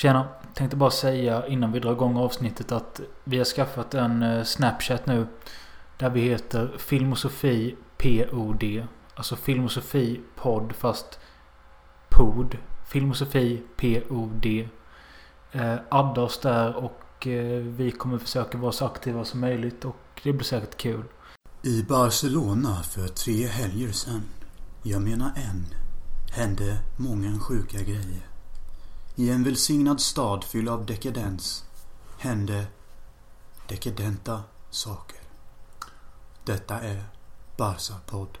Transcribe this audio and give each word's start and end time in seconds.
Tjena! 0.00 0.28
Tänkte 0.54 0.76
bara 0.76 0.90
säga 0.90 1.46
innan 1.46 1.72
vi 1.72 1.80
drar 1.80 1.92
igång 1.92 2.16
avsnittet 2.16 2.72
att 2.72 3.00
vi 3.24 3.38
har 3.38 3.44
skaffat 3.44 3.94
en 3.94 4.22
eh, 4.22 4.44
Snapchat 4.44 5.06
nu. 5.06 5.26
Där 5.98 6.10
vi 6.10 6.20
heter 6.20 6.76
Filmosofi 6.78 7.76
POD. 7.98 8.86
Alltså 9.14 9.36
Filmosofi 9.36 10.20
podd 10.36 10.72
fast 10.72 11.18
pod. 12.08 12.56
Filmosofi 12.88 13.62
POD. 13.76 14.46
Eh, 15.52 15.76
adda 15.88 16.20
oss 16.20 16.40
där 16.40 16.76
och 16.76 17.26
eh, 17.26 17.62
vi 17.62 17.90
kommer 17.90 18.18
försöka 18.18 18.58
vara 18.58 18.72
så 18.72 18.86
aktiva 18.86 19.24
som 19.24 19.40
möjligt 19.40 19.84
och 19.84 20.20
det 20.22 20.32
blir 20.32 20.44
säkert 20.44 20.76
kul. 20.76 21.04
I 21.62 21.82
Barcelona 21.82 22.82
för 22.82 23.08
tre 23.08 23.46
helger 23.46 23.92
sedan, 23.92 24.22
jag 24.82 25.02
menar 25.02 25.32
en, 25.36 25.66
hände 26.32 26.78
många 26.96 27.38
sjuka 27.38 27.78
grejer. 27.78 28.29
I 29.14 29.30
en 29.30 29.44
välsignad 29.44 30.00
stad 30.00 30.44
fylld 30.44 30.68
av 30.68 30.86
dekadens 30.86 31.64
hände 32.18 32.66
dekadenta 33.68 34.42
saker. 34.70 35.20
Detta 36.44 36.80
är 36.80 37.04
Barca-podd. 37.56 38.38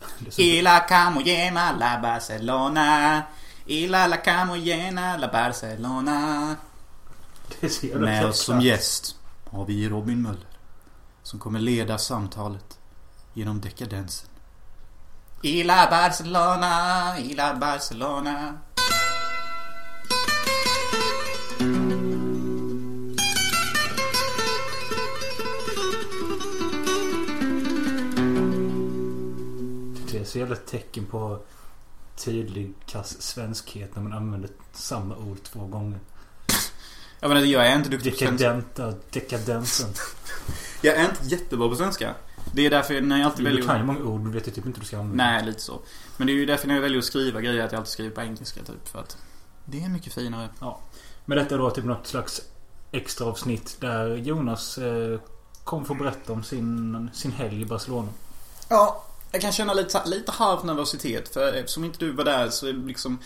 Y 0.36 0.62
la 0.62 0.80
camo 0.86 1.20
llena 1.20 1.72
la 1.72 1.98
Barcelona. 1.98 3.26
Y 3.66 3.86
la 3.88 4.06
la 4.06 4.22
camo 4.22 4.56
llena 4.56 5.16
la 5.16 5.28
Barcelona. 5.28 6.56
Med 7.94 8.26
oss 8.26 8.44
som 8.44 8.60
gäst 8.60 9.16
har 9.50 9.64
vi 9.64 9.88
Robin 9.88 10.22
Möller. 10.22 10.48
Som 11.22 11.40
kommer 11.40 11.60
leda 11.60 11.98
samtalet 11.98 12.78
genom 13.32 13.60
dekadensen. 13.60 14.30
Y 15.42 15.64
la 15.64 15.86
Barcelona, 15.90 17.14
y 17.18 17.34
la 17.34 17.54
Barcelona. 17.54 18.58
Det 21.58 21.64
är 30.18 30.24
så 30.24 30.38
jävla 30.38 30.56
tecken 30.56 31.06
på 31.06 31.38
tydlig 32.16 32.74
kass 32.86 33.22
svenskhet 33.22 33.94
när 33.94 34.02
man 34.02 34.12
använder 34.12 34.50
samma 34.72 35.16
ord 35.16 35.38
två 35.42 35.66
gånger. 35.66 35.98
Jag 37.20 37.28
menar, 37.28 37.40
jag 37.40 37.66
är 37.66 37.76
inte 37.76 37.90
duktig 37.90 38.12
på 38.12 38.18
svenska. 38.18 38.52
Dekadenta, 38.52 38.94
dekadensen. 39.10 39.90
Jag 40.82 40.96
är 40.96 41.04
inte 41.04 41.26
jättebra 41.26 41.68
på 41.68 41.76
svenska. 41.76 42.14
Det 42.54 42.66
är 42.66 42.70
därför 42.70 43.00
när 43.00 43.18
jag 43.18 43.26
alltid 43.26 43.44
Du 43.44 43.50
väljer... 43.50 43.66
kan 43.66 43.78
ju 43.78 43.84
många 43.84 44.04
ord, 44.04 44.24
du 44.24 44.30
vet 44.30 44.46
ju 44.46 44.50
typ 44.50 44.66
inte 44.66 44.78
hur 44.78 44.80
du 44.80 44.86
ska 44.86 44.98
använda 44.98 45.24
Nej, 45.24 45.44
lite 45.46 45.60
så. 45.60 45.80
Men 46.16 46.26
det 46.26 46.32
är 46.32 46.34
ju 46.34 46.46
därför 46.46 46.68
när 46.68 46.74
jag 46.74 46.82
väljer 46.82 46.98
att 46.98 47.04
skriva 47.04 47.40
grejer 47.40 47.64
att 47.64 47.72
jag 47.72 47.78
alltid 47.78 47.92
skriver 47.92 48.10
på 48.10 48.20
engelska 48.20 48.60
typ. 48.60 48.88
För 48.88 48.98
att 48.98 49.16
det 49.64 49.82
är 49.84 49.88
mycket 49.88 50.14
finare. 50.14 50.48
Men 51.26 51.38
detta 51.38 51.54
är 51.54 51.58
då 51.58 51.70
typ 51.70 51.84
något 51.84 52.06
slags 52.06 52.42
extra 52.92 53.26
avsnitt 53.26 53.76
där 53.80 54.16
Jonas 54.16 54.78
eh, 54.78 55.20
kommer 55.64 55.84
få 55.84 55.94
berätta 55.94 56.32
om 56.32 56.42
sin, 56.42 57.10
sin 57.14 57.32
helg 57.32 57.62
i 57.62 57.64
Barcelona. 57.64 58.08
Ja, 58.68 59.04
jag 59.32 59.40
kan 59.40 59.52
känna 59.52 59.74
lite, 59.74 60.02
lite 60.06 60.32
halv 60.32 60.64
nervositet. 60.64 61.28
För 61.28 61.52
eftersom 61.52 61.84
inte 61.84 61.98
du 61.98 62.12
var 62.12 62.24
där 62.24 62.48
så 62.48 62.72
liksom 62.72 63.18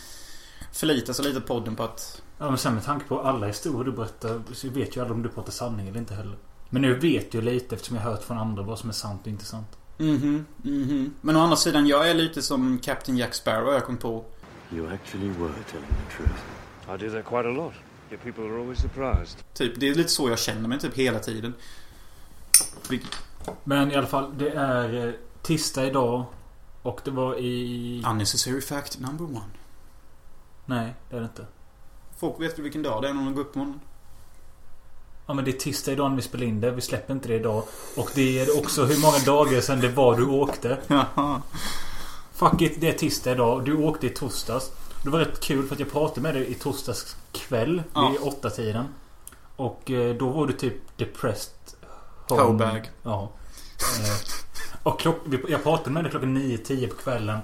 förlitar 0.73 1.12
sig 1.12 1.25
lite 1.25 1.41
på 1.41 1.47
podden 1.47 1.77
på 1.77 1.83
att... 1.83 2.23
Ja 2.39 2.48
men 2.48 2.59
sen 2.59 2.75
med 2.75 2.84
tanke 2.84 3.06
på 3.06 3.21
alla 3.21 3.47
historier 3.47 3.84
du 3.84 3.93
berättar 3.93 4.43
så 4.53 4.69
vet 4.69 4.97
ju 4.97 5.01
alla 5.01 5.15
om 5.15 5.23
du 5.23 5.28
pratar 5.28 5.53
sanning 5.53 5.89
eller 5.89 5.98
inte 5.98 6.15
heller. 6.15 6.37
Men 6.71 6.83
nu 6.83 6.95
vet 6.95 7.34
jag 7.34 7.45
lite 7.45 7.75
eftersom 7.75 7.97
jag 7.97 8.05
hört 8.05 8.23
från 8.23 8.39
andra 8.39 8.62
vad 8.62 8.78
som 8.78 8.89
är 8.89 8.95
sant 8.95 9.21
och 9.23 9.28
inte 9.28 9.45
sant. 9.45 9.78
Mhm, 9.98 10.47
mhm. 10.62 11.15
Men 11.21 11.37
å 11.37 11.41
andra 11.41 11.56
sidan, 11.56 11.87
jag 11.87 12.11
är 12.11 12.15
lite 12.15 12.43
som 12.43 12.78
Captain 12.78 13.19
Jack 13.19 13.34
Sparrow 13.34 13.73
jag 13.73 13.87
kom 13.87 13.97
på. 13.97 14.25
You 14.73 14.93
actually 14.93 15.28
were 15.28 15.53
telling 15.71 15.89
the 15.89 16.17
truth. 16.17 16.41
I 16.89 16.97
do 16.97 17.11
that 17.11 17.25
quite 17.25 17.48
a 17.48 17.53
lot. 17.53 17.73
Yet 18.11 18.22
people 18.22 18.44
are 18.44 18.61
always 18.61 18.78
surprised. 18.78 19.39
Typ, 19.55 19.80
det 19.80 19.89
är 19.89 19.94
lite 19.94 20.08
så 20.08 20.28
jag 20.28 20.39
känner 20.39 20.69
mig 20.69 20.80
typ 20.80 20.94
hela 20.94 21.19
tiden. 21.19 21.55
Men 23.64 23.92
i 23.92 23.97
alla 23.97 24.06
fall, 24.06 24.39
det 24.39 24.50
är 24.50 25.06
eh, 25.06 25.15
tisdag 25.43 25.87
idag. 25.87 26.25
Och 26.82 27.00
det 27.04 27.10
var 27.10 27.38
i... 27.38 28.03
Unnecessary 28.06 28.60
fact 28.60 29.00
number 29.00 29.25
one. 29.25 29.50
Nej, 30.66 30.94
det 31.10 31.16
är 31.16 31.20
det 31.20 31.26
inte. 31.26 31.47
Folk 32.19 32.41
vet 32.41 32.59
väl 32.59 32.62
vilken 32.62 32.82
dag 32.82 33.03
det 33.03 33.09
är 33.09 33.15
när 33.15 33.25
de 33.25 33.34
går 33.34 33.43
upp 33.43 33.53
på 33.53 33.59
morgonen? 33.59 33.81
Ja 35.26 35.34
men 35.34 35.44
det 35.44 35.50
är 35.50 35.59
tisdag 35.59 35.93
idag 35.93 36.10
när 36.10 36.16
vi 36.16 36.22
spelar 36.22 36.47
in 36.47 36.60
det. 36.60 36.70
Vi 36.70 36.81
släpper 36.81 37.15
inte 37.15 37.28
det 37.28 37.34
idag. 37.34 37.65
Och 37.97 38.10
det 38.15 38.41
är 38.41 38.59
också 38.59 38.84
hur 38.84 39.00
många 39.00 39.19
dagar 39.19 39.60
sedan 39.60 39.81
det 39.81 39.88
var 39.88 40.16
du 40.16 40.26
åkte. 40.26 40.78
Jaha. 40.87 41.43
Fuck 42.32 42.62
it, 42.62 42.81
det 42.81 42.88
är 42.88 42.93
tisdag 42.93 43.32
idag. 43.32 43.65
Du 43.65 43.76
åkte 43.76 44.06
i 44.06 44.10
torsdags. 44.10 44.70
Det 45.03 45.11
var 45.11 45.19
rätt 45.19 45.41
kul 45.41 45.66
för 45.66 45.75
att 45.75 45.81
jag 45.81 45.93
pratade 45.93 46.21
med 46.21 46.34
dig 46.34 46.50
i 46.50 46.55
torsdags 46.55 47.16
kväll. 47.33 47.83
Ja. 47.94 48.09
Vid 48.09 48.21
åtta 48.21 48.50
tiden. 48.50 48.88
Och 49.56 49.91
eh, 49.91 50.16
då 50.16 50.28
var 50.28 50.47
du 50.47 50.53
typ 50.53 50.99
depressed. 50.99 51.55
Hobag. 52.28 52.91
Ja. 53.03 53.31
Eh, 53.81 54.83
och 54.83 55.00
klock, 55.00 55.16
jag 55.49 55.62
pratade 55.62 55.91
med 55.91 56.05
dig 56.05 56.11
klockan 56.11 56.38
9-10 56.38 56.88
på 56.88 56.97
kvällen. 56.97 57.38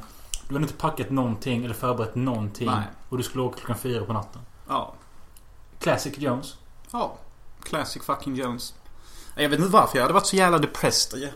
Du 0.49 0.55
hade 0.55 0.63
inte 0.65 0.75
packat 0.77 1.11
någonting 1.11 1.65
eller 1.65 1.75
förberett 1.75 2.15
någonting. 2.15 2.67
Nej. 2.67 2.85
Och 3.09 3.17
du 3.17 3.23
skulle 3.23 3.45
åka 3.45 3.59
klockan 3.59 3.79
4 3.79 4.05
på 4.05 4.13
natten. 4.13 4.43
Ja. 4.69 4.95
Classic 5.79 6.19
Jones. 6.19 6.55
Ja. 6.93 7.17
Classic 7.63 8.03
fucking 8.03 8.37
Jones. 8.37 8.75
Jag 9.37 9.49
vet 9.49 9.59
inte 9.59 9.73
varför 9.73 9.99
jag 9.99 10.03
hade 10.03 10.15
varit 10.15 10.27
så 10.27 10.37
jävla 10.37 10.59
depressed. 10.59 11.33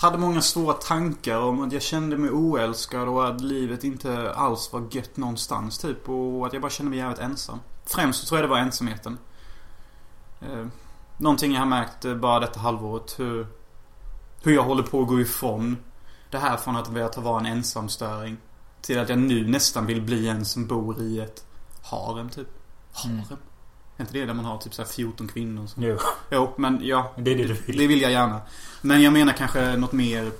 Hade 0.00 0.18
många 0.18 0.42
svåra 0.42 0.74
tankar 0.74 1.38
om 1.38 1.60
att 1.60 1.72
jag 1.72 1.82
kände 1.82 2.16
mig 2.16 2.30
oälskad 2.30 3.08
och 3.08 3.28
att 3.28 3.40
livet 3.40 3.84
inte 3.84 4.32
alls 4.32 4.72
var 4.72 4.88
gött 4.90 5.16
någonstans 5.16 5.78
typ. 5.78 6.08
Och 6.08 6.46
att 6.46 6.52
jag 6.52 6.62
bara 6.62 6.70
kände 6.70 6.90
mig 6.90 6.98
jävligt 6.98 7.18
ensam. 7.18 7.60
Främst 7.84 8.20
så 8.20 8.26
tror 8.26 8.40
jag 8.40 8.48
det 8.48 8.50
var 8.50 8.58
ensamheten. 8.58 9.18
Eh, 10.40 10.66
någonting 11.16 11.52
jag 11.52 11.60
har 11.60 11.66
märkt 11.66 12.04
eh, 12.04 12.14
bara 12.14 12.40
detta 12.40 12.60
halvåret. 12.60 13.14
Hur, 13.18 13.46
hur 14.42 14.54
jag 14.54 14.62
håller 14.62 14.82
på 14.82 15.02
att 15.02 15.08
gå 15.08 15.20
ifrån 15.20 15.76
det 16.30 16.38
här 16.38 16.56
från 16.56 16.76
att 16.76 16.88
vilja 16.88 17.10
vara 17.16 17.40
en 17.40 17.46
ensamstöring. 17.46 18.36
Till 18.80 18.98
att 18.98 19.08
jag 19.08 19.18
nu 19.18 19.48
nästan 19.48 19.86
vill 19.86 20.02
bli 20.02 20.28
en 20.28 20.44
som 20.44 20.66
bor 20.66 21.02
i 21.02 21.20
ett 21.20 21.44
harem 21.82 22.30
typ. 22.30 22.48
Harem? 22.92 23.16
Mm. 23.16 23.38
Är 23.98 24.02
inte 24.02 24.12
det 24.12 24.26
där 24.26 24.34
man 24.34 24.44
har 24.44 24.58
typ 24.58 24.74
så 24.74 24.82
här 24.82 24.88
14 24.88 25.28
kvinnor? 25.28 25.66
Som... 25.66 25.82
Jo, 25.82 25.98
Jo, 26.30 26.52
men 26.56 26.80
ja. 26.82 27.12
det 27.16 27.30
är 27.30 27.36
det 27.36 27.44
du 27.44 27.54
vill. 27.54 27.78
Det 27.78 27.86
vill 27.86 28.00
jag 28.00 28.12
gärna. 28.12 28.40
Men 28.82 29.02
jag 29.02 29.12
menar 29.12 29.32
kanske 29.32 29.76
något 29.76 29.92
mer... 29.92 30.30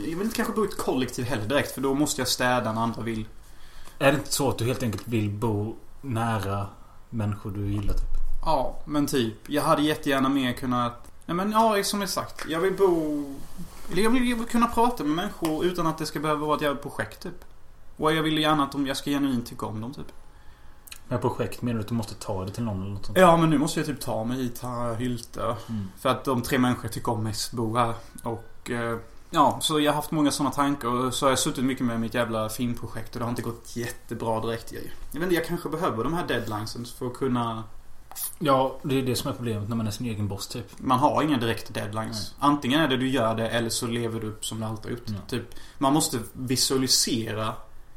Jag 0.00 0.16
vill 0.16 0.20
inte 0.20 0.36
kanske 0.36 0.54
bo 0.54 0.64
i 0.64 0.68
ett 0.68 0.76
kollektiv 0.78 1.24
heller 1.24 1.46
direkt 1.46 1.72
för 1.72 1.80
då 1.80 1.94
måste 1.94 2.20
jag 2.20 2.28
städa 2.28 2.72
när 2.72 2.80
andra 2.80 3.02
vill. 3.02 3.26
Är 3.98 4.12
det 4.12 4.18
inte 4.18 4.32
så 4.32 4.48
att 4.48 4.58
du 4.58 4.64
helt 4.64 4.82
enkelt 4.82 5.08
vill 5.08 5.30
bo 5.30 5.76
nära 6.00 6.66
människor 7.10 7.50
du 7.50 7.72
gillar 7.72 7.94
typ? 7.94 8.08
Ja, 8.44 8.78
men 8.84 9.06
typ. 9.06 9.34
Jag 9.46 9.62
hade 9.62 9.82
jättegärna 9.82 10.28
mer 10.28 10.52
kunnat... 10.52 11.12
Nej 11.26 11.36
men 11.36 11.52
ja, 11.52 11.84
som 11.84 12.00
jag 12.00 12.10
sagt. 12.10 12.44
Jag 12.48 12.60
vill 12.60 12.72
bo... 12.72 13.24
Eller 13.92 14.02
jag 14.02 14.10
vill, 14.10 14.28
jag 14.28 14.36
vill 14.36 14.46
kunna 14.46 14.66
prata 14.66 15.04
med 15.04 15.16
människor 15.16 15.64
utan 15.64 15.86
att 15.86 15.98
det 15.98 16.06
ska 16.06 16.20
behöva 16.20 16.46
vara 16.46 16.56
ett 16.56 16.62
jävla 16.62 16.82
projekt 16.82 17.22
typ. 17.22 17.44
Och 17.96 18.12
jag 18.12 18.22
vill 18.22 18.38
gärna 18.38 18.64
att 18.64 18.72
de, 18.72 18.86
jag 18.86 18.96
ska 18.96 19.10
genuint 19.10 19.46
tycka 19.46 19.66
om 19.66 19.80
dem 19.80 19.94
typ. 19.94 20.12
Med 21.08 21.20
projekt 21.20 21.62
menar 21.62 21.78
du 21.78 21.80
att 21.80 21.88
du 21.88 21.94
måste 21.94 22.14
ta 22.14 22.44
det 22.44 22.50
till 22.50 22.64
någon 22.64 22.82
eller 22.82 22.92
något 22.92 23.06
sånt? 23.06 23.18
Ja, 23.18 23.36
men 23.36 23.50
nu 23.50 23.58
måste 23.58 23.80
jag 23.80 23.86
typ 23.86 24.00
ta 24.00 24.24
mig 24.24 24.36
hit 24.36 24.58
här, 24.62 24.94
Hylte. 24.94 25.42
Mm. 25.42 25.88
För 25.98 26.08
att 26.08 26.24
de 26.24 26.42
tre 26.42 26.58
människor 26.58 26.84
jag 26.84 26.92
tycker 26.92 27.12
om 27.12 27.22
mest 27.22 27.52
bor 27.52 27.78
här. 27.78 27.94
Och... 28.22 28.70
Eh, 28.70 28.98
ja, 29.30 29.58
så 29.60 29.80
jag 29.80 29.92
har 29.92 29.96
haft 29.96 30.10
många 30.10 30.30
sådana 30.30 30.54
tankar 30.54 30.88
och 30.88 31.14
så 31.14 31.26
har 31.26 31.30
jag 31.30 31.38
suttit 31.38 31.64
mycket 31.64 31.86
med 31.86 32.00
mitt 32.00 32.14
jävla 32.14 32.48
filmprojekt 32.48 33.14
och 33.14 33.18
det 33.18 33.24
har 33.24 33.30
inte 33.30 33.42
gått 33.42 33.76
jättebra 33.76 34.40
direkt. 34.40 34.72
Jag, 34.72 34.82
jag 35.12 35.20
vet 35.20 35.22
inte, 35.22 35.34
jag 35.34 35.46
kanske 35.46 35.68
behöver 35.68 36.04
de 36.04 36.14
här 36.14 36.26
deadlinesen 36.26 36.84
för 36.98 37.06
att 37.06 37.14
kunna... 37.14 37.64
Ja, 38.38 38.78
det 38.82 38.98
är 38.98 39.02
det 39.02 39.16
som 39.16 39.30
är 39.30 39.34
problemet 39.34 39.68
när 39.68 39.76
man 39.76 39.86
är 39.86 39.90
sin 39.90 40.06
egen 40.06 40.28
boss 40.28 40.48
typ. 40.48 40.66
Man 40.78 40.98
har 40.98 41.22
inga 41.22 41.38
direkta 41.38 41.72
deadlines. 41.72 42.34
Nej. 42.40 42.50
Antingen 42.50 42.80
är 42.80 42.88
det 42.88 42.96
du 42.96 43.08
gör 43.08 43.34
det 43.34 43.48
eller 43.48 43.70
så 43.70 43.86
lever 43.86 44.20
du 44.20 44.26
upp 44.26 44.44
som 44.46 44.60
du 44.60 44.66
alltid 44.66 44.84
har 44.84 44.90
gjort. 44.90 45.06
Ja. 45.06 45.14
Typ, 45.28 45.54
man 45.78 45.92
måste 45.92 46.18
visualisera 46.32 47.54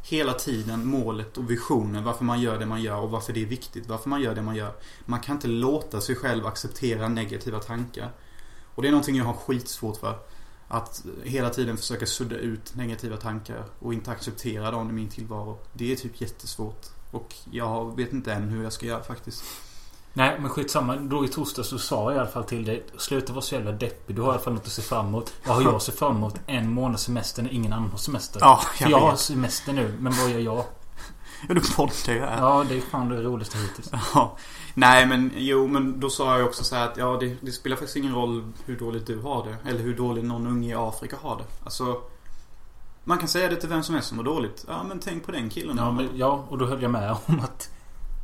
hela 0.09 0.33
tiden 0.33 0.87
målet 0.87 1.37
och 1.37 1.51
visionen. 1.51 2.03
Varför 2.03 2.25
man 2.25 2.41
gör 2.41 2.59
det 2.59 2.65
man 2.65 2.81
gör 2.81 2.99
och 2.99 3.11
varför 3.11 3.33
det 3.33 3.41
är 3.41 3.45
viktigt. 3.45 3.87
Varför 3.87 4.09
man 4.09 4.21
gör 4.21 4.35
det 4.35 4.41
man 4.41 4.55
gör. 4.55 4.71
Man 5.05 5.19
kan 5.19 5.35
inte 5.35 5.47
låta 5.47 6.01
sig 6.01 6.15
själv 6.15 6.45
acceptera 6.45 7.07
negativa 7.07 7.59
tankar. 7.59 8.11
Och 8.75 8.81
det 8.81 8.87
är 8.87 8.91
någonting 8.91 9.15
jag 9.15 9.25
har 9.25 9.33
skitsvårt 9.33 9.97
för. 9.97 10.19
Att 10.67 11.05
hela 11.23 11.49
tiden 11.49 11.77
försöka 11.77 12.05
sudda 12.05 12.35
ut 12.35 12.75
negativa 12.75 13.17
tankar 13.17 13.65
och 13.79 13.93
inte 13.93 14.11
acceptera 14.11 14.71
dem 14.71 14.89
i 14.89 14.93
min 14.93 15.09
tillvaro. 15.09 15.59
Det 15.73 15.91
är 15.91 15.95
typ 15.95 16.21
jättesvårt. 16.21 16.85
Och 17.11 17.35
jag 17.51 17.95
vet 17.95 18.13
inte 18.13 18.33
än 18.33 18.49
hur 18.49 18.63
jag 18.63 18.73
ska 18.73 18.85
göra 18.85 19.03
faktiskt. 19.03 19.43
Nej, 20.17 20.37
men 20.39 20.49
skitsamma. 20.49 20.95
Då 20.95 21.25
i 21.25 21.27
torsdags 21.27 21.69
så 21.69 21.79
sa 21.79 22.11
jag 22.11 22.15
i 22.15 22.19
alla 22.19 22.29
fall 22.29 22.43
till 22.43 22.65
dig. 22.65 22.85
Sluta 22.97 23.33
vara 23.33 23.41
så 23.41 23.55
jävla 23.55 23.71
deppig. 23.71 24.15
Du 24.15 24.21
har 24.21 24.29
i 24.29 24.31
alla 24.31 24.39
fall 24.39 24.53
något 24.53 24.65
att 24.65 24.71
se 24.71 24.81
fram 24.81 25.07
emot. 25.07 25.33
Vad 25.45 25.55
har 25.55 25.63
jag 25.63 25.75
att 25.75 25.83
se 25.83 25.91
fram 25.91 26.15
emot? 26.15 26.35
En 26.45 26.71
månads 26.71 27.03
semester 27.03 27.43
när 27.43 27.53
ingen 27.53 27.73
annan 27.73 27.89
har 27.89 27.97
semester. 27.97 28.39
Ja, 28.43 28.61
För 28.77 28.89
jag 28.89 28.99
har 28.99 29.15
semester 29.15 29.73
nu, 29.73 29.93
men 29.99 30.13
vad 30.13 30.29
gör 30.29 30.39
jag? 30.39 30.63
Ja, 31.47 31.53
du 31.53 31.61
poddar 31.75 32.13
ju 32.13 32.19
här. 32.19 32.37
Ja, 32.37 32.65
det 32.69 32.77
är 32.77 32.81
fan 32.81 33.09
det 33.09 33.21
roligaste 33.21 33.57
hittills. 33.57 33.91
Ja. 34.13 34.37
Nej 34.73 35.05
men 35.05 35.31
jo 35.35 35.67
men 35.67 35.99
då 35.99 36.09
sa 36.09 36.37
jag 36.37 36.47
också 36.47 36.63
så 36.63 36.75
här 36.75 36.87
att 36.87 36.97
ja 36.97 37.17
det, 37.19 37.35
det 37.41 37.51
spelar 37.51 37.75
faktiskt 37.75 37.95
ingen 37.95 38.15
roll 38.15 38.51
hur 38.65 38.79
dåligt 38.79 39.07
du 39.07 39.19
har 39.19 39.45
det. 39.45 39.69
Eller 39.69 39.79
hur 39.79 39.95
dåligt 39.95 40.25
någon 40.25 40.47
unge 40.47 40.69
i 40.69 40.75
Afrika 40.75 41.17
har 41.21 41.35
det. 41.35 41.45
Alltså. 41.63 42.01
Man 43.03 43.17
kan 43.17 43.27
säga 43.27 43.49
det 43.49 43.55
till 43.55 43.69
vem 43.69 43.83
som 43.83 43.95
helst 43.95 44.07
som 44.09 44.17
mår 44.17 44.23
dåligt. 44.23 44.65
Ja 44.67 44.83
men 44.83 44.99
tänk 44.99 45.25
på 45.25 45.31
den 45.31 45.49
killen. 45.49 45.77
Ja, 45.77 45.91
men, 45.91 46.09
ja, 46.15 46.45
och 46.49 46.57
då 46.57 46.65
höll 46.65 46.81
jag 46.81 46.91
med 46.91 47.11
om 47.25 47.39
att 47.39 47.69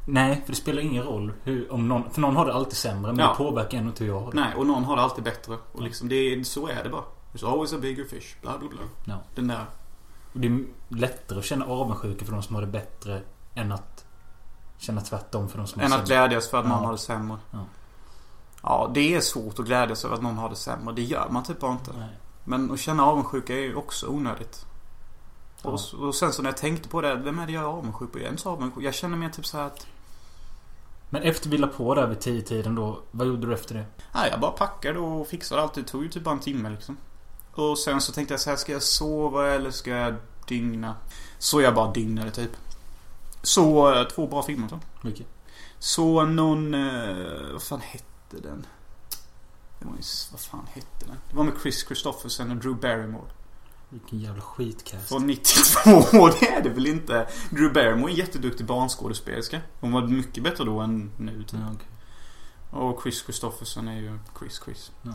Nej, 0.05 0.41
för 0.45 0.51
det 0.51 0.55
spelar 0.57 0.81
ingen 0.81 1.03
roll 1.03 1.31
hur, 1.43 1.73
om 1.73 1.87
någon... 1.87 2.09
För 2.11 2.21
någon 2.21 2.35
har 2.35 2.45
det 2.45 2.53
alltid 2.53 2.77
sämre, 2.77 3.11
men 3.13 3.19
Ja. 3.25 3.29
det 3.29 3.35
påverkar 3.35 3.77
ändå 3.77 3.89
inte 3.89 4.03
hur 4.03 4.11
jag 4.11 4.19
har 4.19 4.31
det. 4.31 4.39
Nej, 4.39 4.55
och 4.55 4.67
någon 4.67 4.83
har 4.83 4.95
det 4.95 5.01
alltid 5.01 5.23
bättre. 5.23 5.57
Och 5.71 5.81
liksom, 5.81 6.09
det 6.09 6.47
så 6.47 6.67
är 6.67 6.83
det 6.83 6.89
bara. 6.89 7.03
There's 7.33 7.51
always 7.51 7.73
a 7.73 7.77
bigger 7.81 8.05
fish. 8.05 8.35
Bla, 8.41 8.57
bla, 8.57 8.69
bla. 8.69 8.79
Ja. 9.05 9.15
Den 9.35 9.47
där. 9.47 9.65
Och 10.33 10.39
det 10.39 10.47
är 10.47 10.65
lättare 10.89 11.39
att 11.39 11.45
känna 11.45 11.65
avundsjuka 11.65 12.25
för 12.25 12.31
de 12.31 12.43
som 12.43 12.55
har 12.55 12.61
det 12.61 12.67
bättre 12.67 13.21
än 13.55 13.71
att 13.71 14.05
känna 14.77 15.01
tvärtom 15.01 15.49
för 15.49 15.57
de 15.57 15.67
som 15.67 15.79
har 15.79 15.85
Än 15.87 15.93
att 15.93 16.07
sämre. 16.07 16.25
glädjas 16.27 16.49
för 16.49 16.57
att 16.59 16.67
någon 16.67 16.77
Ja. 16.79 16.85
har 16.85 16.91
det 16.91 16.97
sämre. 16.97 17.37
Ja. 17.51 17.59
Ja, 18.63 18.91
det 18.93 19.15
är 19.15 19.21
svårt 19.21 19.59
att 19.59 19.65
glädjas 19.65 20.05
över 20.05 20.15
att 20.15 20.21
någon 20.21 20.37
har 20.37 20.49
det 20.49 20.55
sämre. 20.55 20.93
Det 20.95 21.01
gör 21.03 21.27
man 21.29 21.43
typ 21.43 21.59
bara 21.59 21.71
inte. 21.71 21.91
Nej. 21.97 22.09
Men 22.43 22.71
att 22.71 22.79
känna 22.79 23.05
avundsjuka 23.05 23.53
är 23.53 23.61
ju 23.61 23.75
också 23.75 24.07
onödigt. 24.07 24.65
Ja. 25.63 25.69
Och, 25.69 26.07
och 26.07 26.15
sen 26.15 26.33
så 26.33 26.41
när 26.41 26.49
jag 26.49 26.57
tänkte 26.57 26.89
på 26.89 27.01
det, 27.01 27.15
vem 27.15 27.39
är 27.39 27.47
det 27.47 27.53
jag 27.53 27.63
är 27.63 27.67
avundsjuk 27.67 28.11
på? 28.11 28.17
Jag 28.19 28.25
är 28.25 28.29
inte 28.29 28.41
så 28.41 28.49
avundsjuk. 28.49 28.83
Jag 28.83 28.93
känner 28.93 29.17
mer 29.17 29.29
typ 29.29 29.45
så 29.45 29.57
här 29.57 29.65
att... 29.65 29.87
Men 31.09 31.21
efter 31.21 31.49
vi 31.49 31.57
la 31.57 31.67
på 31.67 31.95
där 31.95 32.07
vid 32.07 32.19
tio 32.19 32.41
tiden 32.41 32.75
då, 32.75 32.99
vad 33.11 33.27
gjorde 33.27 33.47
du 33.47 33.53
efter 33.53 33.75
det? 33.75 33.85
Nej, 34.13 34.29
jag 34.31 34.39
bara 34.39 34.51
packade 34.51 34.99
och 34.99 35.27
fixade 35.27 35.61
allt. 35.61 35.73
Det 35.73 35.83
tog 35.83 36.03
ju 36.03 36.09
typ 36.09 36.23
bara 36.23 36.35
en 36.35 36.39
timme 36.39 36.69
liksom. 36.69 36.97
Och 37.51 37.79
sen 37.79 38.01
så 38.01 38.11
tänkte 38.11 38.33
jag 38.33 38.41
så 38.41 38.49
här, 38.49 38.57
ska 38.57 38.71
jag 38.71 38.83
sova 38.83 39.47
eller 39.47 39.71
ska 39.71 39.89
jag 39.91 40.15
dygna? 40.47 40.95
Så 41.39 41.61
jag 41.61 41.75
bara 41.75 41.91
dygnade 41.91 42.31
typ. 42.31 42.51
Så 43.41 43.93
eh, 43.95 44.07
två 44.07 44.27
bra 44.27 44.43
filmer 44.43 44.67
så. 44.67 44.79
Vilket? 45.01 45.27
Så 45.79 46.25
någon... 46.25 46.73
Eh, 46.73 47.51
vad 47.51 47.61
fan 47.61 47.81
hette 47.81 48.39
den? 48.41 48.65
Det 49.79 49.85
var 49.85 49.93
ju, 49.93 50.03
vad 50.31 50.41
fan 50.41 50.67
hette 50.73 51.05
den? 51.05 51.17
Det 51.29 51.35
var 51.35 51.43
med 51.43 51.53
Chris 51.61 51.85
Christopherson 51.85 52.51
och 52.51 52.57
Drew 52.57 52.79
Barrymore. 52.79 53.29
Vilken 53.93 54.19
jävla 54.19 54.41
skitkast. 54.41 55.09
Från 55.09 55.27
92, 55.27 56.29
det 56.39 56.47
är 56.47 56.61
det 56.63 56.69
väl 56.69 56.87
inte? 56.87 57.27
Drew 57.49 57.73
Barrymore 57.73 58.11
är 58.11 58.13
en 58.13 58.15
jätteduktig 58.15 58.65
barnskådespelerska. 58.65 59.61
Hon 59.79 59.91
var 59.91 60.01
mycket 60.07 60.43
bättre 60.43 60.63
då 60.63 60.79
än 60.79 61.11
nu 61.17 61.43
typ. 61.43 61.59
Ja, 61.59 61.71
okej. 61.73 61.87
Och 62.71 63.03
Chris 63.03 63.23
Christopherson 63.23 63.87
är 63.87 63.99
ju 63.99 64.19
Chris 64.39 64.61
Chris. 64.65 64.91
Ja. 65.01 65.13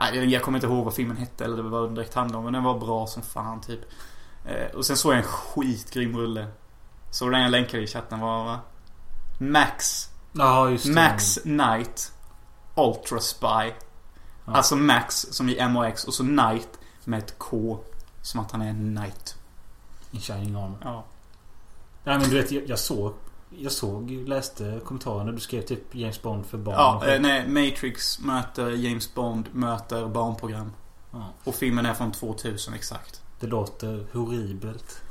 Nej, 0.00 0.32
jag 0.32 0.42
kommer 0.42 0.58
inte 0.58 0.66
ihåg 0.66 0.84
vad 0.84 0.94
filmen 0.94 1.16
hette 1.16 1.44
eller 1.44 1.62
vad 1.62 1.88
den 1.88 1.94
direkt 1.94 2.14
handlade 2.14 2.38
om. 2.38 2.44
Men 2.44 2.52
den 2.52 2.64
var 2.64 2.78
bra 2.78 3.06
som 3.06 3.22
fan 3.22 3.60
typ. 3.60 3.80
Eh, 4.44 4.76
och 4.76 4.86
sen 4.86 4.96
såg 4.96 5.12
jag 5.12 5.18
en 5.18 5.24
skitgrym 5.24 6.16
rulle. 6.16 6.46
Så 7.10 7.28
den 7.28 7.42
jag 7.42 7.50
länkade 7.50 7.82
i 7.82 7.86
chatten 7.86 8.20
var 8.20 8.44
va? 8.44 8.60
Max. 9.38 10.08
Ja, 10.32 10.70
just 10.70 10.86
det. 10.86 10.92
Max 10.92 11.38
Knight. 11.42 12.12
Ultra 12.74 13.20
Spy. 13.20 13.46
Ja. 13.46 13.72
Alltså 14.46 14.76
Max 14.76 15.26
som 15.30 15.48
i 15.48 15.68
MAX 15.68 16.04
och 16.04 16.14
så 16.14 16.24
Knight 16.24 16.78
med 17.04 17.18
ett 17.18 17.38
K. 17.38 17.84
Som 18.22 18.40
att 18.40 18.50
han 18.52 18.62
är 18.62 18.68
en 18.70 18.96
knight. 18.96 19.36
In 20.10 20.20
Shining 20.20 20.54
Armor. 20.54 20.78
Ja. 20.84 21.04
Nej 22.04 22.18
men 22.18 22.30
du 22.30 22.36
vet, 22.42 22.50
jag, 22.52 22.68
jag 22.68 22.78
såg... 22.78 23.14
Jag 23.58 23.72
såg, 23.72 24.10
läste 24.10 24.80
kommentarerna. 24.84 25.32
Du 25.32 25.40
skrev 25.40 25.62
typ 25.62 25.94
James 25.94 26.22
Bond 26.22 26.46
för 26.46 26.58
barn. 26.58 26.74
Ja, 26.78 26.96
och 26.96 27.06
eh, 27.06 27.20
nej. 27.20 27.48
Matrix 27.48 28.18
möter 28.20 28.70
James 28.70 29.14
Bond 29.14 29.48
möter 29.52 30.06
barnprogram. 30.08 30.72
ja. 31.10 31.32
Och 31.44 31.54
filmen 31.54 31.86
är 31.86 31.94
från 31.94 32.12
2000 32.12 32.74
exakt. 32.74 33.22
Det 33.40 33.46
låter 33.46 34.06
horribelt. 34.12 35.02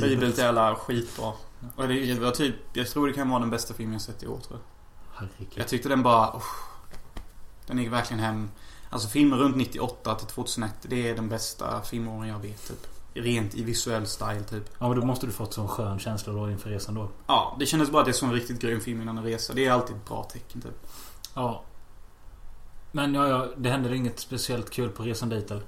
Bibelt 0.00 0.38
jävla 0.38 0.74
skitbra. 0.74 1.32
Och 1.76 1.88
det, 1.88 2.14
det 2.14 2.20
var 2.20 2.30
typ, 2.30 2.54
jag 2.72 2.88
tror 2.88 3.06
det 3.06 3.12
kan 3.12 3.30
vara 3.30 3.40
den 3.40 3.50
bästa 3.50 3.74
filmen 3.74 3.92
jag 3.92 4.02
sett 4.02 4.22
i 4.22 4.26
år 4.26 4.38
tror 4.38 4.58
jag. 4.58 4.60
Herregud. 5.18 5.52
Jag 5.54 5.68
tyckte 5.68 5.88
den 5.88 6.02
bara, 6.02 6.36
oh, 6.36 6.42
Den 7.66 7.78
gick 7.78 7.92
verkligen 7.92 8.22
hem. 8.22 8.50
Alltså 8.90 9.08
filmer 9.08 9.36
runt 9.36 9.56
98 9.56 10.14
till 10.14 10.26
2001, 10.26 10.72
det 10.82 11.08
är 11.08 11.14
den 11.14 11.28
bästa 11.28 11.82
filmåren 11.82 12.28
jag 12.28 12.38
vet 12.38 12.68
typ. 12.68 12.86
Rent 13.14 13.54
i 13.54 13.62
visuell 13.62 14.06
style 14.06 14.42
typ. 14.50 14.70
Ja 14.78 14.88
men 14.88 15.00
då 15.00 15.06
måste 15.06 15.26
du 15.26 15.32
fått 15.32 15.54
sån 15.54 15.68
skön 15.68 15.98
känsla 15.98 16.32
då 16.32 16.50
inför 16.50 16.70
resan 16.70 16.94
då. 16.94 17.08
Ja, 17.26 17.56
det 17.58 17.66
kändes 17.66 17.90
bara 17.90 17.98
att 18.00 18.06
det 18.06 18.10
är 18.10 18.12
så 18.12 18.26
en 18.26 18.32
riktigt 18.32 18.60
grym 18.60 18.80
film 18.80 19.02
innan 19.02 19.18
en 19.18 19.24
resa. 19.24 19.52
Det 19.54 19.66
är 19.66 19.72
alltid 19.72 19.96
ett 19.96 20.08
bra 20.08 20.22
tecken 20.22 20.60
typ. 20.60 20.86
Ja. 21.34 21.62
Men 22.92 23.14
ja, 23.14 23.28
ja, 23.28 23.48
det 23.56 23.70
hände 23.70 23.96
inget 23.96 24.20
speciellt 24.20 24.70
kul 24.70 24.88
på 24.88 25.02
resan 25.02 25.28
dit 25.28 25.50
eller? 25.50 25.62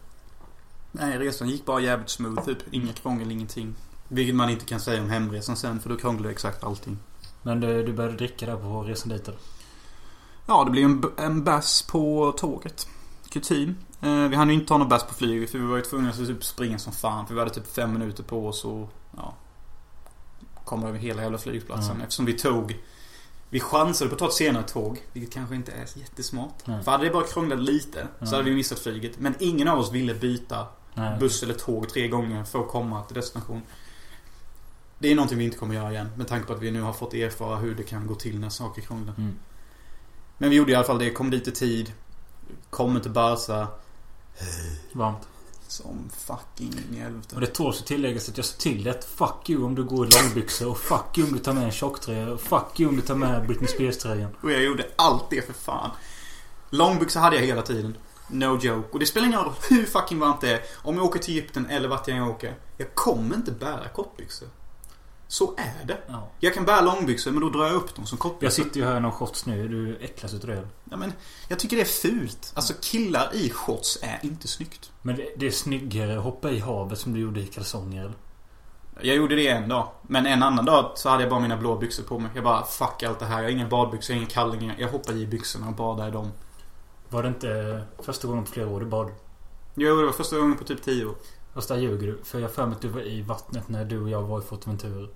Nej, 0.92 1.18
resan 1.18 1.48
gick 1.48 1.64
bara 1.64 1.80
jävligt 1.80 2.08
smooth 2.08 2.44
typ. 2.44 2.58
Inget 2.70 3.02
krångel, 3.02 3.30
ingenting. 3.30 3.74
Vilket 4.08 4.34
man 4.34 4.50
inte 4.50 4.64
kan 4.64 4.80
säga 4.80 5.02
om 5.02 5.10
hemresan 5.10 5.56
sen, 5.56 5.80
för 5.80 5.88
då 5.88 5.96
krånglar 5.96 6.24
det 6.24 6.30
exakt 6.30 6.64
allting. 6.64 6.98
Men 7.42 7.60
du, 7.60 7.82
du 7.86 7.92
började 7.92 8.16
dricka 8.16 8.46
där 8.46 8.56
på 8.56 8.82
resan 8.82 9.08
dit 9.08 9.28
eller? 9.28 9.40
Ja, 10.46 10.64
det 10.64 10.70
blev 10.70 10.84
en, 10.84 11.04
en 11.16 11.44
bass 11.44 11.82
på 11.82 12.32
tåget. 12.36 12.88
Kutym. 13.30 13.76
Eh, 14.00 14.28
vi 14.28 14.36
hann 14.36 14.48
ju 14.48 14.54
inte 14.54 14.66
ta 14.66 14.78
någon 14.78 14.88
bass 14.88 15.04
på 15.06 15.14
flyget 15.14 15.50
för 15.50 15.58
vi 15.58 15.64
var 15.66 15.76
ju 15.76 15.82
tvungna 15.82 16.10
att 16.10 16.16
typ 16.16 16.44
springa 16.44 16.78
som 16.78 16.92
fan. 16.92 17.26
För 17.26 17.34
vi 17.34 17.40
hade 17.40 17.54
typ 17.54 17.72
fem 17.74 17.92
minuter 17.92 18.22
på 18.22 18.48
oss 18.48 18.64
och 18.64 18.92
ja, 19.16 19.34
komma 20.64 20.88
över 20.88 20.98
hela 20.98 21.22
jävla 21.22 21.38
flygplatsen. 21.38 21.90
Mm. 21.90 22.02
Eftersom 22.02 22.24
vi 22.24 22.32
tog... 22.32 22.78
Vi 23.52 23.60
chansade 23.60 24.08
på 24.08 24.14
att 24.14 24.18
ta 24.18 24.26
ett 24.26 24.32
senare 24.32 24.62
tåg, 24.62 25.02
vilket 25.12 25.34
kanske 25.34 25.54
inte 25.54 25.72
är 25.72 25.86
jättesmart. 25.98 26.54
Nej. 26.66 26.82
För 26.82 26.90
hade 26.90 27.04
det 27.04 27.10
bara 27.10 27.26
krånglat 27.26 27.58
lite 27.60 28.06
så 28.18 28.24
Mm. 28.24 28.32
hade 28.34 28.50
vi 28.50 28.56
missat 28.56 28.78
flyget. 28.78 29.18
Men 29.18 29.34
ingen 29.38 29.68
av 29.68 29.78
oss 29.78 29.92
ville 29.92 30.14
byta 30.14 30.66
Nej. 30.94 31.18
buss 31.18 31.42
eller 31.42 31.54
tåg 31.54 31.88
tre 31.88 32.08
gånger 32.08 32.44
för 32.44 32.60
att 32.60 32.68
komma 32.68 33.02
till 33.02 33.14
destination. 33.14 33.62
Det 34.98 35.10
är 35.10 35.14
någonting 35.14 35.38
vi 35.38 35.44
inte 35.44 35.56
kommer 35.56 35.74
göra 35.74 35.90
igen. 35.92 36.08
Med 36.16 36.28
tanke 36.28 36.46
på 36.46 36.52
att 36.52 36.62
vi 36.62 36.70
nu 36.70 36.82
har 36.82 36.92
fått 36.92 37.14
erfara 37.14 37.56
hur 37.56 37.74
det 37.74 37.82
kan 37.82 38.06
gå 38.06 38.14
till 38.14 38.38
när 38.38 38.48
saker 38.48 38.82
krånglar. 38.82 39.14
Mm. 39.18 39.38
Men 40.38 40.50
vi 40.50 40.56
gjorde 40.56 40.72
i 40.72 40.74
alla 40.74 40.86
fall 40.86 40.98
det. 40.98 41.10
Kom 41.10 41.30
dit 41.30 41.48
i 41.48 41.52
tid. 41.52 41.92
Kommer 42.70 43.00
till 43.00 43.10
Barca. 43.10 43.66
Varmt. 44.92 45.28
Som 45.68 46.10
fucking 46.16 46.66
in 46.66 46.94
i 46.94 46.96
Och 46.96 47.02
helvete. 47.02 47.36
det 47.40 47.46
tåls 47.46 47.80
att 47.80 47.86
tilläggas 47.86 48.28
att 48.28 48.36
jag 48.36 48.46
sa 48.46 48.56
till 48.58 48.84
dig 48.84 48.90
att 48.98 49.04
fuck 49.04 49.50
you 49.50 49.64
om 49.64 49.74
du 49.74 49.84
går 49.84 50.06
i 50.06 50.10
långbyxor 50.10 50.68
och 50.70 50.78
fuck 50.78 51.18
you 51.18 51.28
om 51.28 51.32
du 51.34 51.38
tar 51.38 51.52
med 51.52 51.64
en 51.64 51.70
tjocktröja 51.72 52.32
och 52.32 52.40
fuck 52.40 52.80
you 52.80 52.88
om 52.88 52.96
du 52.96 53.02
tar 53.02 53.14
med 53.14 53.46
Britney 53.46 53.68
Spears-tröjan. 53.68 54.36
Och 54.42 54.52
jag 54.52 54.62
gjorde 54.62 54.86
allt 54.96 55.30
det 55.30 55.46
för 55.46 55.52
fan. 55.52 55.90
Långbyxor 56.70 57.20
hade 57.20 57.36
jag 57.36 57.42
hela 57.46 57.62
tiden. 57.62 57.96
No 58.28 58.58
joke. 58.60 58.88
Och 58.92 58.98
det 58.98 59.06
spelar 59.06 59.26
ingen 59.26 59.40
roll 59.40 59.52
hur 59.68 59.84
fucking 59.86 60.18
varmt 60.18 60.40
det 60.40 60.50
är. 60.52 60.60
Om 60.74 60.96
jag 60.96 61.04
åker 61.04 61.18
till 61.18 61.34
Egypten 61.34 61.66
eller 61.66 61.88
vart 61.88 62.08
jag 62.08 62.16
än 62.16 62.22
åker. 62.22 62.54
Jag 62.76 62.94
kommer 62.94 63.34
inte 63.36 63.52
bära 63.52 63.88
kortbyxor. 63.88 64.48
Så 65.30 65.54
är 65.56 65.86
det. 65.86 65.98
Ja. 66.06 66.28
Jag 66.40 66.54
kan 66.54 66.64
bära 66.64 66.80
långbyxor 66.80 67.30
men 67.30 67.40
då 67.40 67.48
drar 67.50 67.66
jag 67.66 67.74
upp 67.74 67.94
dem 67.94 68.06
som 68.06 68.16
Jag 68.16 68.20
kortbyxor. 68.20 68.62
sitter 68.64 68.80
ju 68.80 68.86
här 68.86 68.96
i 68.96 69.00
någon 69.00 69.12
shorts 69.12 69.46
nu. 69.46 69.68
Du 69.68 69.96
äcklas 69.96 70.34
utav 70.34 70.50
det. 70.50 70.68
Ja, 70.90 70.96
men 70.96 71.12
jag 71.48 71.58
tycker 71.58 71.76
det 71.76 71.82
är 71.82 71.86
fult. 72.10 72.52
Alltså 72.54 72.74
killar 72.82 73.30
i 73.34 73.50
shorts 73.50 73.98
är 74.02 74.18
inte 74.22 74.48
snyggt. 74.48 74.92
Men 75.02 75.16
det, 75.16 75.28
det 75.36 75.46
är 75.46 75.50
snyggare 75.50 76.18
att 76.18 76.24
hoppa 76.24 76.50
i 76.50 76.58
havet 76.58 76.98
som 76.98 77.12
du 77.14 77.20
gjorde 77.20 77.40
i 77.40 77.46
kalsonger? 77.46 78.12
Jag 79.00 79.16
gjorde 79.16 79.36
det 79.36 79.48
en 79.48 79.68
dag. 79.68 79.88
Men 80.02 80.26
en 80.26 80.42
annan 80.42 80.64
dag 80.64 80.92
så 80.94 81.08
hade 81.08 81.22
jag 81.22 81.30
bara 81.30 81.40
mina 81.40 81.56
blå 81.56 81.76
byxor 81.76 82.02
på 82.02 82.18
mig. 82.18 82.30
Jag 82.34 82.44
bara 82.44 82.64
fuck 82.64 83.02
allt 83.02 83.18
det 83.18 83.24
här. 83.26 83.36
Jag 83.38 83.44
har 83.44 83.50
inga 83.50 83.68
badbyxor, 83.68 84.16
inga 84.16 84.26
kallingar. 84.26 84.76
Jag 84.78 84.88
hoppar 84.88 85.12
i 85.12 85.26
byxorna 85.26 85.68
och 85.68 85.74
badar 85.74 86.08
i 86.08 86.10
dem. 86.10 86.32
Var 87.08 87.22
det 87.22 87.28
inte 87.28 87.82
första 87.98 88.28
gången 88.28 88.44
på 88.44 88.50
flera 88.50 88.68
år 88.68 88.80
du 88.80 88.86
bad? 88.86 89.10
Jo, 89.74 89.96
det 89.96 90.04
var 90.06 90.12
första 90.12 90.38
gången 90.38 90.56
på 90.56 90.64
typ 90.64 90.82
10 90.82 91.04
år. 91.04 91.14
Fast 91.54 91.68
där 91.68 91.76
ljuger 91.76 92.06
du. 92.06 92.18
För 92.24 92.38
jag 92.38 92.48
har 92.48 92.54
för 92.54 92.66
mig 92.66 92.74
att 92.74 92.82
du 92.82 92.88
var 92.88 93.00
i 93.00 93.22
vattnet 93.22 93.68
när 93.68 93.84
du 93.84 94.00
och 94.02 94.10
jag 94.10 94.22
var 94.22 94.38
i 94.38 94.42
Forteventura. 94.42 95.08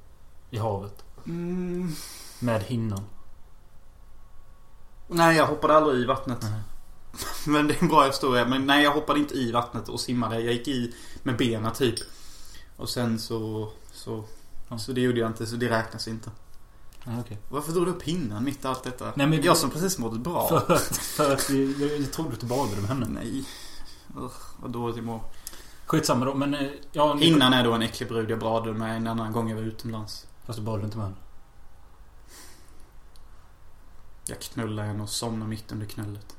I 0.54 0.58
havet. 0.58 1.04
Mm. 1.26 1.92
Med 2.40 2.62
hinnan. 2.62 3.04
Nej, 5.08 5.36
jag 5.36 5.46
hoppade 5.46 5.74
aldrig 5.76 6.00
i 6.00 6.04
vattnet. 6.04 6.38
Nej. 6.42 6.60
Men 7.46 7.68
det 7.68 7.74
är 7.74 7.82
en 7.82 7.88
bra 7.88 8.06
historia. 8.06 8.44
Men 8.46 8.66
nej, 8.66 8.84
jag 8.84 8.90
hoppade 8.94 9.18
inte 9.18 9.34
i 9.34 9.52
vattnet 9.52 9.88
och 9.88 10.00
simmade. 10.00 10.40
Jag 10.40 10.52
gick 10.54 10.68
i 10.68 10.94
med 11.22 11.36
benen 11.36 11.72
typ. 11.72 11.94
Och 12.76 12.88
sen 12.88 13.18
så... 13.18 13.68
Så, 13.92 14.24
Ja. 14.68 14.78
så 14.78 14.92
det 14.92 15.00
gjorde 15.00 15.20
jag 15.20 15.30
inte, 15.30 15.46
så 15.46 15.56
det 15.56 15.70
räknas 15.70 16.08
inte. 16.08 16.30
Ja, 17.04 17.12
okej. 17.20 17.38
Varför 17.48 17.72
drog 17.72 17.86
du 17.86 17.90
upp 17.90 18.02
hinnan 18.02 18.44
mitt 18.44 18.64
i 18.64 18.66
allt 18.68 18.82
detta? 18.84 19.12
Nej, 19.14 19.26
men- 19.26 19.42
jag 19.42 19.56
som 19.56 19.70
precis 19.70 19.98
mådde 19.98 20.18
bra. 20.18 20.48
För 20.66 20.74
att, 20.74 20.96
för 20.96 21.32
att 21.32 21.50
jag, 21.50 22.00
jag 22.00 22.12
trodde 22.12 22.32
att 22.32 22.40
du 22.40 22.46
badade 22.46 22.80
med 22.80 22.88
henne. 22.88 23.06
Nej. 23.08 23.44
Ugh, 24.16 24.32
vad 24.62 24.70
dåligt 24.70 24.96
jag 24.96 25.04
mår. 25.04 25.20
Skitsamma 25.86 26.24
då. 26.24 26.34
Men 26.34 26.54
eh, 26.54 26.70
ja, 26.92 27.14
ni- 27.14 27.24
Hinnan 27.24 27.52
är 27.52 27.64
då 27.64 27.72
en 27.72 27.82
äcklig 27.82 28.08
brud 28.08 28.30
jag 28.30 28.38
badade 28.38 28.72
med 28.72 28.96
en 28.96 29.06
annan 29.06 29.32
gång 29.32 29.48
jag 29.50 29.56
var 29.56 29.62
utomlands. 29.64 30.26
Fast 30.46 30.58
du 30.58 30.62
badade 30.64 30.84
inte 30.84 30.96
med 30.96 31.06
henne. 31.06 31.16
Jag 34.26 34.40
knullade 34.40 34.88
henne 34.88 35.02
och 35.02 35.08
somnade 35.08 35.48
mitt 35.50 35.72
under 35.72 35.86
knullet. 35.86 36.36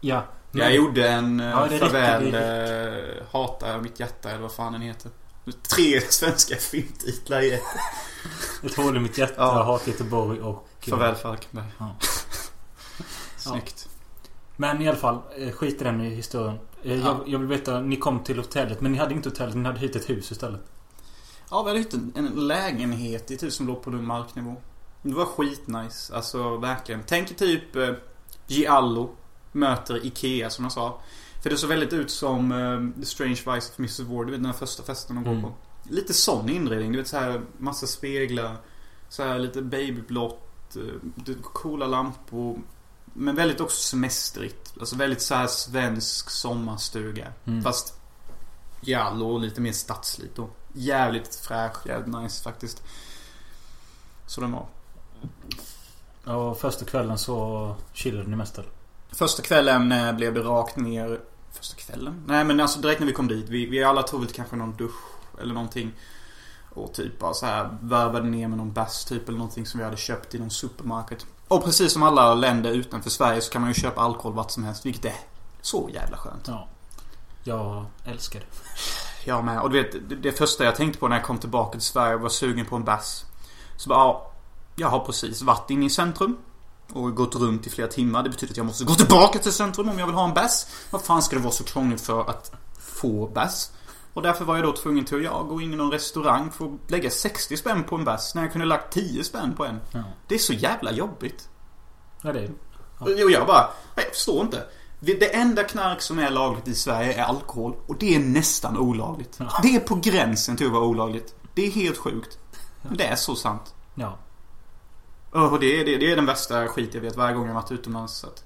Ja. 0.00 0.24
Jag 0.52 0.74
gjorde 0.74 1.08
en 1.08 1.40
eh, 1.40 1.46
Ja, 1.46 1.68
farväl 1.68 2.34
eh, 2.34 3.26
Hata 3.30 3.78
mitt 3.78 4.00
hjärta 4.00 4.30
eller 4.30 4.42
vad 4.42 4.52
fan 4.52 4.72
den 4.72 4.82
heter. 4.82 5.10
Tre 5.76 6.00
svenska 6.10 6.56
filmtitlar 6.56 7.40
i 7.40 7.52
ett. 7.52 7.62
Ett 8.64 8.74
hål 8.76 8.96
i 8.96 9.00
mitt 9.00 9.18
hjärta, 9.18 9.34
Ja. 9.36 9.62
Hat 9.62 9.86
Göteborg 9.86 10.40
och... 10.40 10.68
eh, 10.80 10.90
Farväl 10.90 11.14
Falkenberg. 11.14 11.66
Ja. 11.78 11.96
Snyggt. 13.36 13.88
Men 14.56 14.82
i 14.82 14.88
alla 14.88 14.98
fall, 14.98 15.18
eh, 15.36 15.50
skit 15.52 15.80
i 15.80 15.84
den 15.84 16.00
historien. 16.00 16.58
Eh, 16.82 16.92
Ja. 16.92 17.06
Jag, 17.06 17.28
jag 17.28 17.38
vill 17.38 17.48
veta, 17.48 17.80
ni 17.80 17.96
kom 17.96 18.24
till 18.24 18.36
hotellet 18.38 18.80
men 18.80 18.92
ni 18.92 18.98
hade 18.98 19.14
inte 19.14 19.28
hotellet, 19.28 19.54
ni 19.54 19.64
hade 19.64 19.78
hyrt 19.78 19.96
ett 19.96 20.10
hus 20.10 20.32
istället. 20.32 20.60
Ja, 21.52 21.62
vi 21.62 21.68
hade 21.70 21.78
hittat 21.80 21.94
en, 21.94 22.12
en 22.16 22.46
lägenhet 22.48 23.30
i 23.30 23.36
hus 23.42 23.54
som 23.54 23.66
låg 23.66 23.82
på 23.82 23.90
någon 23.90 24.06
marknivå. 24.06 24.56
Det 25.02 25.14
var 25.14 25.24
skitnice. 25.24 26.14
Alltså 26.16 26.56
verkligen. 26.56 27.02
Tänk 27.06 27.36
typ 27.36 27.76
eh, 27.76 27.88
Giallo 28.46 29.10
möter 29.52 30.06
Ikea 30.06 30.50
som 30.50 30.64
jag 30.64 30.72
sa. 30.72 31.00
För 31.42 31.50
det 31.50 31.56
såg 31.56 31.68
väldigt 31.70 31.92
ut 31.92 32.10
som 32.10 32.52
eh, 32.52 33.00
The 33.00 33.06
Strange 33.06 33.30
Vice 33.34 33.72
of 33.72 33.78
Mrs. 33.78 34.00
Ward. 34.00 34.26
Du 34.26 34.32
vet 34.32 34.42
den 34.42 34.54
första 34.54 34.82
festen 34.82 35.16
de 35.16 35.24
går 35.24 35.30
Mm. 35.30 35.42
på. 35.42 35.52
Lite 35.90 36.14
sån 36.14 36.48
inredning. 36.48 36.92
Du 36.92 36.98
vet 36.98 37.08
så 37.08 37.16
här 37.16 37.42
massa 37.58 37.86
speglar. 37.86 38.56
Så 39.08 39.22
här 39.22 39.38
lite 39.38 39.62
babyblått. 39.62 40.76
eh, 40.76 41.34
Coola 41.42 41.86
lampor. 41.86 42.58
Men 43.04 43.34
väldigt 43.34 43.60
också 43.60 43.76
semestrigt. 43.88 44.74
Alltså 44.80 44.96
väldigt 44.96 45.22
så 45.22 45.34
här 45.34 45.46
svensk 45.46 46.30
sommarstuga. 46.30 47.32
Mm. 47.44 47.62
Fast 47.62 48.00
Jallo 48.80 49.26
och 49.26 49.40
lite 49.40 49.60
mer 49.60 49.72
stadsligt 49.72 50.36
då. 50.36 50.48
Jävligt 50.72 51.34
fräsch, 51.34 51.86
jävligt 51.86 52.14
nice 52.14 52.42
faktiskt. 52.42 52.82
Så 54.26 54.40
den 54.40 54.52
var. 54.52 54.66
Och 56.36 56.58
första 56.58 56.84
kvällen 56.84 57.18
så 57.18 57.74
chillade 57.92 58.28
ni 58.28 58.36
mest 58.36 58.58
eller? 58.58 58.70
Första 59.12 59.42
kvällen 59.42 59.92
eh, 59.92 60.12
blev 60.12 60.34
det 60.34 60.40
rakt 60.40 60.76
ner. 60.76 61.20
Första 61.52 61.76
kvällen? 61.76 62.24
Nej 62.26 62.44
men 62.44 62.60
alltså 62.60 62.80
direkt 62.80 63.00
när 63.00 63.06
vi 63.06 63.12
kom 63.12 63.28
dit. 63.28 63.48
Vi, 63.48 63.66
vi 63.66 63.84
alla 63.84 64.02
tog 64.02 64.20
väl 64.20 64.32
kanske 64.32 64.56
någon 64.56 64.76
dusch 64.76 65.02
eller 65.40 65.54
någonting. 65.54 65.92
Och 66.74 66.94
typ 66.94 67.18
bara 67.18 67.34
så 67.34 67.46
här 67.46 67.78
värvade 67.80 68.28
ner 68.28 68.48
med 68.48 68.58
någon 68.58 68.72
bass 68.72 69.04
typ 69.04 69.28
eller 69.28 69.38
någonting 69.38 69.66
som 69.66 69.78
vi 69.78 69.84
hade 69.84 69.96
köpt 69.96 70.34
i 70.34 70.38
någon 70.38 70.50
supermarket. 70.50 71.26
Och 71.48 71.64
precis 71.64 71.92
som 71.92 72.02
alla 72.02 72.34
länder 72.34 72.70
utanför 72.70 73.10
Sverige 73.10 73.40
så 73.40 73.52
kan 73.52 73.60
man 73.60 73.70
ju 73.70 73.74
köpa 73.74 74.00
alkohol 74.00 74.32
vart 74.32 74.50
som 74.50 74.64
helst. 74.64 74.86
Vilket 74.86 75.04
är 75.04 75.16
så 75.60 75.90
jävla 75.92 76.16
skönt. 76.16 76.48
Ja. 76.48 76.68
Jag 77.44 77.86
älskar 78.04 78.40
det. 78.40 78.46
Jag 79.24 79.44
med. 79.44 79.60
Och 79.60 79.70
du 79.70 79.82
vet, 79.82 80.08
det, 80.08 80.14
det 80.14 80.32
första 80.32 80.64
jag 80.64 80.76
tänkte 80.76 80.98
på 80.98 81.08
när 81.08 81.16
jag 81.16 81.24
kom 81.24 81.38
tillbaka 81.38 81.72
till 81.72 81.80
Sverige 81.80 82.14
och 82.14 82.20
var 82.20 82.28
sugen 82.28 82.66
på 82.66 82.76
en 82.76 82.84
bass. 82.84 83.24
Så 83.76 83.88
bara, 83.88 83.98
ja. 83.98 84.28
Jag 84.76 84.88
har 84.88 85.00
precis 85.00 85.42
varit 85.42 85.70
inne 85.70 85.86
i 85.86 85.90
centrum. 85.90 86.36
Och 86.92 87.16
gått 87.16 87.34
runt 87.34 87.66
i 87.66 87.70
flera 87.70 87.88
timmar. 87.88 88.22
Det 88.22 88.30
betyder 88.30 88.52
att 88.52 88.56
jag 88.56 88.66
måste 88.66 88.84
gå 88.84 88.94
tillbaka 88.94 89.38
till 89.38 89.52
centrum 89.52 89.88
om 89.88 89.98
jag 89.98 90.06
vill 90.06 90.14
ha 90.14 90.24
en 90.28 90.34
bass. 90.34 90.66
Vad 90.90 91.02
fan 91.02 91.22
ska 91.22 91.36
det 91.36 91.42
vara 91.42 91.52
så 91.52 91.64
krångligt 91.64 92.00
för 92.00 92.30
att 92.30 92.52
få 92.78 93.26
bass? 93.26 93.72
Och 94.14 94.22
därför 94.22 94.44
var 94.44 94.56
jag 94.56 94.64
då 94.64 94.72
tvungen 94.72 95.04
till 95.04 95.16
att 95.16 95.22
jag 95.22 95.46
gå 95.48 95.60
in 95.60 95.72
i 95.72 95.76
någon 95.76 95.90
restaurang 95.90 96.50
för 96.50 96.64
att 96.64 96.90
lägga 96.90 97.10
60 97.10 97.56
spänn 97.56 97.84
på 97.84 97.96
en 97.96 98.04
bass. 98.04 98.34
När 98.34 98.42
jag 98.42 98.52
kunde 98.52 98.66
lagt 98.66 98.92
10 98.92 99.24
spänn 99.24 99.54
på 99.54 99.64
en. 99.64 99.80
Ja. 99.92 100.02
Det 100.28 100.34
är 100.34 100.38
så 100.38 100.52
jävla 100.52 100.92
jobbigt. 100.92 101.48
Ja, 102.22 102.32
det 102.32 102.40
är 102.40 102.50
Och 102.98 103.30
jag 103.30 103.46
bara, 103.46 103.70
nej, 103.96 104.04
jag 104.06 104.14
förstår 104.14 104.40
inte. 104.40 104.66
Det 105.04 105.34
enda 105.34 105.64
knark 105.64 106.00
som 106.02 106.18
är 106.18 106.30
lagligt 106.30 106.68
i 106.68 106.74
Sverige 106.74 107.12
är 107.14 107.22
alkohol. 107.24 107.74
Och 107.86 107.96
det 107.98 108.14
är 108.14 108.18
nästan 108.18 108.76
olagligt. 108.78 109.36
Ja. 109.38 109.58
Det 109.62 109.68
är 109.76 109.80
på 109.80 109.94
gränsen 109.94 110.56
till 110.56 110.66
att 110.66 110.72
vara 110.72 110.84
olagligt. 110.84 111.34
Det 111.54 111.66
är 111.66 111.70
helt 111.70 111.98
sjukt. 111.98 112.38
Men 112.82 112.96
det 112.96 113.04
är 113.06 113.16
så 113.16 113.34
sant. 113.36 113.74
Ja. 113.94 114.18
Och 115.30 115.60
det 115.60 115.80
är, 115.80 115.84
det, 115.84 115.96
det 115.96 116.12
är 116.12 116.16
den 116.16 116.26
värsta 116.26 116.68
skit 116.68 116.94
jag 116.94 117.00
vet 117.00 117.16
varje 117.16 117.34
gång 117.34 117.46
jag 117.46 117.54
varit 117.54 117.72
utomlands. 117.72 118.14
Så 118.14 118.26
att, 118.26 118.44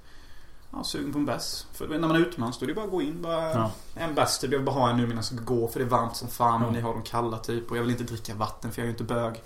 ja, 0.73 0.85
sugen 0.85 1.13
på 1.13 1.19
en 1.19 1.25
bärs. 1.27 1.65
För 1.73 1.89
när 1.89 1.99
man 1.99 2.11
är 2.17 2.21
utomlands 2.21 2.59
då 2.59 2.65
är 2.65 2.69
det 2.69 2.75
bara 2.75 2.85
att 2.85 2.91
gå 2.91 3.03
in. 3.03 3.23
Bara, 3.23 3.53
Ja. 3.55 3.71
En 3.95 4.15
bärs. 4.15 4.39
Jag 4.43 4.49
vill 4.49 4.63
bara 4.63 4.75
ha 4.75 4.91
en 4.91 4.97
nu 4.97 5.03
medan 5.03 5.17
jag 5.17 5.25
ska 5.25 5.37
gå. 5.37 5.69
För 5.69 5.79
det 5.79 5.85
är 5.85 5.89
varmt 5.91 6.17
som 6.17 6.29
fan 6.29 6.65
och 6.65 6.73
ni 6.73 6.81
har 6.81 6.93
dem 6.95 7.03
kalla 7.03 7.39
typ. 7.39 7.71
Och 7.71 7.77
jag 7.77 7.83
vill 7.83 7.91
inte 7.91 8.05
dricka 8.05 8.35
vatten 8.35 8.73
för 8.73 8.81
jag 8.83 8.85
är 8.85 8.89
ju 8.89 8.93
inte 8.99 9.05
bög. 9.05 9.43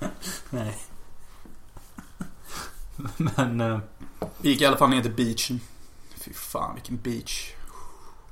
Nej. 0.50 0.78
Men... 3.16 3.60
eh, 3.60 3.78
Vi 4.40 4.48
gick 4.50 4.60
i 4.60 4.66
alla 4.66 4.76
fall 4.76 4.90
ner 4.90 5.02
till 5.02 5.12
beachen. 5.14 5.60
Fy 6.28 6.34
fan 6.34 6.74
vilken 6.74 6.96
beach. 6.96 7.52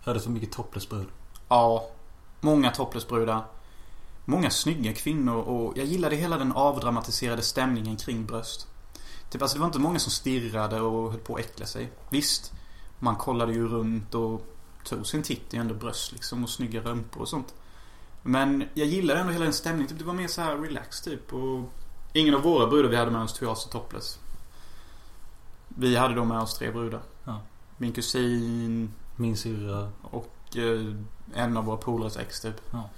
Jag 0.01 0.11
hade 0.11 0.21
så 0.21 0.31
mycket 0.31 0.53
topless-brud. 0.53 1.07
Ja. 1.49 1.89
Många 2.41 2.71
toplessbrudar. 2.71 3.45
Många 4.25 4.51
snygga 4.51 4.93
kvinnor 4.93 5.37
och 5.37 5.79
jag 5.79 5.87
gillade 5.87 6.17
hela 6.17 6.39
den 6.39 6.53
avdramatiserade 6.53 7.43
stämningen 7.43 7.97
kring 7.97 8.27
bröst. 8.27 8.69
Typ 9.31 9.43
alltså 9.43 9.57
det 9.57 9.61
var 9.61 9.67
inte 9.67 9.79
många 9.79 9.99
som 9.99 10.13
stirrade 10.13 10.81
och 10.81 11.11
höll 11.11 11.21
på 11.21 11.35
att 11.35 11.41
äckla 11.41 11.67
sig. 11.67 11.93
Visst, 12.11 12.53
man 12.99 13.17
kollade 13.17 13.53
ju 13.53 13.69
runt 13.69 14.15
och 14.15 14.47
tog 14.85 15.07
sin 15.07 15.23
titt 15.23 15.55
i 15.55 15.57
ändå 15.57 15.75
bröst 15.75 16.13
liksom 16.13 16.45
och 16.45 16.51
snygga 16.51 16.81
rumpor 16.81 17.21
och 17.21 17.29
sånt. 17.29 17.55
Men 18.23 18.65
jag 18.75 18.87
gillade 18.87 19.21
ändå 19.21 19.33
hela 19.33 19.45
den 19.45 19.53
stämningen. 19.53 19.89
Typ, 19.89 19.99
det 19.99 20.05
var 20.05 20.15
mer 20.15 20.29
så 20.29 20.41
här 20.41 20.57
relax 20.57 21.01
typ 21.01 21.33
och 21.33 21.73
ingen 22.13 22.35
av 22.35 22.43
våra 22.43 22.67
brudar 22.67 22.89
vi 22.89 22.97
hade 22.97 23.11
med 23.11 23.23
oss 23.23 23.33
tog 23.33 23.49
av 23.49 23.55
sig 23.55 23.73
topless. 23.73 24.19
Vi 25.69 25.97
hade 25.97 26.15
då 26.15 26.25
med 26.25 26.41
oss 26.41 26.59
tre 26.59 26.71
brudar. 26.71 27.03
Ja. 27.25 27.41
Min 27.79 27.93
kusin, 27.93 28.93
Min 29.17 29.37
syrra. 29.37 29.89
och 30.03 30.57
eh, 30.57 30.95
en 31.35 31.57
av 31.57 31.65
våra 31.65 31.77
polares 31.77 32.17
ex 32.17 32.41
typ. 32.41 32.61
Ja. 32.71 32.91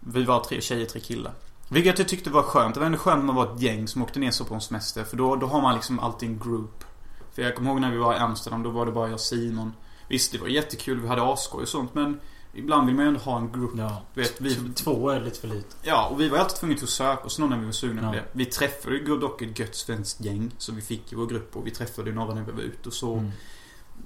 Vi 0.00 0.24
var 0.24 0.40
tre 0.44 0.60
tjejer, 0.60 0.86
tre 0.86 1.00
killar. 1.00 1.32
Vilket 1.68 1.98
jag 1.98 2.08
tyckte 2.08 2.30
var 2.30 2.42
skönt. 2.42 2.74
Det 2.74 2.80
var 2.80 2.86
ändå 2.86 2.98
skönt 2.98 3.18
att 3.18 3.24
man 3.24 3.36
var 3.36 3.54
ett 3.54 3.62
gäng 3.62 3.88
som 3.88 4.02
åkte 4.02 4.18
ner 4.20 4.30
så 4.30 4.44
på 4.44 4.54
en 4.54 4.60
semester. 4.60 5.04
För 5.04 5.16
då, 5.16 5.36
då 5.36 5.46
har 5.46 5.62
man 5.62 5.74
liksom 5.74 5.98
alltid 6.00 6.28
en 6.28 6.38
group. 6.38 6.84
För 7.32 7.42
jag 7.42 7.56
kommer 7.56 7.70
ihåg 7.70 7.80
när 7.80 7.90
vi 7.90 7.96
var 7.98 8.14
i 8.14 8.18
Amsterdam, 8.18 8.62
då 8.62 8.70
var 8.70 8.86
det 8.86 8.92
bara 8.92 9.06
jag 9.06 9.14
och 9.14 9.20
Simon. 9.20 9.72
Visst, 10.08 10.32
det 10.32 10.38
var 10.38 10.48
jättekul, 10.48 11.00
vi 11.00 11.08
hade 11.08 11.22
asskoj 11.32 11.62
och 11.62 11.68
sånt. 11.68 11.94
Men 11.94 12.20
ibland 12.54 12.86
vill 12.86 12.94
man 12.96 13.04
ju 13.04 13.08
ändå 13.08 13.20
ha 13.20 13.38
en 13.38 13.52
grupp. 13.52 13.72
Ja. 13.76 14.02
Vet, 14.14 14.40
vi, 14.40 14.54
Två 14.74 15.10
är 15.10 15.20
lite 15.20 15.40
för 15.40 15.48
lite. 15.48 15.76
ja, 15.82 16.08
och 16.08 16.20
vi 16.20 16.28
var 16.28 16.38
alltid 16.38 16.56
tvungna 16.56 16.76
att 16.82 16.88
söka 16.88 17.24
oss 17.24 17.38
någon 17.38 17.50
när 17.50 17.58
vi 17.58 17.64
var 17.64 17.72
sugna 17.72 18.02
Ja. 18.02 18.08
på 18.08 18.14
det. 18.14 18.24
Vi 18.32 18.44
träffade 18.44 18.96
ju 18.96 19.18
dock 19.18 19.42
ett 19.42 19.58
gött 19.58 19.74
svenskt 19.74 20.20
gäng. 20.20 20.50
Så 20.58 20.72
vi 20.72 20.82
fick 20.82 21.12
ju 21.12 21.18
vår 21.18 21.26
grupp 21.26 21.56
och 21.56 21.66
vi 21.66 21.70
träffade 21.70 22.12
några 22.12 22.34
när 22.34 22.42
vi 22.42 22.52
var 22.52 22.60
ute 22.62 22.88
och 22.88 22.94
så. 22.94 23.12
Mm. 23.14 23.30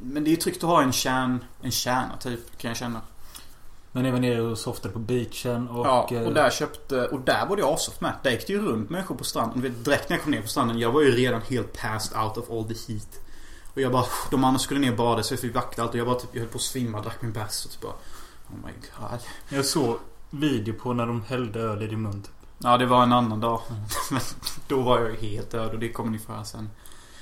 Men 0.02 0.24
det 0.24 0.28
är 0.30 0.32
ju 0.32 0.36
tryggt 0.36 0.64
att 0.64 0.70
ha 0.70 0.82
en 0.82 0.92
kärn, 0.92 1.44
en 1.62 1.70
kärna 1.70 2.16
typ, 2.16 2.58
kan 2.58 2.68
jag 2.68 2.78
känna. 2.78 3.00
Men 3.92 4.02
ni 4.02 4.10
var 4.10 4.20
nere 4.20 4.40
och 4.40 4.58
softade 4.58 4.94
på 4.94 4.98
beachen 4.98 5.68
och... 5.68 5.86
ja, 5.86 6.08
eh, 6.10 6.22
och 6.22 6.34
där 6.34 6.50
köpte... 6.50 7.06
Och 7.06 7.20
där 7.20 7.46
var 7.46 7.56
det 7.56 7.66
asoft 7.66 8.00
med. 8.00 8.12
Där 8.22 8.30
gick 8.30 8.46
det 8.46 8.52
ju 8.52 8.60
runt 8.60 8.90
människor 8.90 9.14
på 9.14 9.24
stranden. 9.24 9.62
Vet, 9.62 9.84
direkt 9.84 10.08
när 10.08 10.16
jag 10.16 10.22
kom 10.22 10.32
ner 10.32 10.42
på 10.42 10.48
stranden, 10.48 10.78
jag 10.78 10.92
var 10.92 11.02
ju 11.02 11.10
redan 11.10 11.40
helt 11.42 11.72
passed 11.80 12.18
out 12.22 12.36
of 12.36 12.50
all 12.50 12.64
the 12.64 12.92
heat. 12.92 13.20
Och 13.74 13.80
jag 13.80 13.92
bara... 13.92 14.04
De 14.30 14.44
andra 14.44 14.58
skulle 14.58 14.80
ner 14.80 14.90
och 14.90 14.96
bada 14.96 15.22
så 15.22 15.32
jag 15.34 15.40
fick 15.40 15.54
vakta 15.54 15.82
allt 15.82 15.90
och 15.90 15.98
jag 15.98 16.06
bara 16.06 16.18
typ... 16.18 16.30
Jag 16.32 16.40
höll 16.40 16.50
på 16.50 16.56
att 16.56 16.62
svimma, 16.62 17.00
drack 17.00 17.22
min 17.22 17.32
bärs 17.32 17.64
och 17.64 17.70
typ 17.70 17.80
bara... 17.80 17.92
Oh 17.92 18.56
my 18.66 18.72
god. 18.72 19.20
Jag 19.48 19.64
såg 19.64 19.98
video 20.30 20.74
på 20.74 20.92
när 20.92 21.06
de 21.06 21.22
hällde 21.22 21.60
öl 21.60 21.82
i 21.82 21.86
din 21.86 22.02
mun. 22.02 22.22
typ. 22.22 22.32
Ja, 22.58 22.78
det 22.78 22.86
var 22.86 23.02
en 23.02 23.12
annan 23.12 23.40
dag. 23.40 23.60
Men 24.10 24.20
då 24.68 24.80
var 24.80 25.00
jag 25.00 25.10
ju 25.10 25.16
helt 25.16 25.50
död 25.50 25.70
och 25.70 25.78
det 25.78 25.92
kommer 25.92 26.10
ni 26.10 26.18
få 26.18 26.32
höra 26.32 26.44
sen. 26.44 26.70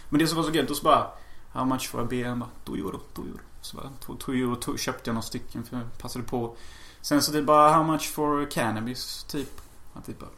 Men 0.09 0.19
det 0.19 0.27
som 0.27 0.37
var 0.37 0.45
så 0.45 0.51
gött, 0.51 0.69
då 0.69 0.75
så 0.75 0.85
bara... 0.85 1.07
How 1.52 1.64
much 1.64 1.88
for 1.88 2.00
a 2.00 2.07
beer? 2.11 2.28
Han 2.28 2.38
bara, 2.38 2.50
2 2.64 2.76
euro, 2.76 3.00
2 3.14 3.23
euro. 3.23 3.40
Så 3.61 3.76
bara, 3.76 4.16
2 4.19 4.33
euro 4.33 4.57
to, 4.57 4.76
köpte 4.76 5.11
jag 5.11 5.14
några 5.14 5.23
stycken 5.23 5.64
för 5.64 5.76
jag 5.76 5.99
passade 5.99 6.25
på. 6.25 6.57
Sen 7.00 7.23
så 7.23 7.33
det 7.33 7.42
bara, 7.42 7.73
how 7.73 7.85
much 7.85 8.12
for 8.12 8.50
cannabis? 8.50 9.25
Typ. 9.25 9.61
Han 9.95 10.02
typ 10.02 10.19
bara... 10.19 10.30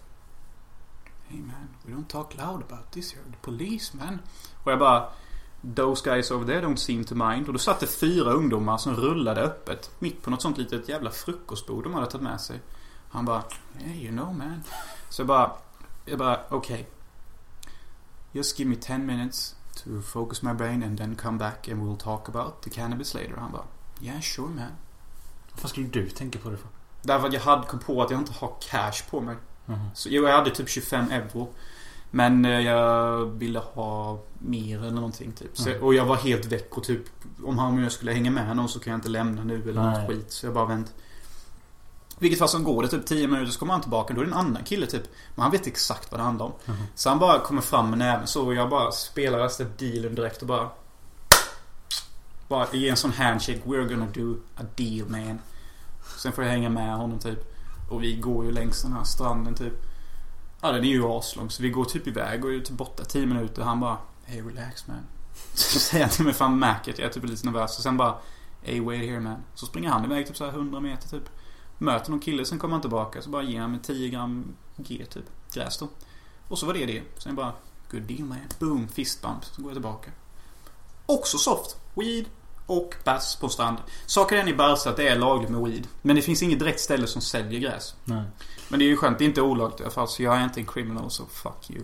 Hey 1.29 1.41
man, 1.41 1.69
we 1.83 1.93
don't 1.93 2.07
talk 2.07 2.37
loud 2.37 2.63
about 2.63 2.91
this 2.91 3.13
here. 3.13 3.25
The 3.25 3.37
police 3.41 3.97
man. 3.97 4.19
Och 4.65 4.73
jag 4.73 4.79
bara... 4.79 5.09
Those 5.77 6.11
guys 6.11 6.31
over 6.31 6.47
there 6.47 6.61
don't 6.61 6.77
seem 6.77 7.05
to 7.05 7.15
mind. 7.15 7.47
Och 7.47 7.53
då 7.53 7.59
satt 7.59 7.81
det 7.81 7.87
fyra 7.87 8.33
ungdomar 8.33 8.79
som 8.79 8.97
rullade 8.97 9.43
öppet. 9.43 9.91
Mitt 9.99 10.23
på 10.23 10.31
något 10.31 10.43
sånt 10.43 10.59
litet 10.59 10.89
jävla 10.89 11.11
frukostbord 11.11 11.85
de 11.85 11.95
hade 11.95 12.07
tagit 12.07 12.23
med 12.23 12.41
sig. 12.41 12.61
Han 13.11 13.25
bara, 13.25 13.43
yeah 13.81 14.03
you 14.03 14.11
know 14.13 14.35
man. 14.35 14.63
Så 15.09 15.21
jag 15.21 15.27
bara, 15.27 15.53
jag 16.05 16.19
bara, 16.19 16.41
okej. 16.49 16.75
Okay. 16.75 16.85
Just 18.33 18.59
give 18.59 18.71
me 18.71 18.77
10 18.77 18.99
minutes 18.99 19.57
to 19.85 20.03
focus 20.03 20.43
my 20.43 20.53
brain 20.53 20.83
and 20.83 20.99
then 20.99 21.17
come 21.17 21.39
back 21.39 21.69
and 21.69 21.83
we'll 21.83 21.97
talk 22.03 22.29
about 22.29 22.63
the 22.63 22.71
cannabis 22.71 23.15
later. 23.15 23.37
Han 23.37 23.53
bara, 23.53 23.65
yeah 24.01 24.21
sure 24.21 24.49
man. 24.49 24.67
Vad 25.63 25.71
skulle 25.71 25.87
du 25.87 26.09
tänka 26.11 26.39
på 26.39 26.51
det 26.51 26.57
för? 26.57 26.69
Därför 27.03 27.27
att 27.29 27.33
jag 27.35 27.41
hade 27.41 27.67
kom 27.67 27.79
på 27.81 28.03
att 28.03 28.11
jag 28.11 28.21
inte 28.21 28.33
har 28.33 28.53
cash 28.61 29.11
på 29.11 29.21
mig. 29.21 29.37
Mhm. 29.67 29.79
Så 29.95 30.09
jo, 30.09 30.23
jag 30.29 30.37
hade 30.37 30.51
typ 30.51 30.69
25 30.69 31.11
euro. 31.11 31.49
Men 32.11 32.45
eh, 32.45 32.61
jag 32.61 33.25
ville 33.27 33.59
ha 33.59 34.21
mer 34.39 34.79
eller 34.79 34.91
någonting 34.91 35.33
typ. 35.33 35.59
Så, 35.59 35.69
Mm. 35.71 35.83
och 35.83 35.95
jag 35.95 36.05
var 36.07 36.17
helt 36.17 36.45
väck 36.45 36.77
och 36.77 36.85
typ 36.85 37.03
om 37.45 37.59
han 37.59 37.79
och 37.79 37.85
jag 37.85 37.93
skulle 37.93 38.13
hänga 38.13 38.31
med 38.31 38.57
någon 38.57 38.69
så 38.69 38.79
kan 38.81 38.91
jag 38.91 38.99
inte 38.99 39.09
lämna 39.09 39.45
nu 39.45 39.63
eller 39.69 39.83
Nej. 39.83 40.01
något 40.01 40.11
skit. 40.11 40.33
Så 40.33 40.47
jag 40.47 40.55
bara 40.55 40.65
vänt. 40.67 40.95
Vilket 42.23 42.39
fall 42.39 42.49
som 42.49 42.65
går 42.65 42.83
det 42.83 42.89
typ 42.89 43.07
10 43.07 43.27
minuter 43.27 43.53
så 43.53 43.59
kommer 43.59 43.73
han 43.73 43.83
tillbaka. 43.83 44.15
Då 44.15 44.21
är 44.21 44.25
det 44.25 44.31
en 44.31 44.39
annan 44.39 44.65
kille 44.65 44.87
typ. 44.87 45.03
Men 45.35 45.43
han 45.43 45.53
vet 45.53 45.67
exakt 45.67 46.11
vad 46.11 46.21
det 46.21 46.25
handlar 46.25 46.47
om. 46.47 46.53
Mhm. 46.65 46.77
Så 46.95 47.09
han 47.09 47.19
bara 47.19 47.41
kommer 47.41 47.63
fram 47.63 47.91
med 47.91 47.99
näven 47.99 48.27
så 48.27 48.47
och 48.47 48.55
jag 48.55 48.71
bara 48.71 48.93
spelar 48.93 49.39
resten 49.39 49.73
dealen 49.79 50.15
direkt 50.15 50.43
och 50.43 50.49
bara... 50.49 50.71
Bara 52.49 52.67
ge 52.73 52.89
en 52.89 52.97
sån 52.97 53.13
handshake. 53.13 53.61
We're 53.65 53.89
gonna 53.89 54.07
do 54.15 54.37
a 54.57 54.63
deal 54.77 55.09
man. 55.09 55.39
Sen 56.19 56.33
får 56.33 56.45
jag 56.45 56.51
hänga 56.51 56.69
med 56.69 56.97
honom 56.97 57.19
typ. 57.19 57.39
Och 57.91 58.03
vi 58.03 58.17
går 58.17 58.45
ju 58.45 58.53
längs 58.53 58.83
den 58.83 58.93
här 58.93 59.05
stranden 59.05 59.55
typ. 59.55 59.75
Ja 60.61 60.73
den 60.73 60.85
är 60.85 60.89
ju 60.89 61.05
aslång 61.05 61.51
så 61.51 61.63
vi 61.63 61.71
går 61.71 61.85
typ 61.85 62.07
iväg 62.07 62.45
och 62.45 62.53
är 62.53 62.61
typ 62.61 62.77
borta 62.77 63.05
10 63.05 63.27
minuter. 63.27 63.63
Han 63.63 63.81
bara 63.81 63.97
Hey 64.25 64.43
relax 64.43 64.87
man. 64.87 65.07
Så 65.55 65.79
säger 65.79 66.05
han 66.05 66.11
till 66.11 66.25
mig 66.25 66.35
fan 66.35 66.59
märket. 66.59 66.99
Jag 66.99 67.09
är 67.09 67.13
typ 67.13 67.25
lite 67.25 67.47
nervös. 67.47 67.77
Och 67.77 67.83
sen 67.83 67.97
bara 67.97 68.15
Hey 68.63 68.81
wait 68.81 69.01
here 69.01 69.21
man. 69.21 69.43
Så 69.55 69.67
springer 69.67 69.89
han 69.91 70.05
iväg 70.05 70.27
typ 70.27 70.37
så 70.37 70.45
här 70.45 70.53
100 70.53 70.81
meter 70.81 71.09
typ. 71.09 71.29
Möter 71.83 72.11
någon 72.11 72.21
kille, 72.21 72.45
sen 72.45 72.59
kommer 72.59 72.73
han 72.75 72.81
tillbaka. 72.81 73.23
Så 73.23 73.31
bara 73.31 73.43
ger 73.43 73.61
han 73.61 73.71
mig 73.71 73.81
10 73.83 74.09
gram 74.09 74.45
G 74.77 75.05
typ. 75.11 75.25
Gräs 75.55 75.79
då. 75.79 75.89
Och 76.49 76.59
så 76.59 76.67
var 76.67 76.75
det 76.75 76.87
det. 76.87 77.03
Sen 77.19 77.35
bara 77.35 77.53
Good 77.91 78.03
deal 78.03 78.21
man. 78.25 78.39
Boom, 78.59 78.89
fist 78.89 79.23
bump. 79.23 79.45
Så 79.45 79.63
går 79.63 79.71
jag 79.71 79.75
tillbaka. 79.75 80.11
Också 81.07 81.39
soft. 81.39 81.77
Weed 81.95 82.25
och 82.67 82.95
bass 83.05 83.37
på 83.37 83.49
strand. 83.49 83.77
Saken 84.07 84.39
är 84.39 84.49
i 84.49 84.55
Barca 84.55 84.91
att 84.91 84.97
det 84.97 85.09
är 85.09 85.17
lagligt 85.19 85.51
med 85.51 85.61
weed. 85.63 85.87
Men 86.03 86.17
det 86.17 86.23
finns 86.23 86.43
inget 86.43 86.59
direkt 86.59 86.81
ställe 86.81 87.07
som 87.07 87.23
säljer 87.23 87.61
gräs. 87.61 87.95
Nej. 88.05 88.23
Men 88.69 88.79
det 88.79 88.85
är 88.85 88.87
ju 88.87 88.97
skönt. 88.97 89.19
Det 89.19 89.25
är 89.25 89.27
inte 89.27 89.43
olagligt 89.43 89.81
i 89.81 89.83
alla 89.83 89.93
fall. 89.93 90.09
Så 90.09 90.23
jag 90.23 90.37
är 90.37 90.45
inte 90.45 90.61
en 90.61 90.67
criminal 90.67 91.11
så 91.11 91.27
fuck 91.27 91.71
you. 91.71 91.83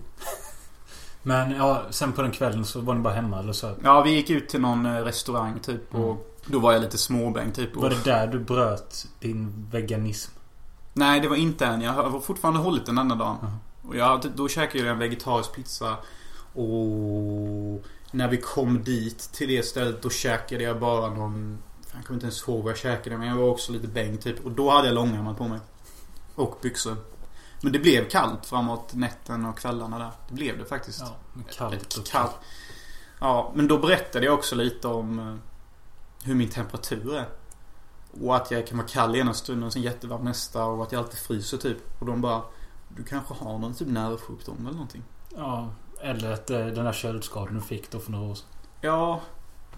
Men 1.22 1.50
ja, 1.50 1.82
sen 1.90 2.12
på 2.12 2.22
den 2.22 2.30
kvällen 2.32 2.64
så 2.64 2.80
var 2.80 2.94
ni 2.94 3.00
bara 3.00 3.14
hemma 3.14 3.38
eller 3.38 3.52
så? 3.52 3.74
Ja, 3.82 4.02
vi 4.02 4.10
gick 4.10 4.30
ut 4.30 4.48
till 4.48 4.60
någon 4.60 4.86
eh, 4.86 4.92
restaurang 5.04 5.60
typ. 5.60 5.94
Och 5.94 6.10
Mm. 6.10 6.18
Då 6.48 6.58
var 6.58 6.72
jag 6.72 6.82
lite 6.82 6.98
småbäng 6.98 7.52
typ. 7.52 7.76
Var 7.76 7.90
det 7.90 8.04
där 8.04 8.26
du 8.26 8.38
bröt 8.38 9.06
din 9.20 9.68
veganism? 9.70 10.32
Nej, 10.92 11.20
det 11.20 11.28
var 11.28 11.36
inte 11.36 11.66
än. 11.66 11.80
Jag 11.80 11.92
har 11.92 12.20
fortfarande 12.20 12.60
hållit 12.60 12.86
den 12.86 12.94
denna 12.94 13.14
dagen. 13.14 13.36
Mhm. 13.42 13.58
Och 13.88 13.96
jag, 13.96 14.22
då 14.34 14.48
käkade 14.48 14.78
jag 14.78 14.88
en 14.92 14.98
vegetarisk 14.98 15.52
pizza. 15.52 15.96
Och 16.52 17.84
när 18.10 18.28
vi 18.28 18.36
kom 18.36 18.84
dit 18.84 19.18
till 19.32 19.48
det 19.48 19.62
stället 19.62 20.02
då 20.02 20.10
käkade 20.10 20.64
jag 20.64 20.80
bara 20.80 21.10
någon... 21.10 21.58
Jag 21.94 22.04
kommer 22.04 22.16
inte 22.16 22.26
ens 22.26 22.48
ihåg 22.48 22.62
vad 22.62 22.70
jag 22.70 22.78
käkade 22.78 23.18
men 23.18 23.28
jag 23.28 23.36
var 23.36 23.48
också 23.48 23.72
lite 23.72 23.88
bäng 23.88 24.16
typ. 24.16 24.44
Och 24.44 24.52
då 24.52 24.70
hade 24.70 24.88
jag 24.88 24.94
långärmat 24.94 25.38
på 25.38 25.48
mig. 25.48 25.60
Och 26.34 26.58
byxor. 26.62 26.96
Men 27.60 27.72
det 27.72 27.78
blev 27.78 28.08
kallt 28.08 28.46
framåt 28.46 28.94
nätten 28.94 29.46
och 29.46 29.58
kvällarna 29.58 29.98
där. 29.98 30.10
Det 30.28 30.34
blev 30.34 30.58
det 30.58 30.64
faktiskt. 30.64 31.00
Ja, 31.00 31.42
kallt 31.56 31.94
och 31.94 32.06
kallt. 32.06 32.34
Ja, 33.20 33.52
men 33.54 33.68
då 33.68 33.78
berättade 33.78 34.26
jag 34.26 34.34
också 34.34 34.54
lite 34.54 34.88
om 34.88 35.18
eh, 35.18 35.34
hur 36.28 36.34
min 36.34 36.48
temperatur 36.48 37.14
är. 37.16 37.28
Och 38.24 38.36
att 38.36 38.50
jag 38.50 38.66
kan 38.66 38.78
vara 38.78 38.88
kall 38.88 39.16
ena 39.16 39.34
stunden 39.34 39.66
och 39.66 39.72
sen 39.72 39.82
jättevarm 39.82 40.24
nästa 40.24 40.64
och 40.64 40.82
att 40.82 40.92
jag 40.92 40.98
alltid 40.98 41.18
fryser 41.18 41.56
typ. 41.58 41.78
Och 42.00 42.06
de 42.06 42.20
bara 42.20 42.42
Du 42.88 43.04
kanske 43.04 43.34
har 43.34 43.58
någon 43.58 43.74
typ 43.74 43.88
nervsjukdom 43.88 44.56
eller 44.60 44.72
någonting. 44.72 45.02
Ja, 45.36 45.70
eller 46.00 46.32
att 46.32 46.50
eh, 46.50 46.58
den 46.66 46.84
där 46.84 46.92
köldskadan 46.92 47.54
du 47.54 47.60
fick 47.60 47.90
då 47.90 47.98
för 47.98 48.12
några 48.12 48.30
år 48.30 48.34
sedan. 48.34 48.48
Ja, 48.80 49.20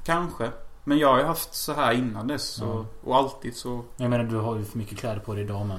kanske. 0.05 0.51
Men 0.85 0.99
jag 0.99 1.09
har 1.09 1.19
ju 1.19 1.25
haft 1.25 1.55
så 1.55 1.73
här 1.73 1.93
innan 1.93 2.27
dess 2.27 2.59
Ja. 2.61 2.67
och, 2.67 2.87
och 3.05 3.17
alltid 3.17 3.57
så... 3.57 3.85
Jag 3.97 4.11
menar 4.11 4.25
du 4.25 4.37
har 4.37 4.57
ju 4.57 4.65
för 4.65 4.79
mycket 4.79 4.99
kläder 4.99 5.21
på 5.21 5.35
dig 5.35 5.45
idag 5.45 5.67
med. 5.67 5.79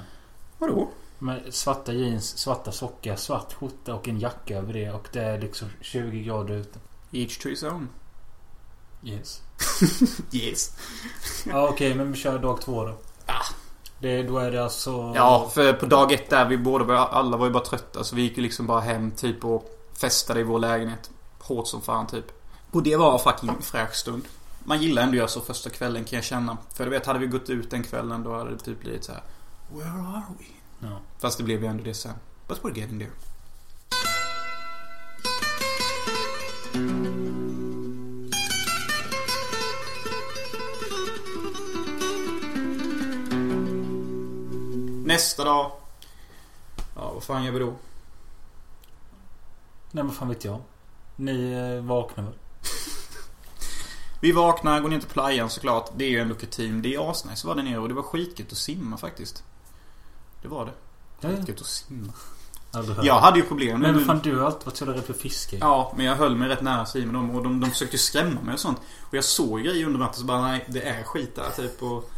Vadå? 0.57 0.87
Med 1.19 1.41
svarta 1.49 1.93
jeans, 1.93 2.37
svarta 2.37 2.71
sockar, 2.71 3.15
svart 3.15 3.53
skjorta 3.53 3.93
och 3.95 4.07
en 4.07 4.19
jacka 4.19 4.57
över 4.57 4.73
det 4.73 4.91
och 4.91 5.07
det 5.11 5.21
är 5.21 5.41
liksom 5.41 5.67
20 5.81 6.23
grader 6.23 6.53
ute. 6.53 6.79
Each 7.11 7.37
to 7.37 7.49
his 7.49 7.63
own. 7.63 7.89
Yes. 9.03 9.41
Yes. 10.31 10.75
Ja 11.46 11.70
okej, 11.70 11.96
men 11.96 12.12
vi 12.12 12.17
kör 12.17 12.39
dag 12.39 12.62
två 12.62 12.86
då. 12.86 12.98
Ah. 13.25 13.46
Det, 14.00 14.24
då 14.24 14.38
är 14.38 14.51
det 14.51 14.63
alltså... 14.63 15.13
Ja, 15.15 15.51
för 15.53 15.74
på 15.74 15.86
dag 15.86 16.12
ett 16.12 16.29
där 16.29 16.46
vi 16.46 16.58
båda 16.58 16.86
var, 16.86 16.96
alla 16.96 17.38
var 17.38 17.46
ju 17.46 17.51
bara 17.51 17.65
trötta 17.65 18.03
så 18.03 18.15
vi 18.15 18.22
gick 18.22 18.38
ju 18.38 18.43
liksom 18.43 18.67
bara 18.67 18.81
hem 18.81 19.12
typ 19.12 19.46
och 19.46 19.70
festade 20.01 20.39
i 20.39 20.43
vår 20.43 20.60
lägenhet. 20.60 21.12
Hårt 21.39 21.67
som 21.67 21.81
fan 21.81 22.08
typ. 22.08 22.25
Och 22.72 22.84
det 22.84 22.96
var 22.96 23.17
fucking 23.17 23.62
fräsch 23.62 23.96
stund. 23.96 24.24
Man 24.63 24.81
gillar 24.81 25.01
ändå 25.01 25.12
att 25.12 25.17
göra 25.17 25.27
så 25.27 25.41
första 25.41 25.70
kvällen 25.70 26.03
kan 26.03 26.17
jag 26.17 26.24
känna. 26.24 26.58
För 26.74 26.86
du 26.86 26.91
vet, 26.91 27.05
hade 27.05 27.20
vi 27.20 27.27
gått 27.27 27.50
ut 27.50 27.72
den 27.72 27.84
kvällen 27.84 28.24
då 28.24 28.38
hade 28.38 28.51
det 28.51 28.58
typ 28.58 28.79
blivit 28.79 29.03
så 29.03 29.12
här. 29.12 29.22
Where 29.74 29.89
are 29.89 30.24
we? 30.39 30.46
Ja. 30.88 31.00
Fast 31.20 31.38
det 31.38 31.43
blev 31.43 31.63
ju 31.63 31.67
ändå 31.67 31.84
det 31.84 31.93
sen. 31.93 32.13
But 32.48 32.62
we're 32.62 32.77
getting 32.77 33.00
there. 33.00 33.12
Nästa 45.11 45.43
dag. 45.43 45.71
Ja, 46.95 47.11
vad 47.13 47.23
fan 47.23 47.43
gör 47.43 47.51
vi 47.51 47.59
då? 47.59 47.73
Nej 49.91 50.03
men 50.03 50.11
fan 50.11 50.29
vet 50.29 50.45
jag. 50.45 50.61
Ni 51.15 51.51
eh, 51.51 51.85
vaknar 51.85 52.23
väl? 52.23 52.33
Vi 54.21 54.31
vaknar, 54.31 54.81
går 54.81 54.89
ner 54.89 54.99
till 54.99 55.09
playan 55.09 55.49
såklart. 55.49 55.91
Det 55.95 56.05
är 56.05 56.09
ju 56.09 56.19
ändå 56.19 56.35
kutim. 56.35 56.81
Det 56.81 56.95
är 56.95 57.11
asnice 57.11 57.47
var 57.47 57.55
där 57.55 57.63
nere 57.63 57.77
och 57.77 57.87
det 57.87 57.93
var 57.93 58.03
skitgött 58.03 58.51
att 58.51 58.57
simma 58.57 58.97
faktiskt. 58.97 59.43
Det 60.41 60.47
var 60.47 60.65
det. 60.65 61.27
Skitgött 61.27 61.61
att 61.61 61.67
simma. 61.67 62.13
Jag 63.03 63.19
hade 63.19 63.39
ju 63.39 63.45
problem. 63.45 63.81
Men 63.81 63.95
vad 63.95 64.05
fan 64.05 64.19
du 64.23 64.39
har 64.39 64.45
alltid 64.45 64.65
varit 64.65 64.77
så 64.77 64.85
rädd 64.85 65.03
för 65.03 65.13
fiske. 65.13 65.57
Ja, 65.57 65.93
men 65.97 66.05
jag 66.05 66.15
höll 66.15 66.35
mig 66.35 66.49
rätt 66.49 66.61
nära 66.61 66.85
Simon 66.85 67.35
och 67.35 67.43
de, 67.43 67.59
de 67.59 67.71
försökte 67.71 67.97
skrämma 67.97 68.41
mig 68.41 68.53
och 68.53 68.59
sånt. 68.59 68.77
Och 69.09 69.13
jag 69.17 69.23
såg 69.23 69.61
grejer 69.61 69.85
under 69.85 69.99
vattnet 69.99 70.19
så 70.19 70.25
bara 70.25 70.41
nej, 70.41 70.65
det 70.67 70.81
är 70.81 71.03
skit 71.03 71.35
där 71.35 71.49
typ 71.55 71.83
och... 71.83 72.11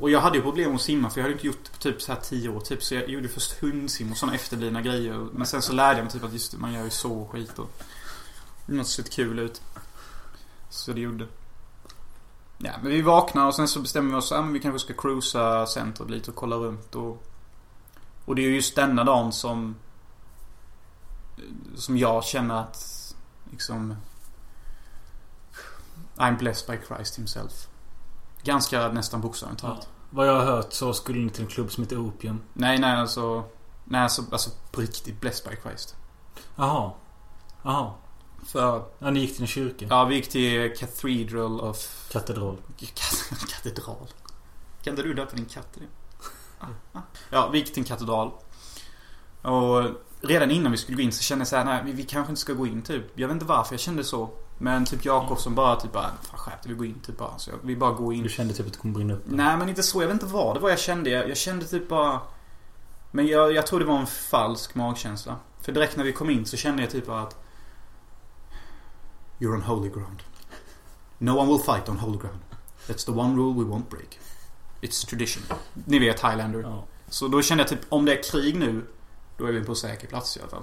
Och 0.00 0.10
jag 0.10 0.20
hade 0.20 0.36
ju 0.36 0.42
problem 0.42 0.74
att 0.74 0.80
simma 0.80 1.10
för 1.10 1.20
jag 1.20 1.24
hade 1.24 1.34
inte 1.34 1.46
gjort 1.46 1.64
det 1.64 1.70
på 1.70 1.78
typ 1.78 2.02
så 2.02 2.12
här 2.12 2.20
10 2.20 2.48
år 2.48 2.60
typ. 2.60 2.82
Så 2.82 2.94
jag 2.94 3.08
gjorde 3.08 3.28
först 3.28 3.60
hundsim 3.60 4.10
och 4.10 4.16
sådana 4.16 4.34
efterblivna 4.34 4.82
grejer. 4.82 5.28
Men 5.32 5.46
sen 5.46 5.62
så 5.62 5.72
lärde 5.72 5.98
jag 5.98 6.04
mig 6.04 6.12
typ 6.12 6.24
att 6.24 6.32
just 6.32 6.52
det, 6.52 6.58
man 6.58 6.72
gör 6.72 6.84
ju 6.84 6.90
så 6.90 7.12
och 7.12 7.30
skit 7.30 7.58
och... 7.58 7.70
Det 8.66 8.72
måste 8.72 9.02
sett 9.02 9.12
kul 9.12 9.38
ut. 9.38 9.62
Så 10.70 10.92
det 10.92 11.00
gjorde. 11.00 11.26
Ja, 12.58 12.72
men 12.82 12.92
vi 12.92 13.02
vaknar 13.02 13.46
och 13.46 13.54
sen 13.54 13.68
så 13.68 13.80
bestämmer 13.80 14.10
vi 14.10 14.16
oss 14.16 14.30
ja, 14.30 14.42
vi 14.42 14.60
kanske 14.60 14.78
ska 14.78 15.02
cruisa 15.02 15.66
centret 15.66 16.10
lite 16.10 16.30
och 16.30 16.36
kolla 16.36 16.56
runt 16.56 16.94
och... 16.94 17.26
Och 18.24 18.34
det 18.34 18.42
är 18.42 18.46
ju 18.46 18.54
just 18.54 18.76
denna 18.76 19.04
dagen 19.04 19.32
som... 19.32 19.76
Som 21.76 21.98
jag 21.98 22.24
känner 22.24 22.54
att... 22.54 23.14
Liksom... 23.50 23.96
I'm 26.16 26.38
blessed 26.38 26.68
by 26.68 26.86
Christ 26.86 27.18
himself. 27.18 27.68
Ganska 28.44 28.88
nästan 28.88 29.20
bokstavligt 29.20 29.62
Ja. 29.62 29.68
talat. 29.68 29.88
Vad 30.10 30.28
jag 30.28 30.32
har 30.36 30.44
hört 30.44 30.72
så 30.72 30.92
skulle 30.92 31.18
ni 31.20 31.30
till 31.30 31.42
en 31.42 31.48
klubb 31.50 31.72
som 31.72 31.82
heter 31.84 31.98
Opium. 31.98 32.42
Nej, 32.52 32.78
nej 32.78 32.96
alltså... 32.96 33.44
Nej, 33.84 34.00
alltså, 34.00 34.22
alltså 34.32 34.50
på 34.72 34.80
riktigt 34.80 35.20
blessed 35.20 35.50
by 35.50 35.56
Christ. 35.62 35.96
Jaha. 36.56 36.92
Jaha. 37.62 37.92
För... 38.46 38.84
Ja, 38.98 39.10
ni 39.10 39.20
gick 39.20 39.32
till 39.32 39.42
en 39.42 39.46
kyrka? 39.48 39.86
Ja, 39.90 40.04
vi 40.04 40.14
gick 40.14 40.28
till 40.30 40.76
Cathedral 40.78 41.60
of... 41.60 42.08
Katedral. 42.12 42.56
Kat- 42.78 43.48
Katedral. 43.52 44.06
Kan 44.82 44.92
inte 44.92 45.02
du 45.02 45.14
döpa 45.14 45.36
din 45.36 45.44
katt 45.44 45.72
till 45.72 45.82
det? 45.82 45.88
Ah, 46.60 46.66
ah. 46.92 47.00
Ja, 47.30 47.48
vi 47.52 47.58
gick 47.58 47.72
till 47.72 47.82
en 47.82 47.84
katedral. 47.88 48.30
Och 49.42 49.84
redan 50.20 50.50
innan 50.50 50.72
vi 50.72 50.78
skulle 50.78 50.96
gå 50.96 51.02
in 51.02 51.12
så 51.12 51.22
kände 51.22 51.40
jag 51.40 51.48
så 51.48 51.56
här, 51.56 51.64
nej 51.64 51.82
vi 51.92 52.02
kanske 52.02 52.30
inte 52.30 52.40
ska 52.40 52.52
gå 52.52 52.66
in 52.66 52.82
typ. 52.82 53.18
Jag 53.18 53.28
vet 53.28 53.32
inte 53.34 53.44
varför 53.46 53.72
jag 53.74 53.80
kände 53.80 54.04
så. 54.04 54.30
Men 54.62 54.84
typ 54.84 55.04
Jakob 55.04 55.38
som 55.38 55.54
bara 55.54 55.80
typ 55.80 55.92
bara, 55.92 56.10
fan 56.22 56.38
skärp 56.38 56.66
vi 56.66 56.74
går 56.74 56.86
in 56.86 57.00
typ 57.00 57.18
bara. 57.18 57.38
Så 57.38 57.50
jag, 57.50 57.58
vi 57.62 57.76
bara 57.76 57.92
går 57.92 58.14
in. 58.14 58.22
Du 58.22 58.28
kände 58.28 58.54
typ 58.54 58.66
att 58.66 58.72
det 58.72 58.78
kommer 58.78 58.94
brinna 58.94 59.14
upp? 59.14 59.22
Nej 59.26 59.56
men 59.56 59.68
inte 59.68 59.82
så, 59.82 60.02
jag 60.02 60.06
vet 60.06 60.14
inte 60.14 60.26
vad 60.26 60.56
det 60.56 60.60
var 60.60 60.70
jag 60.70 60.78
kände. 60.78 61.10
Jag, 61.10 61.28
jag 61.30 61.36
kände 61.36 61.66
typ 61.66 61.88
bara... 61.88 62.20
Men 63.10 63.26
jag, 63.26 63.52
jag 63.52 63.66
tror 63.66 63.80
det 63.80 63.86
var 63.86 63.98
en 63.98 64.06
falsk 64.06 64.74
magkänsla. 64.74 65.36
För 65.60 65.72
direkt 65.72 65.96
när 65.96 66.04
vi 66.04 66.12
kom 66.12 66.30
in 66.30 66.46
så 66.46 66.56
kände 66.56 66.82
jag 66.82 66.90
typ 66.90 67.06
bara 67.06 67.20
att... 67.20 67.36
You're 69.38 69.54
on 69.54 69.62
holy 69.62 69.88
ground. 69.88 70.22
No 71.18 71.30
one 71.30 71.52
will 71.52 71.62
fight 71.62 71.88
on 71.88 71.98
holy 71.98 72.18
ground. 72.18 72.40
That's 72.86 73.04
the 73.04 73.12
one 73.12 73.36
rule 73.36 73.64
we 73.64 73.70
won't 73.70 73.88
break. 73.90 74.18
It's 74.80 75.08
tradition. 75.08 75.42
Ni 75.74 75.98
vet 75.98 76.20
Highlander. 76.20 76.60
Ja. 76.60 76.84
Så 77.08 77.28
då 77.28 77.42
kände 77.42 77.62
jag 77.62 77.68
typ, 77.68 77.80
om 77.88 78.04
det 78.04 78.18
är 78.18 78.22
krig 78.22 78.56
nu, 78.56 78.86
då 79.38 79.46
är 79.46 79.52
vi 79.52 79.64
på 79.64 79.74
säker 79.74 80.08
plats 80.08 80.36
i 80.36 80.40
alla 80.40 80.50
fall. 80.50 80.62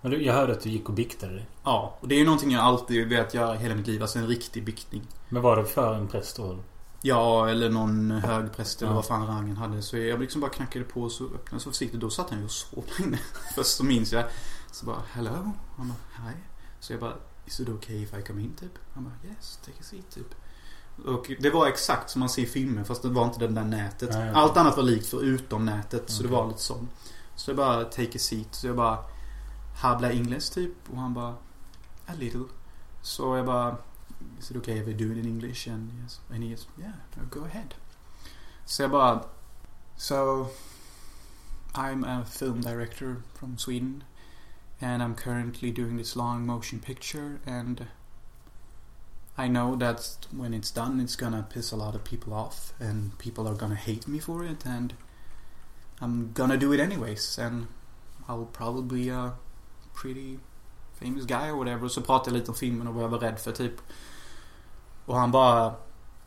Men 0.00 0.24
jag 0.24 0.34
hörde 0.34 0.52
att 0.52 0.60
du 0.60 0.68
gick 0.70 0.88
och 0.88 0.94
biktade 0.94 1.34
dig. 1.34 1.46
Ja, 1.64 1.96
och 2.00 2.08
det 2.08 2.14
är 2.14 2.18
ju 2.18 2.24
någonting 2.24 2.50
jag 2.50 2.62
alltid 2.64 3.08
velat 3.08 3.34
göra 3.34 3.54
hela 3.54 3.74
mitt 3.74 3.86
liv. 3.86 4.02
Alltså 4.02 4.18
en 4.18 4.26
riktig 4.26 4.64
biktning. 4.64 5.02
Men 5.28 5.42
var 5.42 5.56
det 5.56 5.64
för 5.64 5.94
en 5.94 6.08
präst 6.08 6.36
då? 6.36 6.58
Ja, 7.02 7.48
eller 7.48 7.70
någon 7.70 8.10
hög 8.10 8.52
präst 8.52 8.82
eller 8.82 8.90
Ja. 8.92 8.94
vad 8.96 9.06
fan 9.06 9.26
rangen 9.26 9.56
hade. 9.56 9.82
Så 9.82 9.96
jag 9.96 10.20
liksom 10.20 10.40
bara 10.40 10.50
knackade 10.50 10.84
på 10.84 11.02
och 11.02 11.12
så 11.12 11.24
öppnade 11.24 11.62
så 11.64 11.70
försiktigt. 11.70 12.00
Då 12.00 12.10
satt 12.10 12.30
han 12.30 12.38
ju 12.38 12.44
och 12.44 12.50
sov 12.50 12.84
där 12.98 13.04
inne. 13.06 13.18
Först 13.54 13.70
så 13.76 13.84
minns 13.84 14.12
jag. 14.12 14.24
Så 14.72 14.86
bara, 14.86 15.02
hello? 15.12 15.52
Han 15.76 15.88
bara, 15.88 16.28
hi. 16.28 16.34
Så 16.80 16.92
jag 16.92 17.00
bara, 17.00 17.14
is 17.46 17.60
it 17.60 17.68
okay 17.68 18.02
if 18.02 18.14
I 18.18 18.22
come 18.22 18.42
in 18.42 18.54
typ? 18.60 18.78
Han 18.94 19.04
bara, 19.04 19.14
yes, 19.30 19.58
take 19.64 19.78
a 19.80 19.82
seat 19.82 20.10
typ. 20.14 20.34
Och 21.06 21.30
det 21.40 21.50
var 21.50 21.66
exakt 21.66 22.10
som 22.10 22.20
man 22.20 22.28
ser 22.28 22.42
i 22.42 22.46
filmer 22.46 22.84
fast 22.84 23.02
det 23.02 23.08
var 23.08 23.24
inte 23.24 23.38
det 23.38 23.48
där 23.48 23.64
nätet. 23.64 24.10
Nej. 24.12 24.30
Allt 24.34 24.56
annat 24.56 24.76
var 24.76 24.84
likt 24.84 25.06
förutom 25.06 25.64
nätet. 25.64 26.10
Så 26.10 26.22
det 26.22 26.28
var 26.28 26.48
lite 26.48 26.60
sånt. 26.62 26.90
Så 27.36 27.50
jag 27.50 27.56
bara, 27.56 27.84
take 27.84 28.08
a 28.14 28.18
seat. 28.18 28.46
Så 28.54 28.66
jag 28.66 28.76
bara, 28.76 28.98
habla 29.78 30.12
English 30.12 30.52
typ. 30.52 30.90
Och 30.90 30.98
han 30.98 31.14
bara, 31.14 31.36
a 32.06 32.14
little. 32.14 32.44
Så 33.02 33.36
jag 33.36 33.46
bara, 33.46 33.76
Is 34.38 34.50
it 34.50 34.56
okay 34.56 34.78
if 34.78 34.88
I 34.88 34.92
do 34.92 35.12
it 35.12 35.18
in 35.18 35.26
English? 35.26 35.68
And 35.68 35.90
yes, 36.02 36.20
and 36.30 36.42
he 36.42 36.52
is, 36.52 36.66
yeah, 36.76 36.92
go 37.30 37.44
ahead. 37.44 37.74
Så 38.64 38.82
jag 38.82 38.90
bara, 38.90 39.24
so 39.96 40.48
I'm 41.74 42.04
a 42.04 42.24
film 42.24 42.60
director 42.60 43.22
from 43.34 43.58
Sweden 43.58 44.04
and 44.80 45.02
I'm 45.02 45.14
currently 45.14 45.70
doing 45.70 45.96
this 45.96 46.16
long 46.16 46.46
motion 46.46 46.80
picture 46.80 47.40
and 47.46 47.86
I 49.36 49.48
know 49.48 49.76
that 49.76 50.26
when 50.32 50.54
it's 50.54 50.70
done 50.70 51.00
it's 51.00 51.16
gonna 51.16 51.46
piss 51.48 51.72
a 51.72 51.76
lot 51.76 51.94
of 51.94 52.04
people 52.04 52.32
off 52.32 52.72
and 52.80 53.16
people 53.18 53.48
are 53.48 53.54
gonna 53.54 53.76
hate 53.76 54.08
me 54.08 54.18
for 54.18 54.44
it 54.44 54.64
and 54.64 54.94
I'm 56.00 56.32
gonna 56.32 56.56
do 56.56 56.72
it 56.72 56.80
anyways 56.80 57.38
and 57.38 57.66
I'll 58.28 58.46
probably 58.46 59.08
a 59.08 59.34
pretty 60.02 60.38
famous 61.00 61.24
guy 61.24 61.50
or 61.50 61.56
whatever. 61.56 61.88
Så 61.88 62.00
pratade 62.00 62.30
jag 62.30 62.40
lite 62.40 62.50
om 62.50 62.56
filmen 62.56 62.88
och 62.88 62.94
vad 62.94 63.04
jag 63.04 63.08
var 63.08 63.18
rädd 63.18 63.38
för 63.38 63.52
typ. 63.52 63.74
Och 65.04 65.16
han 65.16 65.30
bara... 65.30 65.74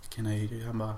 Can 0.10 0.28
I, 0.28 0.64
han 0.66 0.78
bara. 0.78 0.96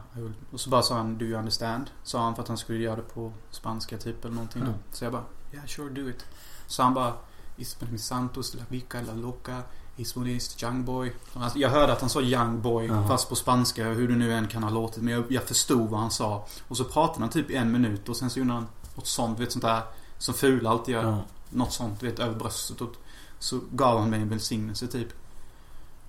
Och 0.52 0.60
så 0.60 0.70
bara 0.70 0.82
sa 0.82 0.96
han 0.96 1.18
Do 1.18 1.26
you 1.26 1.40
understand? 1.40 1.90
Sa 2.04 2.24
han 2.24 2.36
för 2.36 2.42
att 2.42 2.48
han 2.48 2.58
skulle 2.58 2.80
göra 2.80 2.96
det 2.96 3.02
på 3.02 3.34
spanska 3.52 3.98
typ 3.98 4.26
eller 4.26 4.36
någonting. 4.36 4.62
Mm. 4.62 4.74
Så 4.92 5.06
jag 5.06 5.12
bara 5.12 5.24
Yeah 5.54 5.66
sure 5.66 5.90
do 5.90 6.10
it. 6.10 6.26
Så 6.68 6.84
han 6.84 6.94
bara 6.94 7.14
Ismael 7.58 8.00
Santos, 8.00 8.56
La 8.56 8.64
Vica, 8.70 9.02
La 9.02 9.14
Loca, 9.14 9.62
Ismonist, 9.96 10.64
Young 10.64 10.86
Boy. 10.86 11.14
Alltså, 11.34 11.60
jag 11.60 11.70
hörde 11.70 11.94
att 11.94 12.02
han 12.02 12.10
sa 12.10 12.22
Young 12.22 12.62
Boy 12.62 12.88
Jaha. 12.88 13.08
fast 13.08 13.30
på 13.30 13.36
spanska, 13.36 13.84
hur 13.84 14.08
det 14.08 14.16
nu 14.16 14.34
än 14.34 14.48
kan 14.48 14.64
ha 14.64 14.70
låtit. 14.70 15.04
Men 15.04 15.14
jag, 15.14 15.24
jag 15.30 15.44
förstod 15.44 15.90
vad 15.90 16.00
han 16.00 16.12
sa. 16.12 16.48
Och 16.68 16.78
så 16.78 16.84
pratade 16.84 17.20
han 17.20 17.30
typ 17.30 17.52
en 17.52 17.72
minut 17.72 18.10
och 18.10 18.18
sen 18.18 18.30
så 18.30 18.40
gjorde 18.40 18.54
han 18.54 18.68
något 18.96 19.08
sånt, 19.08 19.40
vet 19.40 19.52
sånt 19.52 19.66
där 19.66 19.82
som 20.18 20.34
fula 20.34 20.70
alltid 20.70 20.96
gör. 20.96 21.04
Ja. 21.04 21.24
Något 21.54 21.74
sånt, 21.74 22.00
du 22.00 22.10
vet, 22.10 22.20
över 22.20 22.36
bröstet. 22.36 22.82
Och 22.82 22.96
så 23.40 23.60
gav 23.72 24.00
han 24.00 24.10
mig 24.10 24.22
en 24.22 24.30
välsignelse 24.30 24.88
typ. 24.88 25.08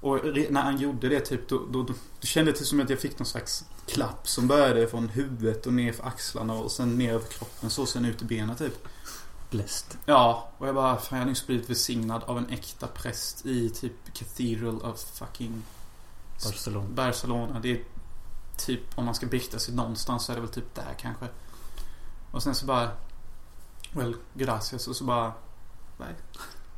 Och 0.01 0.19
när 0.51 0.63
han 0.63 0.79
gjorde 0.79 1.09
det 1.09 1.21
typ, 1.21 1.49
då, 1.49 1.59
då, 1.59 1.83
då, 1.83 1.95
då 2.21 2.27
kände 2.27 2.53
det 2.53 2.65
som 2.65 2.81
att 2.81 2.91
jag 2.91 2.99
fick 2.99 3.19
någon 3.19 3.27
slags 3.27 3.65
klapp 3.87 4.29
som 4.29 4.49
började 4.49 4.87
från 4.87 5.09
huvudet 5.09 5.67
och 5.67 5.73
ner 5.73 5.93
för 5.93 6.05
axlarna 6.07 6.55
och 6.55 6.71
sen 6.71 6.99
ner 6.99 7.13
över 7.13 7.27
kroppen 7.27 7.71
så 7.71 7.87
sen 7.87 8.05
ut 8.05 8.23
i 8.23 8.25
benen 8.25 8.57
typ. 8.57 8.89
Blessed. 9.51 9.99
Ja, 10.07 10.49
och 10.59 10.69
jag 10.69 10.75
bara, 10.75 10.97
fan 10.97 11.19
jag 11.19 11.25
har 11.25 11.31
nyss 11.31 11.47
blivit 11.47 11.71
välsignad 11.71 12.23
av 12.23 12.39
en 12.39 12.49
äkta 12.49 12.87
präst 12.87 13.47
i 13.47 13.71
typ 13.71 14.15
Cathedral 14.15 14.83
of 14.83 15.01
fucking 15.01 15.63
Barcelona. 16.45 16.89
Barcelona. 16.89 17.61
Det 17.61 17.71
är 17.71 17.85
typ, 18.57 18.81
om 18.95 19.05
man 19.05 19.15
ska 19.15 19.27
bikta 19.27 19.59
sig 19.59 19.75
någonstans 19.75 20.25
så 20.25 20.33
är 20.33 20.37
det 20.37 20.43
väl 20.43 20.51
typ 20.51 20.75
där 20.75 20.95
kanske. 20.99 21.27
Och 22.31 22.43
sen 22.43 22.55
så 22.55 22.67
bara, 22.67 22.91
well, 23.95 24.17
gracias. 24.35 24.89
Och 24.89 24.97
så 24.97 25.05
bara, 25.05 25.33
nej. 25.99 26.15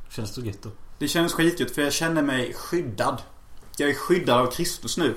Känns 0.08 0.34
det 0.34 0.40
gött 0.40 0.62
då? 0.62 0.70
Det 0.98 1.08
känns 1.08 1.32
skitgött 1.32 1.70
för 1.70 1.82
jag 1.82 1.92
känner 1.92 2.22
mig 2.22 2.54
skyddad. 2.54 3.22
Jag 3.76 3.90
är 3.90 3.94
skyddad 3.94 4.40
av 4.40 4.50
Kristus 4.50 4.96
nu. 4.96 5.16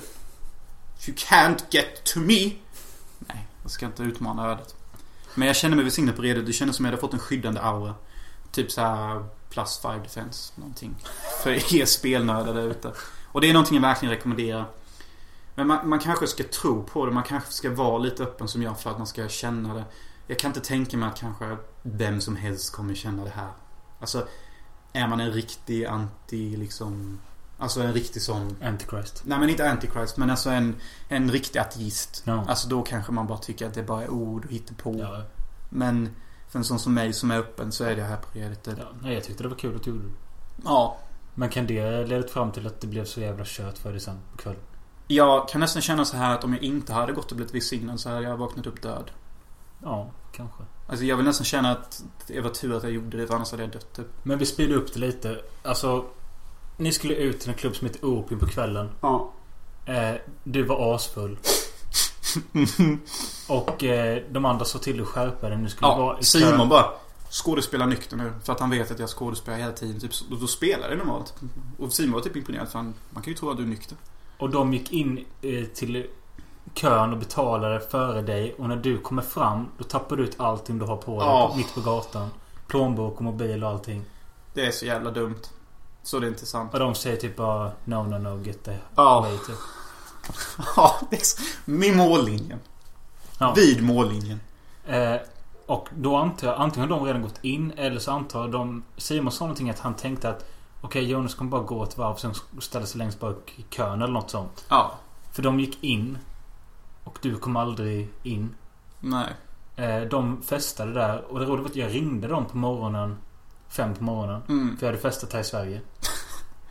You 1.08 1.18
can't 1.18 1.64
get 1.70 2.04
to 2.04 2.20
me. 2.20 2.52
Nej, 3.20 3.48
jag 3.62 3.72
ska 3.72 3.86
inte 3.86 4.04
utmana 4.04 4.52
ödet. 4.52 4.76
Men 5.36 5.48
jag 5.48 5.56
känner 5.56 5.76
mig 5.76 5.86
välsignad 5.86 6.16
på 6.16 6.22
redet. 6.22 6.46
Det 6.46 6.54
kändes 6.54 6.76
som 6.76 6.86
jag 6.86 6.92
hade 6.92 7.02
fått 7.02 7.14
en 7.14 7.20
skyddande 7.20 7.60
aura. 7.60 7.96
Typ 8.52 8.72
så 8.72 8.82
här 8.82 9.26
plus 9.50 9.80
5 9.80 10.04
defense. 10.04 10.54
Någonting. 10.56 10.96
För 11.44 11.76
er 11.76 11.86
spelnördar 11.86 12.54
där 12.54 12.72
ute. 12.72 12.92
Och 13.26 13.42
det 13.42 13.50
är 13.50 13.54
någonting 13.54 13.76
jag 13.76 13.82
verkligen 13.82 14.16
rekommenderar. 14.16 14.66
Men 15.56 15.68
man, 15.68 15.90
man 15.90 16.00
kanske 16.00 16.28
ska 16.28 16.44
tro 16.44 16.84
på 16.84 17.06
det. 17.06 17.12
Man 17.12 17.24
kanske 17.24 17.52
ska 17.52 17.70
vara 17.70 17.98
lite 17.98 18.24
öppen 18.24 18.48
som 18.48 18.64
jag 18.64 18.80
för 18.80 18.90
att 18.90 18.98
man 18.98 19.08
ska 19.08 19.30
känna 19.30 19.74
det. 19.74 19.86
Jag 20.28 20.40
kan 20.40 20.50
inte 20.50 20.62
tänka 20.62 20.98
mig 20.98 21.10
att 21.10 21.20
kanske 21.20 21.58
vem 21.82 22.22
som 22.22 22.36
helst 22.36 22.74
kommer 22.74 22.96
känna 22.96 23.24
det 23.24 23.30
här. 23.30 23.52
Alltså, 24.00 24.28
är 24.94 25.08
man 25.08 25.20
en 25.20 25.32
riktig 25.32 25.86
anti 25.86 26.58
liksom... 26.58 27.20
Alltså 27.58 27.82
en 27.82 27.94
riktig 27.94 28.22
sån... 28.22 28.56
Antichrist. 28.64 29.22
Nej 29.26 29.40
men 29.40 29.50
inte 29.50 29.70
antichrist 29.72 30.18
men 30.18 30.30
alltså 30.30 30.50
en, 30.50 30.76
en 31.08 31.32
riktig 31.32 31.60
ateist. 31.60 32.24
Ja. 32.26 32.46
Alltså 32.48 32.68
då 32.70 32.82
kanske 32.82 33.12
man 33.12 33.28
bara 33.28 33.38
tycker 33.38 33.68
att 33.68 33.74
det 33.74 33.84
bara 33.84 34.04
är 34.04 34.10
ord 34.10 34.46
och 34.46 34.52
hittepå. 34.52 34.96
Ja. 35.00 35.24
Men 35.70 36.16
för 36.50 36.60
en 36.60 36.66
sån 36.66 36.80
som 36.80 36.94
mig 36.94 37.14
som 37.14 37.32
är 37.32 37.38
öppen 37.38 37.72
så 37.72 37.84
är 37.84 37.96
det 37.96 38.04
här 38.04 38.18
Reddit. 38.34 38.70
ja. 38.78 38.86
Nej, 39.02 39.14
jag 39.14 39.24
tyckte 39.24 39.44
det 39.44 39.50
var 39.50 39.56
kul 39.56 39.76
att 39.76 39.84
du 39.84 39.90
gjorde 39.90 40.08
det. 40.08 40.14
Ja. 40.64 40.98
Men 41.36 41.50
kan 41.50 41.68
det 41.68 42.06
leda 42.06 42.28
fram 42.28 42.52
till 42.52 42.68
att 42.68 42.82
det 42.82 42.88
blev 42.88 43.06
så 43.06 43.22
jävla 43.22 43.44
kört 43.48 43.78
för 43.78 43.92
dig 43.92 44.00
sen 44.00 44.20
på 44.32 44.38
kvällen? 44.38 44.62
Jag 45.08 45.50
kan 45.50 45.62
nästan 45.62 45.82
känna 45.82 46.06
så 46.06 46.18
här 46.18 46.36
att 46.36 46.44
om 46.44 46.54
jag 46.54 46.64
inte 46.64 46.94
hade 46.94 47.14
gått 47.14 47.32
och 47.32 47.36
blivit 47.36 47.56
välsignad 47.56 48.00
så 48.00 48.10
hade 48.10 48.22
jag 48.22 48.38
vaknat 48.38 48.68
upp 48.68 48.82
död. 48.82 49.12
Ja, 49.84 50.12
kanske. 50.32 50.64
Alltså 50.90 51.06
jag 51.06 51.16
vill 51.18 51.26
nästan 51.26 51.46
känna 51.46 51.72
att 51.72 52.04
det 52.28 52.42
var 52.42 52.50
tur 52.50 52.78
att 52.78 52.84
jag 52.84 52.92
gjorde 52.92 53.18
det 53.18 53.28
för 53.28 53.36
annars 53.36 53.52
hade 53.52 53.64
jag 53.64 53.72
dött 53.72 53.94
typ. 53.96 54.08
Men 54.24 54.38
vi 54.38 54.46
speedar 54.46 54.76
upp 54.76 54.94
det 54.94 55.00
lite. 55.00 55.42
Alltså, 55.64 56.06
ni 56.78 56.92
skulle 56.92 57.16
ut 57.16 57.40
till 57.40 57.50
en 57.50 57.56
klubb 57.56 57.76
som 57.76 57.88
heter 57.88 58.06
Opium 58.06 58.40
på 58.40 58.46
kvällen. 58.48 58.90
Ja. 59.02 59.32
Eh, 59.86 60.12
du 60.44 60.64
var 60.64 60.96
asfull. 60.96 61.38
Och 63.48 63.84
eh, 63.84 64.24
de 64.32 64.46
andra 64.46 64.66
sa 64.66 64.80
till 64.80 64.94
dig 64.94 65.02
att 65.02 65.08
skärpa 65.08 65.50
dig. 65.50 65.58
Nu 65.58 65.70
skulle 65.70 65.88
vara 65.88 66.14
Ja, 66.14 66.20
i 66.20 66.24
Simon 66.24 66.58
kön. 66.58 66.70
bara 66.70 66.86
skådespelar 67.30 67.86
nykter 67.86 68.18
nu. 68.18 68.34
För 68.44 68.54
att 68.54 68.60
han 68.60 68.70
vet 68.70 68.92
att 68.92 69.00
jag 69.00 69.10
skådespelar 69.10 69.58
hela 69.58 69.72
tiden. 69.72 70.00
Typ, 70.00 70.12
och 70.32 70.38
då 70.40 70.48
spelar 70.48 70.90
det 70.90 70.96
normalt. 70.96 71.34
Och 71.78 71.94
Simon 71.94 72.12
var 72.14 72.22
typ 72.22 72.36
imponerad 72.36 72.70
för 72.70 72.80
han, 72.80 72.94
man 73.10 73.24
kan 73.24 73.34
ju 73.34 73.38
tro 73.38 73.50
att 73.50 73.58
du 73.58 73.64
är 73.64 73.68
nykter. 73.68 73.98
Och 74.38 74.50
de 74.50 74.74
gick 74.74 74.92
in 74.92 75.26
eh, 75.42 75.66
till 75.66 76.06
kön 76.74 77.14
och 77.14 77.20
betalade 77.20 77.80
före 77.80 78.22
dig. 78.22 78.54
Och 78.54 78.70
när 78.70 78.76
du 78.76 78.98
kommer 78.98 79.22
fram, 79.22 79.68
då 79.78 79.84
tappar 79.84 80.16
du 80.16 80.24
ut 80.24 80.40
allting 80.40 80.80
du 80.80 80.86
har 80.86 80.98
på 80.98 81.12
dig. 81.20 81.28
Ja. 81.30 81.54
Mitt 81.58 81.74
på 81.76 81.82
gatan. 81.82 82.30
Plånbok 82.68 83.16
och 83.18 83.22
mobil 83.22 83.64
och 83.64 83.70
allting. 83.70 84.06
Det 84.54 84.66
är 84.66 84.72
så 84.72 84.86
jävla 84.86 85.12
dumt. 85.12 85.42
Så 86.04 86.20
det 86.20 86.28
är 86.28 86.30
inte 86.30 86.46
sant. 86.46 86.74
Och 86.74 86.80
de 86.80 86.96
säger 86.96 87.18
typ 87.18 87.36
bara 87.36 87.72
No, 87.86 87.96
no, 87.96 88.18
no, 88.18 88.42
get 88.44 88.64
the 88.64 88.76
Ja. 88.96 89.18
away 89.18 89.38
typ. 89.38 89.56
Ja, 90.76 90.96
det 91.10 91.16
är 91.16 91.24
så, 91.26 91.42
med 91.66 91.98
mållinjen. 91.98 92.60
Ja. 93.40 93.54
Vid 93.56 93.84
mållinjen. 93.84 94.42
Eh, 94.88 95.16
och 95.66 95.88
då 95.96 96.16
antar 96.16 96.48
jag 96.48 96.58
antingen 96.60 96.90
har 96.92 96.98
de 96.98 97.06
redan 97.06 97.22
gått 97.22 97.40
in 97.44 97.72
eller 97.78 98.00
så 98.00 98.12
antar 98.12 98.48
de 98.48 98.84
Simon 98.98 99.32
sa 99.32 99.44
någonting 99.46 99.70
att 99.70 99.80
han 99.80 99.94
tänkte 99.94 100.30
att 100.30 100.46
Okej 100.82 101.04
Jonas 101.10 101.36
kommer 101.36 101.52
bara 101.52 101.64
gå 101.64 101.84
ett 101.84 101.98
varv 101.98 102.14
och 102.14 102.20
sen 102.20 102.34
ställa 102.60 102.86
sig 102.86 102.98
längst 102.98 103.20
bak 103.20 103.54
i 103.56 103.62
kön 103.70 104.02
eller 104.02 104.14
något 104.14 104.30
sånt. 104.30 104.66
Ja. 104.70 104.92
För 105.32 105.42
de 105.44 105.60
gick 105.60 105.84
in. 105.84 106.18
Och 107.10 107.20
du 107.22 107.36
kom 107.38 107.56
aldrig 107.56 108.10
in. 108.24 108.56
Nej. 109.00 109.34
Eh, 109.76 110.02
de 110.02 110.42
festade 110.42 110.94
där 110.94 111.22
och 111.32 111.40
det 111.40 111.46
roliga 111.46 111.62
var 111.62 111.70
att 111.70 111.76
jag 111.76 111.94
ringde 111.96 112.28
dem 112.28 112.46
på 112.46 112.58
morgonen. 112.58 113.18
Fem 113.70 113.94
på 113.96 114.04
morgonen. 114.04 114.42
Mm. 114.50 114.78
För 114.78 114.86
jag 114.86 114.92
hade 114.94 115.02
festat 115.02 115.34
här 115.34 115.40
i 115.40 115.44
Sverige. 115.44 115.82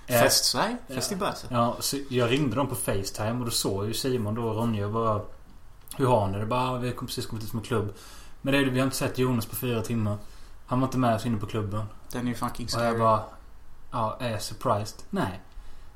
Fest 0.08 0.44
Sverige? 0.52 0.76
Fest 0.88 1.12
i 1.12 1.16
Börse? 1.16 1.46
Ja, 1.50 1.76
så 1.80 1.96
jag 2.10 2.30
ringde 2.30 2.56
dem 2.56 2.66
på 2.66 2.74
Facetime 2.74 3.38
och 3.38 3.44
då 3.44 3.50
såg 3.50 3.86
ju 3.86 3.94
Simon 3.94 4.34
då 4.34 4.42
och 4.48 4.56
Ronja 4.56 4.86
och 4.86 4.92
bara 4.92 5.20
Hur 5.96 6.06
har 6.06 6.28
ni 6.28 6.38
det? 6.38 6.46
Bara, 6.46 6.70
"Ah, 6.70 6.76
vi 6.78 6.88
har 6.88 6.94
precis 6.94 7.26
kommit 7.26 7.44
ut 7.44 7.50
från 7.50 7.60
klubb. 7.62 7.92
Men 8.42 8.52
det 8.52 8.58
är 8.58 8.64
vi 8.64 8.78
har 8.78 8.84
inte 8.84 8.96
sett 8.96 9.18
Jonas 9.18 9.46
på 9.46 9.56
fyra 9.56 9.82
timmar. 9.82 10.16
Han 10.66 10.80
var 10.80 10.86
inte 10.88 10.98
med 10.98 11.14
oss 11.14 11.26
inne 11.26 11.38
på 11.38 11.46
klubben. 11.46 11.82
Den 12.12 12.24
är 12.24 12.28
ju 12.28 12.34
fucking 12.34 12.66
Och 12.66 12.72
jag 12.72 12.78
scary. 12.80 12.98
bara 12.98 13.22
Ja, 13.90 14.16
är 14.20 14.30
jag 14.30 14.42
surprised? 14.42 15.02
Nej. 15.10 15.40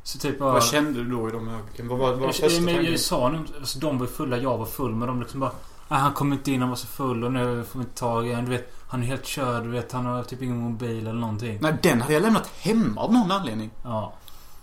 Så 0.02 0.18
typ 0.18 0.38
bara... 0.38 0.52
Vad 0.52 0.64
kände 0.64 1.04
du 1.04 1.10
då 1.10 1.28
i 1.28 1.32
de 1.32 1.48
ögonblicken? 1.48 1.88
Vad 1.88 1.98
var, 1.98 2.12
var 2.12 2.20
jag, 2.26 2.34
första 2.34 2.46
jag, 2.46 2.62
men 2.62 2.84
jag 2.84 3.00
sa 3.00 3.28
nu, 3.28 3.38
alltså, 3.60 3.78
de 3.78 3.98
var 3.98 4.06
fulla, 4.06 4.36
jag 4.36 4.58
var 4.58 4.66
full. 4.66 4.94
Men 4.94 5.08
de 5.08 5.20
liksom 5.20 5.40
bara 5.40 5.50
"Ah, 5.88 5.96
Han 5.96 6.12
kom 6.12 6.32
inte 6.32 6.52
in, 6.52 6.60
han 6.60 6.68
var 6.68 6.76
så 6.76 6.86
full 6.86 7.24
och 7.24 7.32
nu 7.32 7.64
får 7.70 7.78
vi 7.78 7.84
inte 7.84 7.98
tag 7.98 8.26
i 8.26 8.30
honom. 8.30 8.44
Du 8.44 8.50
vet, 8.50 8.72
han 8.88 9.02
är 9.02 9.06
helt 9.06 9.26
körd. 9.26 9.62
Du 9.62 9.68
vet, 9.70 9.92
han 9.92 10.06
har 10.06 10.22
typ 10.22 10.42
ingen 10.42 10.56
mobil 10.58 11.06
eller 11.06 11.20
någonting. 11.20 11.58
Nej, 11.60 11.74
den 11.82 12.00
hade 12.00 12.12
jag 12.14 12.22
lämnat 12.22 12.46
hemma 12.46 13.00
av 13.00 13.12
någon 13.12 13.30
anledning. 13.30 13.70
Ja. 13.84 14.12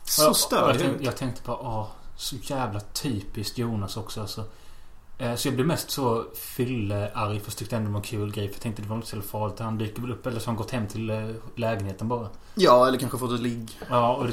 Så 0.03 0.23
och 0.23 0.29
jag, 0.29 0.35
störd. 0.35 0.77
tänkte, 0.79 1.03
jag 1.03 1.17
tänkte 1.17 1.41
bara, 1.45 1.57
åh, 1.57 1.87
så 2.15 2.35
jävla 2.41 2.79
typiskt 2.79 3.57
Jonas 3.57 3.97
också 3.97 4.21
alltså. 4.21 4.43
Eh, 5.17 5.35
Så 5.35 5.47
jag 5.47 5.55
blev 5.55 5.67
mest 5.67 5.91
så 5.91 6.25
fyllearg 6.35 7.39
fast 7.39 7.57
tyckte 7.57 7.75
ändå 7.75 7.87
det 7.87 7.93
var 7.93 7.99
en 7.99 8.03
kul 8.05 8.31
grej. 8.31 8.47
För 8.47 8.55
jag 8.55 8.61
tänkte 8.61 8.81
det 8.81 8.87
var 8.87 8.95
inte 8.95 9.07
så 9.07 9.21
farligt. 9.21 9.59
Han 9.59 9.77
dyker 9.77 10.01
väl 10.01 10.11
upp 10.11 10.27
eller 10.27 10.39
så 10.39 10.45
har 10.45 10.53
han 10.53 10.57
gått 10.57 10.71
hem 10.71 10.87
till 10.87 11.09
eh, 11.09 11.29
lägenheten 11.55 12.07
bara. 12.07 12.27
Ja, 12.55 12.87
eller 12.87 12.97
kanske 12.97 13.17
fått 13.17 13.31
ett 13.31 13.39
ligg. 13.39 13.79
Ja, 13.89 14.15
och 14.15 14.25
det 14.27 14.31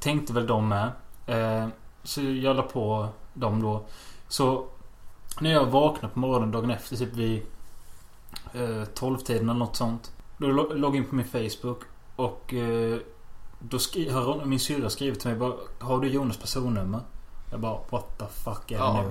tänkte 0.00 0.32
väl 0.32 0.46
de 0.46 0.68
med. 0.68 0.92
Eh, 1.26 1.68
Så 2.02 2.20
jag 2.22 2.56
la 2.56 2.62
på 2.62 3.08
dem 3.34 3.62
då. 3.62 3.82
Så 4.28 4.66
när 5.40 5.50
jag 5.52 5.66
vaknade 5.66 6.14
på 6.14 6.20
morgonen 6.20 6.50
dagen 6.50 6.70
efter, 6.70 6.96
typ 6.96 7.12
vid 7.12 7.42
eh, 8.54 8.60
12-tiden 8.94 9.50
eller 9.50 9.58
något 9.58 9.76
sånt. 9.76 10.12
Då 10.38 10.46
lo- 10.46 10.74
loggade 10.74 10.80
jag 10.80 10.96
in 10.96 11.04
på 11.10 11.14
min 11.14 11.26
Facebook 11.26 11.80
och 12.16 12.54
eh, 12.54 12.98
då 13.58 13.78
skri- 13.78 14.10
har 14.10 14.44
min 14.44 14.60
syrra 14.60 14.90
skrivit 14.90 15.20
till 15.20 15.30
mig 15.30 15.38
bara 15.38 15.52
Har 15.78 16.00
du 16.00 16.08
Jonas 16.08 16.36
personnummer? 16.36 17.00
Jag 17.50 17.60
bara 17.60 17.78
What 17.90 18.18
the 18.18 18.26
fuck 18.26 18.70
är 18.70 18.78
det 18.78 18.84
Ja. 18.84 19.02
nu? 19.02 19.10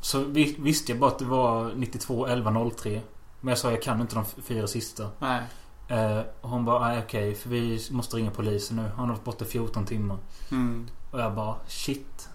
Så 0.00 0.18
vi, 0.18 0.56
visste 0.58 0.92
jag 0.92 0.98
bara 1.00 1.10
att 1.10 1.18
det 1.18 1.24
var 1.24 1.72
92 1.76 2.26
11 2.26 2.70
03. 2.76 3.00
Men 3.40 3.48
jag 3.48 3.58
sa 3.58 3.70
jag 3.70 3.82
kan 3.82 4.00
inte 4.00 4.14
de 4.14 4.24
fyra 4.24 4.66
sista. 4.66 5.08
Nej. 5.18 5.42
Eh, 5.88 6.20
och 6.40 6.50
hon 6.50 6.64
bara, 6.64 6.98
okej 6.98 7.34
för 7.34 7.48
vi 7.48 7.80
måste 7.90 8.16
ringa 8.16 8.30
polisen 8.30 8.76
nu. 8.76 8.82
Han 8.82 9.08
har 9.08 9.14
varit 9.14 9.24
borta 9.24 9.44
i 9.44 9.48
14 9.48 9.84
timmar. 9.84 10.18
Mm. 10.50 10.86
Och 11.10 11.20
jag 11.20 11.34
bara, 11.34 11.56
shit. 11.66 12.28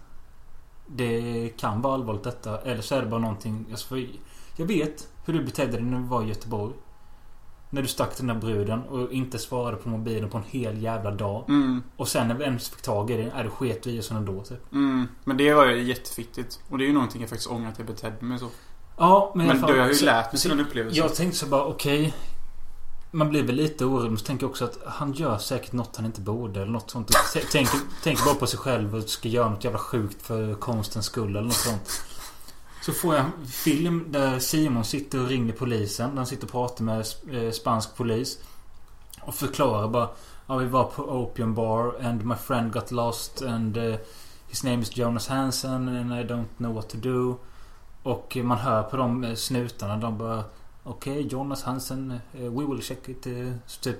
Det 0.88 1.50
kan 1.58 1.82
vara 1.82 1.94
allvarligt 1.94 2.24
detta. 2.24 2.58
Eller 2.58 2.82
så 2.82 2.96
är 2.96 3.02
det 3.02 3.08
bara 3.08 3.20
någonting. 3.20 3.66
Alltså, 3.72 3.98
jag 4.56 4.66
vet 4.66 5.08
hur 5.26 5.34
du 5.34 5.44
betedde 5.44 5.72
dig 5.72 5.82
när 5.82 5.98
du 5.98 6.04
var 6.04 6.24
i 6.24 6.28
Göteborg. 6.28 6.74
När 7.70 7.82
du 7.82 7.88
stack 7.88 8.18
den 8.18 8.28
där 8.28 8.36
bruden 8.36 8.84
och 8.84 9.12
inte 9.12 9.40
svarade 9.40 9.78
på 9.78 9.90
mobilen 9.90 10.30
på 10.30 10.38
en 10.38 10.44
hel 10.48 10.82
jävla 10.82 11.12
dag. 11.12 11.46
Mm. 11.48 11.84
Och 11.98 12.08
sen 12.08 12.28
när 12.28 12.36
vi 12.36 12.44
ens 12.44 12.70
fick 12.70 12.82
tag 12.82 13.12
i 13.12 13.18
det, 13.18 13.32
är 13.36 13.44
du 13.44 13.50
sket 13.50 13.88
vi 13.88 13.92
i 13.92 14.00
oss 14.00 14.12
ändå 14.12 14.44
typ. 14.44 14.72
Mm. 14.72 15.08
Men 15.24 15.38
det 15.38 15.54
var 15.54 15.66
ju 15.66 15.84
jättefittigt. 15.84 16.60
Och 16.70 16.78
det 16.78 16.84
är 16.84 16.88
ju 16.88 16.94
någonting 16.94 17.22
jag 17.22 17.30
faktiskt 17.30 17.52
ångrar 17.52 17.70
att 17.70 17.78
jag 17.78 17.88
betedde 17.88 18.26
mig 18.26 18.40
så. 18.40 18.50
Ja, 18.98 19.32
men, 19.36 19.48
Men 19.48 19.62
då 19.62 19.68
har 19.68 19.76
jag 19.76 19.94
ju 19.94 20.06
lärt 20.06 20.32
mig 20.32 20.40
sina 20.40 20.64
upplevelser. 20.64 21.02
Jag 21.02 21.16
tänkte 21.16 21.38
så 21.38 21.46
bara, 21.46 21.66
okej 21.66 22.14
man 23.12 23.30
blir 23.30 23.44
väl 23.44 23.56
lite 23.56 23.86
orolig. 23.86 24.10
Men 24.10 24.18
så 24.18 24.26
tänker 24.26 24.44
jag 24.44 24.52
också 24.52 24.66
att 24.66 24.78
han 24.86 25.14
gör 25.14 25.38
säkert 25.38 25.72
något 25.72 25.96
han 25.96 26.06
inte 26.06 26.22
borde. 26.22 26.62
Eller 26.62 26.72
något 26.72 26.92
sånt. 26.92 27.12
Tänker, 27.52 27.80
tänker 28.04 28.26
bara 28.26 28.36
på 28.36 28.48
sig 28.48 28.60
själv 28.60 28.96
och 28.96 29.04
ska 29.04 29.30
göra 29.30 29.50
något 29.50 29.64
jävla 29.64 29.80
sjukt 29.80 30.22
för 30.22 30.54
konstens 30.54 31.06
skull. 31.06 31.30
Eller 31.30 31.42
något 31.42 31.54
sånt. 31.54 32.02
Så 32.82 32.92
får 32.92 33.16
jag 33.16 33.26
en 33.26 33.48
film 33.48 34.06
där 34.08 34.40
Simon 34.40 34.86
sitter 34.86 35.22
och 35.22 35.28
ringer 35.28 35.54
polisen. 35.54 36.10
Där 36.10 36.18
han 36.18 36.26
sitter 36.26 36.44
och 36.46 36.52
pratar 36.52 36.84
med 36.84 37.06
eh, 37.32 37.52
spansk 37.52 37.96
polis. 37.96 38.38
Och 39.22 39.36
förklarar 39.36 39.88
bara. 39.88 40.10
Ja, 40.48 40.58
vi 40.58 40.68
var 40.68 40.84
på 40.84 41.04
Opium 41.04 41.56
Bar 41.56 41.96
and 42.04 42.26
my 42.26 42.36
friend 42.36 42.74
got 42.74 42.92
lost 42.92 43.42
and 43.42 43.78
uh, 43.78 43.96
his 44.48 44.64
name 44.64 44.82
is 44.82 44.98
Jonas 44.98 45.28
Hansen 45.28 45.88
and 45.88 46.14
I 46.14 46.34
don't 46.34 46.46
know 46.58 46.74
what 46.74 46.90
to 46.90 46.98
do. 46.98 47.36
Och 48.04 48.38
man 48.44 48.58
hör 48.58 48.84
på 48.84 48.98
de 48.98 49.24
eh, 49.24 49.36
snutarna. 49.36 49.98
De 49.98 50.18
bara 50.18 50.44
Okej, 50.84 51.28
Jonas 51.28 51.64
Hansen. 51.64 52.12
eh, 52.34 52.42
we 52.42 52.66
will 52.66 52.82
check 52.82 53.10
it. 53.10 53.28
eh, 53.28 53.34
så 53.68 53.82
typ. 53.82 54.00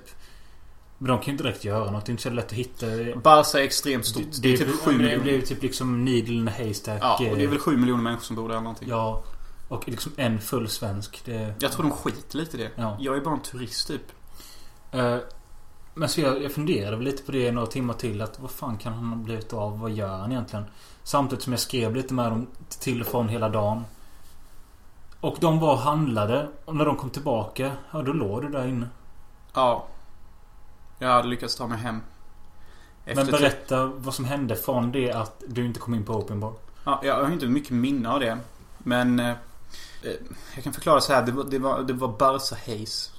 Men 0.98 1.08
de 1.08 1.18
kan 1.18 1.26
ju 1.26 1.32
inte 1.32 1.44
direkt 1.44 1.64
göra 1.64 1.90
något. 1.90 2.06
Det 2.06 2.10
är 2.10 2.12
inte 2.12 2.22
så 2.22 2.30
lätt 2.30 2.46
att 2.46 2.52
hitta. 2.52 2.86
Barca 3.22 3.58
är 3.60 3.64
extremt 3.64 4.06
stort. 4.06 4.22
Det, 4.42 4.52
är 4.52 4.56
typ 4.56 4.68
7 4.68 4.90
Det 4.92 4.98
miljoner. 4.98 5.18
blir 5.22 5.40
typ 5.42 5.62
liksom 5.62 6.04
needle 6.04 6.34
in 6.34 6.48
a 6.48 6.52
haystack. 6.58 6.98
Ja, 7.02 7.14
och 7.14 7.36
det 7.36 7.42
är 7.42 7.44
eh, 7.44 7.50
väl 7.50 7.58
7 7.58 7.76
miljoner 7.76 8.02
människor 8.02 8.22
som 8.24 8.36
bor 8.36 8.42
där 8.48 8.54
eller 8.54 8.62
någonting. 8.62 8.88
Ja. 8.88 9.22
Och 9.68 9.88
liksom 9.88 10.12
en 10.16 10.40
full 10.40 10.68
svensk. 10.68 11.22
Det, 11.24 11.54
Jag 11.58 11.72
tror 11.72 11.82
de 11.82 11.92
skiter 11.92 12.38
lite 12.38 12.56
i 12.56 12.60
det. 12.60 12.70
Ja. 12.76 12.96
Jag 13.00 13.16
är 13.16 13.20
bara 13.20 13.34
en 13.34 13.40
turist 13.42 13.88
typ. 13.88 14.02
Eh, 14.92 15.16
Men 15.94 16.08
så 16.08 16.20
jag, 16.20 16.42
jag 16.42 16.52
funderade 16.52 17.02
lite 17.02 17.22
på 17.22 17.32
det 17.32 17.52
några 17.52 17.66
timmar 17.66 17.94
till. 17.94 18.22
Att 18.22 18.40
vad 18.40 18.50
fan 18.50 18.78
kan 18.78 18.92
han 18.92 19.04
ha 19.04 19.16
blivit 19.16 19.52
av? 19.52 19.80
Vad 19.80 19.90
gör 19.90 20.16
han 20.18 20.32
egentligen? 20.32 20.64
Samtidigt 21.02 21.42
som 21.44 21.52
jag 21.52 21.60
skrev 21.60 21.94
lite 21.96 22.14
med 22.14 22.30
dem 22.32 22.46
till 22.80 23.00
och 23.00 23.06
från 23.06 23.28
hela 23.28 23.48
dagen. 23.48 23.84
Och 25.22 25.36
de 25.40 25.58
var 25.58 25.76
handlade. 25.76 26.48
Och 26.64 26.76
när 26.76 26.84
de 26.84 26.96
kom 26.96 27.10
tillbaka, 27.10 27.72
ja 27.90 28.02
då 28.02 28.12
låg 28.12 28.42
du 28.42 28.48
där 28.48 28.66
inne. 28.66 28.88
Ja. 29.54 29.86
Jag 30.98 31.08
hade 31.08 31.28
lyckats 31.28 31.56
ta 31.56 31.66
mig 31.66 31.78
hem. 31.78 32.00
Men 33.04 33.18
Efter 33.18 33.32
typ- 33.32 33.40
berätta 33.40 33.86
vad 33.86 34.14
som 34.14 34.24
hände 34.24 34.56
från 34.56 34.92
det 34.92 35.12
att 35.12 35.42
du 35.48 35.66
inte 35.66 35.80
kom 35.80 35.94
in 35.94 36.04
på 36.04 36.12
Open 36.12 36.40
Bar. 36.40 36.54
Ja, 36.84 37.00
jag 37.02 37.24
har 37.24 37.32
inte 37.32 37.46
mycket 37.46 37.70
minne 37.70 38.08
av 38.08 38.20
det. 38.20 38.38
Men 38.78 39.20
eh, 39.20 39.30
eh, 40.02 40.12
jag 40.54 40.64
kan 40.64 40.72
förklara 40.72 41.00
så 41.00 41.12
här. 41.12 41.22
Det 41.26 41.32
var, 41.32 41.44
det 41.44 41.58
var, 41.58 41.82
det 41.82 41.92
var 41.92 42.08
Barca 42.08 42.54
Haze. 42.54 43.10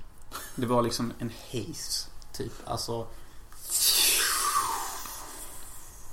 Det 0.56 0.66
var 0.66 0.82
liksom 0.82 1.14
en 1.20 1.32
haze. 1.52 2.10
Typ. 2.34 2.54
Alltså. 2.66 3.08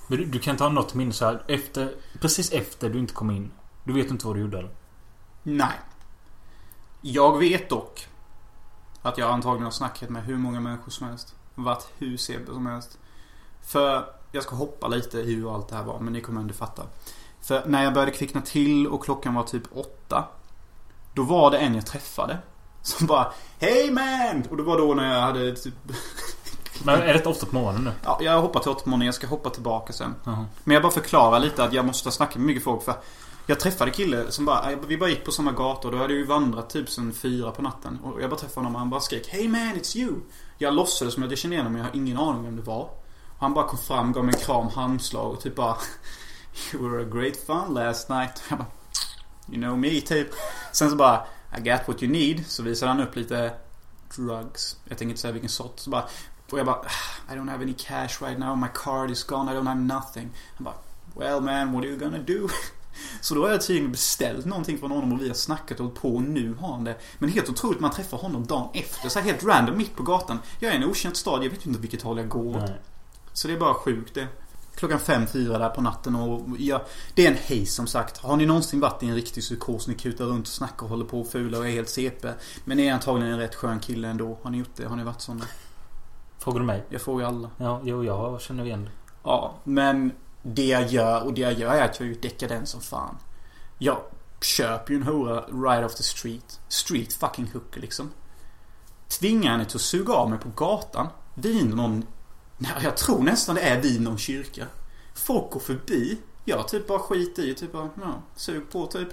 Men 0.07 0.19
du, 0.19 0.25
du 0.25 0.39
kan 0.39 0.57
ta 0.57 0.69
något 0.69 0.95
minne 0.95 1.13
så 1.13 1.25
här 1.25 1.43
efter... 1.49 1.95
Precis 2.21 2.53
efter 2.53 2.91
du 2.91 2.99
inte 2.99 3.15
kom 3.15 3.31
in. 3.31 3.51
Du 3.85 3.93
vet 3.93 4.11
inte 4.11 4.27
vad 4.27 4.37
du 4.37 4.41
gjorde 4.41 4.59
eller? 4.59 4.71
Nej. 5.43 5.81
Jag 7.01 7.39
vet 7.39 7.69
dock 7.69 8.09
att 9.03 9.19
jag 9.19 9.31
antagligen 9.31 9.65
har 9.65 9.71
snackat 9.71 10.11
med 10.11 10.25
hur 10.25 10.37
många 10.37 10.61
människor 10.61 10.91
som 10.91 11.07
helst. 11.07 11.35
Varit 11.55 11.89
hur 11.99 12.17
CP 12.17 12.47
som 12.47 12.67
helst. 12.67 12.99
För 13.63 14.05
jag 14.33 14.43
ska 14.43 14.57
hoppa 14.57 14.89
lite 14.89 15.19
hur 15.19 15.55
allt 15.55 15.69
det 15.69 15.77
här 15.77 15.85
var, 15.85 15.99
men 15.99 16.13
ni 16.13 16.21
kommer 16.21 16.41
ändå 16.41 16.55
fatta. 16.55 16.83
För 17.41 17.63
när 17.67 17.85
jag 17.85 17.95
började 17.95 18.13
kvickna 18.13 18.41
till 18.41 18.87
och 18.87 19.05
klockan 19.05 19.35
var 19.35 19.43
typ 19.43 19.63
åtta. 19.73 20.25
Då 21.15 21.23
var 21.23 21.51
det 21.51 21.59
en 21.59 21.75
jag 21.75 21.87
träffade. 21.87 22.39
Som 22.83 23.07
bara 23.07 23.33
Hej 23.59 23.91
man! 23.91 24.45
Och 24.51 24.57
det 24.57 24.63
var 24.63 24.79
då 24.79 24.95
när 24.95 25.15
jag 25.15 25.21
hade 25.21 25.57
typ... 25.57 25.75
Men 26.85 27.03
är 27.03 27.15
det 27.15 27.27
ofta 27.27 27.47
på 27.47 27.55
morgonen 27.55 27.85
nu? 27.85 27.93
Ja, 28.05 28.19
jag 28.23 28.43
hoppar 28.43 28.61
till 28.61 28.71
åtta 28.71 28.85
på 28.85 28.89
morgonen. 28.89 29.07
Jag 29.07 29.15
ska 29.15 29.27
hoppa 29.27 29.51
tillbaka 29.51 29.93
sen. 29.93 30.15
Jaha. 30.25 30.47
Men 30.65 30.75
jag 30.75 30.83
bara 30.83 30.93
förklarar 30.93 31.41
lite 31.41 31.65
att 31.65 31.73
jag 31.73 31.85
måste 31.85 32.07
ha 32.07 32.13
snackat 32.13 32.37
med 32.37 32.47
mycket 32.47 32.65
folk 32.65 32.83
för 32.83 32.95
jag 33.51 33.61
träffade 33.61 33.91
kille 33.91 34.33
som 34.33 34.45
bara, 34.45 34.77
vi 34.87 34.97
bara 34.97 35.11
gick 35.11 35.25
på 35.25 35.33
samma 35.33 35.53
gata 35.53 35.89
och 35.89 35.93
då 35.93 35.99
hade 35.99 36.15
vi 36.15 36.21
ju 36.21 36.27
vandrat 36.27 36.71
typ 36.71 36.91
sen 36.91 37.13
fyra 37.13 37.51
på 37.51 37.63
natten. 37.63 37.99
Och 38.03 38.23
jag 38.23 38.31
bara 38.31 38.41
träffade 38.41 38.61
honom 38.61 38.75
och 38.75 38.81
han 38.81 38.91
bara 38.91 39.01
skrek 39.01 39.29
Hey 39.29 39.49
man 39.49 39.61
it's 39.61 39.97
you! 39.97 40.15
Jag 40.59 40.75
låtsades 40.75 41.15
som 41.15 41.23
att 41.23 41.31
jag 41.31 41.39
kände 41.39 41.55
igen 41.55 41.67
honom 41.67 41.73
men 41.73 41.83
jag 41.83 41.91
har 41.91 41.97
ingen 41.97 42.19
aning 42.19 42.45
vem 42.45 42.57
det 42.57 42.63
var. 42.63 42.83
Och 42.83 43.41
han 43.41 43.55
bara 43.55 43.69
kom 43.69 43.79
fram, 43.79 44.13
gav 44.13 44.25
mig 44.25 44.35
en 44.35 44.41
kram, 44.41 44.69
handslag 44.69 45.33
och 45.33 45.41
typ 45.41 45.55
bara 45.55 45.77
You 46.73 46.91
were 46.91 47.03
a 47.03 47.09
great 47.13 47.37
fun 47.37 47.75
last 47.75 48.09
night. 48.09 48.43
Jag 48.49 48.59
bara 48.59 48.69
You 49.49 49.63
know 49.63 49.79
me 49.79 50.01
typ. 50.01 50.29
Sen 50.73 50.91
så 50.91 50.97
bara 50.97 51.27
I 51.59 51.61
got 51.61 51.89
what 51.89 52.03
you 52.03 52.13
need. 52.13 52.47
Så 52.47 52.63
visade 52.63 52.93
han 52.93 53.01
upp 53.01 53.17
lite 53.17 53.53
drugs. 54.17 54.77
Jag 54.85 54.99
tänker 54.99 55.11
inte 55.11 55.21
säga 55.21 55.33
vilken 55.33 55.51
sort. 55.51 55.79
Så 55.81 55.91
bara, 55.91 56.05
och 56.51 56.59
jag 56.59 56.67
bara 56.67 56.77
ah, 56.77 57.33
I 57.33 57.37
don't 57.37 57.51
have 57.51 57.63
any 57.63 57.75
cash 57.79 58.23
right 58.27 58.39
now. 58.39 58.57
My 58.57 58.69
card 58.75 59.11
is 59.11 59.25
gone. 59.25 59.53
I 59.53 59.57
don't 59.57 59.69
have 59.69 59.81
nothing. 59.81 60.31
Han 60.55 60.65
bara 60.65 60.75
Well 61.15 61.41
man, 61.41 61.73
what 61.73 61.85
are 61.85 61.89
you 61.89 61.99
gonna 61.99 62.19
do? 62.19 62.49
Så 63.21 63.35
då 63.35 63.43
har 63.43 63.51
jag 63.51 63.67
tydligen 63.67 63.93
beställt 63.93 64.47
någonting 64.47 64.79
från 64.79 64.91
honom 64.91 65.13
och 65.13 65.21
vi 65.23 65.29
har 65.29 65.35
snackat 65.35 65.81
och 65.81 65.95
på 65.95 66.15
och 66.17 66.23
nu 66.23 66.55
har 66.55 66.73
han 66.73 66.85
det. 66.85 66.97
Men 67.19 67.31
helt 67.31 67.49
otroligt, 67.49 67.81
man 67.81 67.91
träffar 67.91 68.19
honom 68.19 68.47
dagen 68.47 68.69
efter. 68.75 69.09
Så 69.09 69.19
här 69.19 69.27
helt 69.27 69.45
random 69.45 69.77
mitt 69.77 69.97
på 69.97 70.03
gatan. 70.03 70.39
Jag 70.61 70.71
är 70.71 70.75
i 70.75 70.83
en 70.83 70.91
okänd 70.91 71.17
stad, 71.17 71.45
jag 71.45 71.51
vet 71.51 71.67
inte 71.67 71.81
vilket 71.81 72.03
håll 72.03 72.19
jag 72.19 72.29
går 72.29 72.57
åt. 72.57 72.71
Så 73.33 73.49
det 73.49 73.55
är 73.55 73.59
bara 73.59 73.75
sjukt 73.75 74.15
det. 74.15 74.27
Klockan 74.75 74.99
fem, 74.99 75.27
fyra 75.27 75.59
där 75.59 75.69
på 75.69 75.81
natten 75.81 76.15
och 76.15 76.47
ja, 76.59 76.85
det 77.15 77.27
är 77.27 77.31
en 77.31 77.37
haze 77.37 77.67
som 77.67 77.87
sagt. 77.87 78.19
Har 78.19 78.37
ni 78.37 78.47
någonsin 78.47 78.81
varit 78.81 79.03
i 79.03 79.07
en 79.07 79.15
riktig 79.15 79.43
psykos? 79.43 79.89
Ni 79.89 79.95
kutar 79.95 80.25
runt 80.25 80.47
och 80.47 80.53
snackar 80.53 80.83
och 80.83 80.89
håller 80.89 81.05
på 81.05 81.21
och 81.21 81.29
fula 81.29 81.59
och 81.59 81.67
är 81.67 81.71
helt 81.71 81.89
CP. 81.89 82.29
Men 82.65 82.77
ni 82.77 82.87
är 82.87 82.93
antagligen 82.93 83.33
en 83.33 83.39
rätt 83.39 83.55
skön 83.55 83.81
kille 83.81 84.09
ändå. 84.09 84.39
Har 84.43 84.51
ni 84.51 84.59
gjort 84.59 84.77
det? 84.77 84.85
Har 84.85 84.97
ni 84.97 85.05
varit 85.05 85.21
sådana? 85.21 85.45
Frågar 86.39 86.61
du 86.61 86.67
mig? 86.67 86.85
Jag 86.89 87.01
frågar 87.01 87.27
alla. 87.27 87.51
Ja, 87.57 87.81
jo, 87.85 88.05
jag 88.05 88.41
känner 88.41 88.65
igen 88.65 88.85
det. 88.85 88.91
Ja, 89.23 89.55
men 89.65 90.13
det 90.43 90.67
jag 90.67 90.87
gör 90.87 91.25
och 91.25 91.35
det 91.35 91.41
jag 91.41 91.53
gör 91.53 91.75
är 91.75 91.85
att 91.85 92.01
jag 92.01 92.09
är 92.09 92.13
ju 92.13 92.21
dekadent 92.21 92.69
som 92.69 92.81
fan. 92.81 93.17
Jag 93.79 94.03
köper 94.41 94.93
ju 94.93 94.97
en 94.97 95.03
hora 95.03 95.41
right 95.41 95.85
off 95.85 95.95
the 95.95 96.03
street. 96.03 96.61
Street 96.69 97.13
fucking 97.13 97.51
hooker 97.53 97.81
liksom. 97.81 98.11
Tvingar 99.09 99.51
henne 99.51 99.65
till 99.65 99.77
att 99.77 99.83
suga 99.83 100.13
av 100.13 100.31
mig 100.31 100.39
på 100.39 100.49
gatan. 100.49 101.07
Vid 101.35 101.75
någon... 101.75 102.07
Jag 102.83 102.97
tror 102.97 103.23
nästan 103.23 103.55
det 103.55 103.61
är 103.61 103.81
vid 103.81 104.01
någon 104.01 104.19
kyrka. 104.19 104.67
Folk 105.15 105.51
går 105.51 105.61
förbi. 105.61 106.19
Jag 106.45 106.69
typ 106.69 106.87
bara 106.87 106.99
skiter 106.99 107.43
i 107.43 107.55
typ 107.55 107.73
bara, 107.73 107.91
ja, 108.01 108.23
sug 108.37 108.71
på 108.71 108.87
typ. 108.87 109.09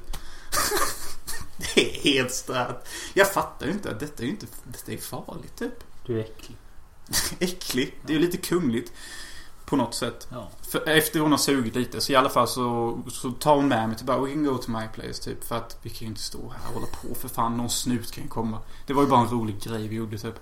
det 1.58 1.82
är 1.82 2.00
helt 2.04 2.34
stört. 2.34 2.88
Jag 3.14 3.34
fattar 3.34 3.66
ju 3.66 3.72
inte 3.72 3.92
att 3.92 4.00
detta 4.00 4.24
är 4.24 4.26
ju 4.26 4.32
inte... 4.32 4.48
Detta 4.64 4.92
är 4.92 4.98
farligt 4.98 5.56
typ. 5.56 5.84
Du 6.06 6.20
är 6.20 6.24
äcklig. 6.24 6.58
Äcklig. 7.40 8.00
Det 8.06 8.14
är 8.14 8.18
ju 8.18 8.26
lite 8.26 8.38
kungligt. 8.38 8.92
På 9.68 9.76
något 9.76 9.94
sätt. 9.94 10.28
Ja. 10.32 10.50
För 10.62 10.90
efter 10.90 11.20
hon 11.20 11.32
har 11.32 11.38
sugit 11.38 11.76
lite 11.76 12.02
så 12.02 12.12
i 12.12 12.16
alla 12.16 12.30
fall 12.30 12.48
så, 12.48 13.00
så 13.12 13.32
tar 13.32 13.56
hon 13.56 13.68
med 13.68 13.88
mig 13.88 13.98
till 13.98 14.06
bara 14.06 14.20
We 14.20 14.32
can 14.34 14.44
go 14.44 14.58
to 14.58 14.72
my 14.72 14.88
place 14.94 15.24
typ. 15.24 15.44
För 15.44 15.56
att 15.56 15.80
vi 15.82 15.90
kan 15.90 16.00
ju 16.00 16.06
inte 16.08 16.22
stå 16.22 16.38
här 16.38 16.68
och 16.68 16.74
hålla 16.74 16.88
på 16.88 17.16
för 17.16 17.28
fan. 17.28 17.58
Någon 17.58 17.70
snut 17.70 18.12
kan 18.12 18.24
ju 18.24 18.30
komma. 18.30 18.60
Det 18.86 18.94
var 18.94 19.04
ju 19.04 19.10
bara 19.10 19.20
en 19.20 19.30
rolig 19.30 19.62
grej 19.62 19.88
vi 19.88 19.96
gjorde 19.96 20.18
typ. 20.18 20.40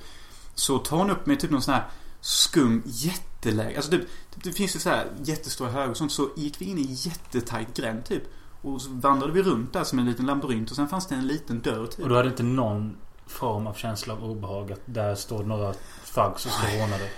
Så 0.55 0.77
tar 0.77 0.97
hon 0.97 1.09
upp 1.09 1.25
mig 1.25 1.37
typ 1.37 1.51
någon 1.51 1.61
sån 1.61 1.73
här 1.73 1.87
skum 2.21 2.83
jätteläge. 2.85 3.75
Alltså 3.75 3.91
typ, 3.91 4.01
typ 4.33 4.43
det 4.43 4.51
finns 4.51 4.75
ju 4.75 4.79
så 4.79 4.89
här 4.89 5.07
jättestora 5.23 5.69
höger 5.69 5.91
och 5.91 5.97
sånt. 5.97 6.11
Så 6.11 6.29
gick 6.35 6.61
vi 6.61 6.65
in 6.65 6.77
i 6.77 6.87
jättetajt 6.89 7.77
gränd 7.77 8.05
typ. 8.05 8.23
Och 8.61 8.81
så 8.81 8.89
vandrade 8.89 9.33
vi 9.33 9.41
runt 9.41 9.73
där 9.73 9.83
som 9.83 9.99
en 9.99 10.05
liten 10.05 10.25
labyrint. 10.25 10.69
Och 10.69 10.75
sen 10.75 10.87
fanns 10.87 11.07
det 11.07 11.15
en 11.15 11.27
liten 11.27 11.61
dörr 11.61 11.87
typ. 11.87 11.99
Och 11.99 12.09
du 12.09 12.15
hade 12.15 12.29
inte 12.29 12.43
någon 12.43 12.97
form 13.27 13.67
av 13.67 13.73
känsla 13.73 14.13
av 14.13 14.23
obehag 14.23 14.71
att 14.71 14.81
där 14.85 15.15
står 15.15 15.43
några 15.43 15.73
thugs 16.13 16.45
och 16.45 16.51
ska 16.51 16.67
råna 16.67 16.97
dig? 16.97 17.11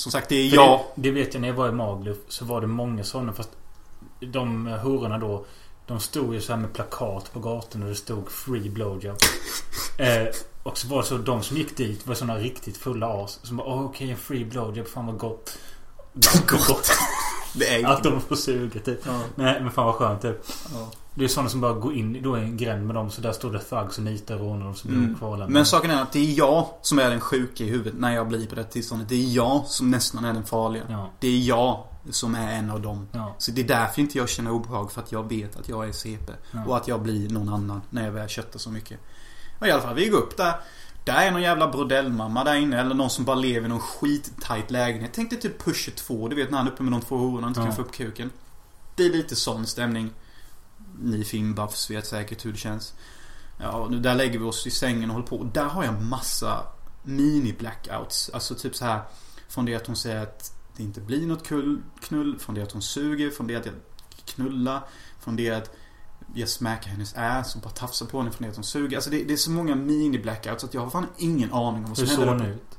Som 0.00 0.12
sagt 0.12 0.28
det 0.28 0.34
är 0.36 0.54
jag. 0.54 0.80
Det, 0.94 1.02
det 1.02 1.10
vet 1.10 1.34
jag 1.34 1.40
när 1.40 1.48
jag 1.48 1.54
var 1.54 1.68
i 1.68 1.72
Magluf 1.72 2.16
så 2.28 2.44
var 2.44 2.60
det 2.60 2.66
många 2.66 3.04
sådana 3.04 3.32
fast 3.32 3.50
de 4.20 4.66
hororna 4.66 5.18
då 5.18 5.44
de 5.86 6.00
stod 6.00 6.34
ju 6.34 6.40
så 6.40 6.52
här 6.52 6.60
med 6.60 6.72
plakat 6.72 7.32
på 7.32 7.40
gatan 7.40 7.82
och 7.82 7.88
det 7.88 7.94
stod 7.94 8.30
'Free 8.30 8.70
blowjob' 8.70 9.24
eh, 9.98 10.34
Och 10.62 10.78
så 10.78 10.88
var 10.88 11.02
det 11.02 11.08
så 11.08 11.18
de 11.18 11.42
som 11.42 11.56
gick 11.56 11.76
dit 11.76 12.06
var 12.06 12.14
sådana 12.14 12.38
riktigt 12.38 12.76
fulla 12.76 13.24
as 13.24 13.40
som 13.42 13.56
bara 13.56 13.68
Åh 13.68 13.84
okej 13.84 14.10
en 14.10 14.16
free 14.16 14.44
blowjob, 14.44 14.88
fan 14.88 15.06
vad 15.06 15.18
gott 15.18 15.58
Gott 16.46 16.90
är 17.60 17.86
Att 17.86 18.02
de 18.02 18.20
får 18.20 18.36
suga 18.36 18.80
typ 18.80 19.00
Ja. 19.06 19.20
Nej 19.34 19.60
men 19.60 19.70
fan 19.70 19.86
vad 19.86 19.94
skönt 19.94 20.22
typ 20.22 20.44
Ja. 20.72 20.90
Det 21.14 21.24
är 21.24 21.28
sådana 21.28 21.48
som 21.50 21.60
bara 21.60 21.72
går 21.72 21.94
in 21.94 22.22
då 22.22 22.38
i 22.38 22.40
en 22.40 22.56
gränd 22.56 22.86
med 22.86 22.96
dem 22.96 23.10
så 23.10 23.20
där 23.20 23.32
står 23.32 23.52
det 23.52 23.58
thugs 23.58 23.98
och 23.98 24.04
nitar 24.04 24.34
och 24.34 24.40
rånar 24.40 24.64
dem 24.64 24.74
som 24.74 24.90
Mm. 24.90 25.04
blir 25.06 25.14
kvarlämnade 25.18 25.52
Men 25.52 25.66
saken 25.66 25.90
är 25.90 26.02
att 26.02 26.12
det 26.12 26.18
är 26.18 26.38
jag 26.38 26.66
som 26.82 26.98
är 26.98 27.10
den 27.10 27.20
sjuka 27.20 27.64
i 27.64 27.68
huvudet 27.68 27.94
när 28.00 28.14
jag 28.14 28.28
blir 28.28 28.46
på 28.46 28.54
det 28.54 28.64
tillståndet. 28.64 29.08
Det 29.08 29.14
är 29.14 29.32
jag 29.34 29.64
som 29.66 29.90
nästan 29.90 30.24
är 30.24 30.32
den 30.32 30.44
farliga. 30.44 30.82
Ja, 30.88 31.10
Det 31.20 31.28
är 31.28 31.38
jag 31.38 31.84
som 32.10 32.34
är 32.34 32.52
en 32.52 32.70
av 32.70 32.80
dem. 32.80 33.08
ja, 33.12 33.34
Så 33.38 33.50
det 33.50 33.60
är 33.62 33.68
därför 33.68 34.00
inte 34.02 34.18
jag 34.18 34.28
känner 34.28 34.50
obehag. 34.50 34.92
För 34.92 35.00
att 35.00 35.12
jag 35.12 35.28
vet 35.28 35.56
att 35.60 35.68
jag 35.68 35.88
är 35.88 35.92
CP. 35.92 36.32
Ja. 36.52 36.64
Och 36.66 36.76
att 36.76 36.88
jag 36.88 37.02
blir 37.02 37.28
någon 37.30 37.48
annan 37.48 37.82
när 37.90 38.04
jag 38.04 38.12
väl 38.12 38.28
köttar 38.28 38.58
så 38.58 38.70
mycket. 38.70 39.00
Och 39.60 39.66
i 39.66 39.70
alla 39.70 39.82
fall, 39.82 39.94
vi 39.94 40.08
går 40.08 40.18
upp 40.18 40.36
där. 40.36 40.54
Där 41.04 41.14
är 41.26 41.30
någon 41.30 41.42
jävla 41.42 41.68
brodellmamma 41.68 42.44
där 42.44 42.54
inne. 42.54 42.80
Eller 42.80 42.94
någon 42.94 43.10
som 43.10 43.24
bara 43.24 43.36
lever 43.36 43.66
i 43.66 43.68
någon 43.68 43.80
skittajt 43.80 44.70
lägenhet. 44.70 45.10
Tänk 45.14 45.30
dig 45.30 45.40
typ 45.40 45.64
Pusher 45.64 45.92
2. 45.92 46.28
Du 46.28 46.36
vet 46.36 46.50
när 46.50 46.58
han 46.58 46.66
är 46.66 46.70
uppe 46.70 46.82
med 46.82 46.92
de 46.92 47.00
två 47.00 47.16
hororna 47.16 47.46
och 47.46 47.48
inte 47.50 47.60
Ja. 47.60 47.66
kan 47.66 47.76
få 47.76 47.82
upp 47.82 47.92
kuken. 47.92 48.30
Det 48.96 49.04
är 49.06 49.10
lite 49.10 49.36
sån 49.36 49.66
stämning. 49.66 50.10
Ni 50.98 51.24
filmbuffs 51.24 51.90
vet 51.90 52.06
säkert 52.06 52.44
hur 52.46 52.52
det 52.52 52.58
känns. 52.58 52.94
Ja, 53.58 53.88
nu 53.90 54.00
där 54.00 54.14
lägger 54.14 54.38
vi 54.38 54.44
oss 54.44 54.66
i 54.66 54.70
sängen 54.70 55.10
och 55.10 55.14
håller 55.14 55.26
på. 55.26 55.36
Och 55.36 55.46
där 55.46 55.64
har 55.64 55.84
jag 55.84 56.02
massa 56.02 56.66
mini-blackouts. 57.02 58.30
Alltså 58.32 58.54
typ 58.54 58.76
så 58.76 58.84
här 58.84 59.00
Från 59.48 59.64
det 59.64 59.74
att 59.74 59.86
hon 59.86 59.96
säger 59.96 60.22
att 60.22 60.52
det 60.76 60.82
inte 60.82 61.00
blir 61.00 61.26
något 61.26 61.46
kull, 61.46 61.82
knull. 62.00 62.38
Från 62.38 62.54
det 62.54 62.62
att 62.62 62.72
hon 62.72 62.82
suger. 62.82 63.30
Från 63.30 63.46
det 63.46 63.56
att 63.56 63.66
jag 63.66 63.74
knullar. 64.24 64.80
Från 65.20 65.36
det 65.36 65.50
att 65.50 65.76
jag 66.34 66.48
smackar 66.48 66.90
hennes 66.90 67.14
ass 67.16 67.54
och 67.54 67.60
bara 67.60 67.70
tafsar 67.70 68.06
på 68.06 68.18
henne 68.18 68.30
från 68.30 68.44
det 68.44 68.50
att 68.50 68.56
hon 68.56 68.64
suger. 68.64 68.96
Alltså 68.96 69.10
det, 69.10 69.24
det 69.24 69.32
är 69.32 69.36
så 69.36 69.50
många 69.50 69.74
mini-blackouts 69.74 70.64
att 70.64 70.74
jag 70.74 70.80
har 70.80 70.90
fan 70.90 71.06
ingen 71.16 71.52
aning 71.52 71.84
om 71.84 71.88
vad 71.88 71.98
som 71.98 72.08
Hur 72.08 72.14
såg 72.16 72.24
händer. 72.24 72.44
hon 72.44 72.54
ut? 72.54 72.78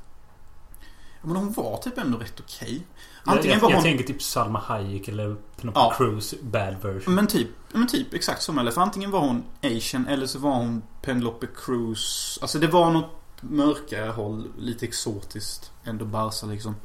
Ja, 1.20 1.26
Men 1.28 1.36
hon 1.36 1.52
var 1.52 1.76
typ 1.76 1.98
ändå 1.98 2.18
rätt 2.18 2.40
okej. 2.40 2.86
Jag, 3.24 3.36
Antingen 3.36 3.54
jag, 3.54 3.62
var 3.62 3.70
jag 3.70 3.76
hon... 3.76 3.84
tänker 3.84 4.04
typ 4.04 4.22
Salma 4.22 4.58
Hayek 4.58 5.08
eller 5.08 5.36
Penelope 5.62 5.80
Ja. 5.80 5.94
Cruz 5.96 6.34
bad 6.42 6.76
version 6.82 7.14
Men 7.14 7.26
typ, 7.26 7.48
men 7.72 7.86
typ 7.86 8.14
exakt 8.14 8.42
som 8.42 8.58
eller 8.58 8.70
för 8.70 8.80
antingen 8.80 9.10
var 9.10 9.20
hon 9.20 9.44
asian 9.62 10.06
eller 10.08 10.26
så 10.26 10.38
var 10.38 10.54
hon 10.54 10.82
Penelope 11.02 11.46
Cruz. 11.56 12.38
Alltså 12.42 12.58
det 12.58 12.66
var 12.66 12.90
något 12.90 13.10
mörkare 13.40 14.10
håll, 14.10 14.48
lite 14.58 14.86
exotiskt. 14.86 15.72
Ändå 15.84 16.04
Barca 16.04 16.46
liksom. 16.46 16.76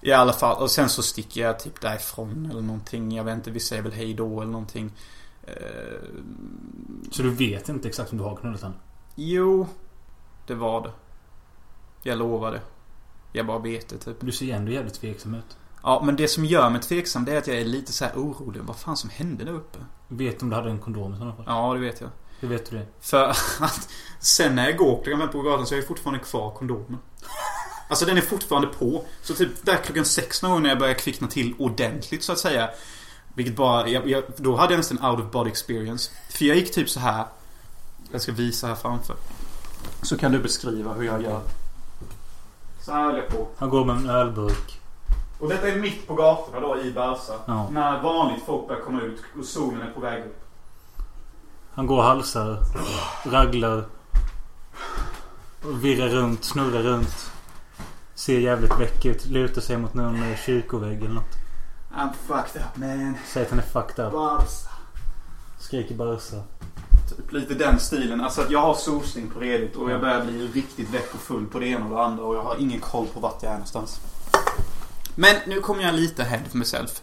I 0.00 0.12
alla 0.12 0.32
fall, 0.32 0.62
och 0.62 0.70
sen 0.70 0.88
så 0.88 1.02
sticker 1.02 1.40
jag 1.40 1.58
typ 1.60 1.80
därifrån 1.80 2.48
eller 2.50 2.60
någonting. 2.62 3.12
Jag 3.16 3.24
vet 3.24 3.34
inte, 3.34 3.50
vi 3.50 3.60
säger 3.60 3.82
väl 3.82 3.92
hej 3.92 4.14
då 4.14 4.40
eller 4.40 4.52
någonting. 4.52 4.92
Eh, 5.42 5.54
Så 7.12 7.22
du 7.22 7.30
vet 7.30 7.68
inte 7.68 7.88
exakt 7.88 8.12
om 8.12 8.18
du 8.18 8.24
har 8.24 8.36
knullat 8.36 8.62
henne? 8.62 8.74
jo, 9.14 9.66
det 10.46 10.54
var 10.54 10.80
det. 10.82 10.92
Jag 12.02 12.18
lovade. 12.18 12.60
Jag 13.32 13.46
bara 13.46 13.58
vet 13.58 13.88
det 13.88 13.98
typ. 13.98 14.16
Du 14.20 14.32
ser 14.32 14.54
ändå 14.54 14.72
jävligt 14.72 14.94
tveksam 14.94 15.34
ut. 15.34 15.56
Ja, 15.82 16.02
men 16.04 16.16
det 16.16 16.28
som 16.28 16.44
gör 16.44 16.70
mig 16.70 16.80
tveksam 16.80 17.24
det 17.24 17.32
är 17.32 17.38
att 17.38 17.46
jag 17.46 17.56
är 17.56 17.64
lite 17.64 17.92
så 17.92 18.04
här 18.04 18.12
orolig. 18.12 18.62
Vad 18.62 18.76
fan 18.76 18.96
som 18.96 19.10
hände 19.10 19.44
där 19.44 19.52
uppe? 19.52 19.78
Vet 20.08 20.38
du 20.38 20.44
om 20.44 20.50
du 20.50 20.56
hade 20.56 20.70
en 20.70 20.78
kondom 20.78 21.14
i 21.14 21.16
sådana 21.16 21.34
fall? 21.36 21.44
Ja, 21.48 21.74
det 21.74 21.80
vet 21.80 22.00
jag. 22.00 22.10
Hur 22.40 22.48
vet 22.48 22.70
du 22.70 22.76
det? 22.76 22.86
För 23.00 23.28
att 23.60 23.88
sen 24.20 24.54
när 24.54 24.64
jag 24.64 24.76
går 24.76 25.02
klockan 25.02 25.20
fem 25.20 25.28
på 25.28 25.42
gatan 25.42 25.66
så 25.66 25.74
har 25.74 25.78
jag 25.78 25.88
fortfarande 25.88 26.24
kvar 26.24 26.50
kondomen. 26.50 26.98
Alltså 27.88 28.06
den 28.06 28.16
är 28.16 28.20
fortfarande 28.20 28.68
på. 28.68 29.04
Så 29.22 29.34
typ 29.34 29.66
där 29.66 29.76
klockan 29.76 30.04
sex 30.04 30.42
någon 30.42 30.52
gång 30.52 30.62
när 30.62 30.68
jag 30.68 30.78
börjar 30.78 30.94
kvickna 30.94 31.28
till 31.28 31.54
ordentligt 31.58 32.24
så 32.24 32.32
att 32.32 32.38
säga. 32.38 32.70
Vilket 33.34 33.56
bara, 33.56 33.88
jag, 33.88 34.10
jag, 34.10 34.24
då 34.36 34.56
hade 34.56 34.72
jag 34.72 34.78
nästan 34.78 34.98
en 34.98 35.04
out 35.04 35.20
of 35.20 35.30
body 35.32 35.50
experience. 35.50 36.10
För 36.30 36.44
jag 36.44 36.56
gick 36.56 36.72
typ 36.72 36.88
så 36.88 37.00
här. 37.00 37.24
Jag 38.12 38.20
ska 38.20 38.32
visa 38.32 38.66
här 38.66 38.74
framför. 38.74 39.16
Så 40.02 40.18
kan 40.18 40.32
du 40.32 40.38
beskriva 40.38 40.92
hur 40.92 41.04
jag 41.04 41.22
gör. 41.22 41.40
Så 42.80 42.92
här 42.92 43.04
höll 43.04 43.16
jag 43.16 43.28
på. 43.28 43.48
Han 43.56 43.70
går 43.70 43.84
med 43.84 43.96
en 43.96 44.10
ölburk. 44.10 44.79
Och 45.40 45.48
detta 45.48 45.68
är 45.68 45.76
mitt 45.76 46.06
på 46.06 46.14
gatorna 46.14 46.60
då 46.60 46.80
i 46.80 46.92
Barca. 46.92 47.32
Ja. 47.46 47.68
När 47.70 48.02
vanligt 48.02 48.44
folk 48.46 48.68
börjar 48.68 48.82
komma 48.82 49.02
ut 49.02 49.22
och 49.38 49.44
solen 49.44 49.82
är 49.82 49.90
på 49.90 50.00
väg 50.00 50.24
upp. 50.24 50.40
Han 51.74 51.86
går 51.86 51.96
och 51.96 52.04
halsar. 52.04 52.58
Raglar. 53.24 53.84
Virrar 55.82 56.08
runt, 56.08 56.44
snurrar 56.44 56.82
runt. 56.82 57.32
Ser 58.14 58.38
jävligt 58.38 58.80
väck 58.80 59.04
ut. 59.04 59.26
Lutar 59.26 59.60
sig 59.60 59.78
mot 59.78 59.94
någon 59.94 60.36
kyrkovägg 60.46 60.98
eller 60.98 61.14
något. 61.14 61.36
I'm 61.96 62.12
fucked 62.26 62.62
up 62.62 62.76
man. 62.76 63.14
Säger 63.26 63.46
att 63.46 63.50
han 63.50 63.58
är 63.58 63.64
fucked 63.64 64.06
up. 64.06 64.12
Barca. 64.12 64.70
Skriker 65.60 65.94
Barca. 65.94 66.36
Typ 67.08 67.32
lite 67.32 67.54
den 67.54 67.78
stilen. 67.78 68.20
Alltså 68.20 68.40
att 68.40 68.50
jag 68.50 68.60
har 68.60 68.74
solsting 68.74 69.30
på 69.30 69.40
redigt 69.40 69.76
och 69.76 69.90
jag 69.90 70.00
börjar 70.00 70.24
bli 70.24 70.46
riktigt 70.46 70.94
väck 70.94 71.14
och 71.14 71.20
full 71.20 71.46
på 71.46 71.58
det 71.58 71.66
ena 71.66 71.84
och 71.84 71.90
det 71.90 72.02
andra 72.02 72.24
och 72.24 72.36
jag 72.36 72.42
har 72.42 72.56
ingen 72.58 72.80
koll 72.80 73.06
på 73.14 73.20
vart 73.20 73.42
jag 73.42 73.50
är 73.50 73.56
någonstans. 73.56 74.00
Men 75.14 75.36
nu 75.46 75.60
kommer 75.60 75.82
jag 75.82 75.94
lite 75.94 76.22
ahead 76.22 76.44
for 76.50 76.58
myself. 76.58 77.02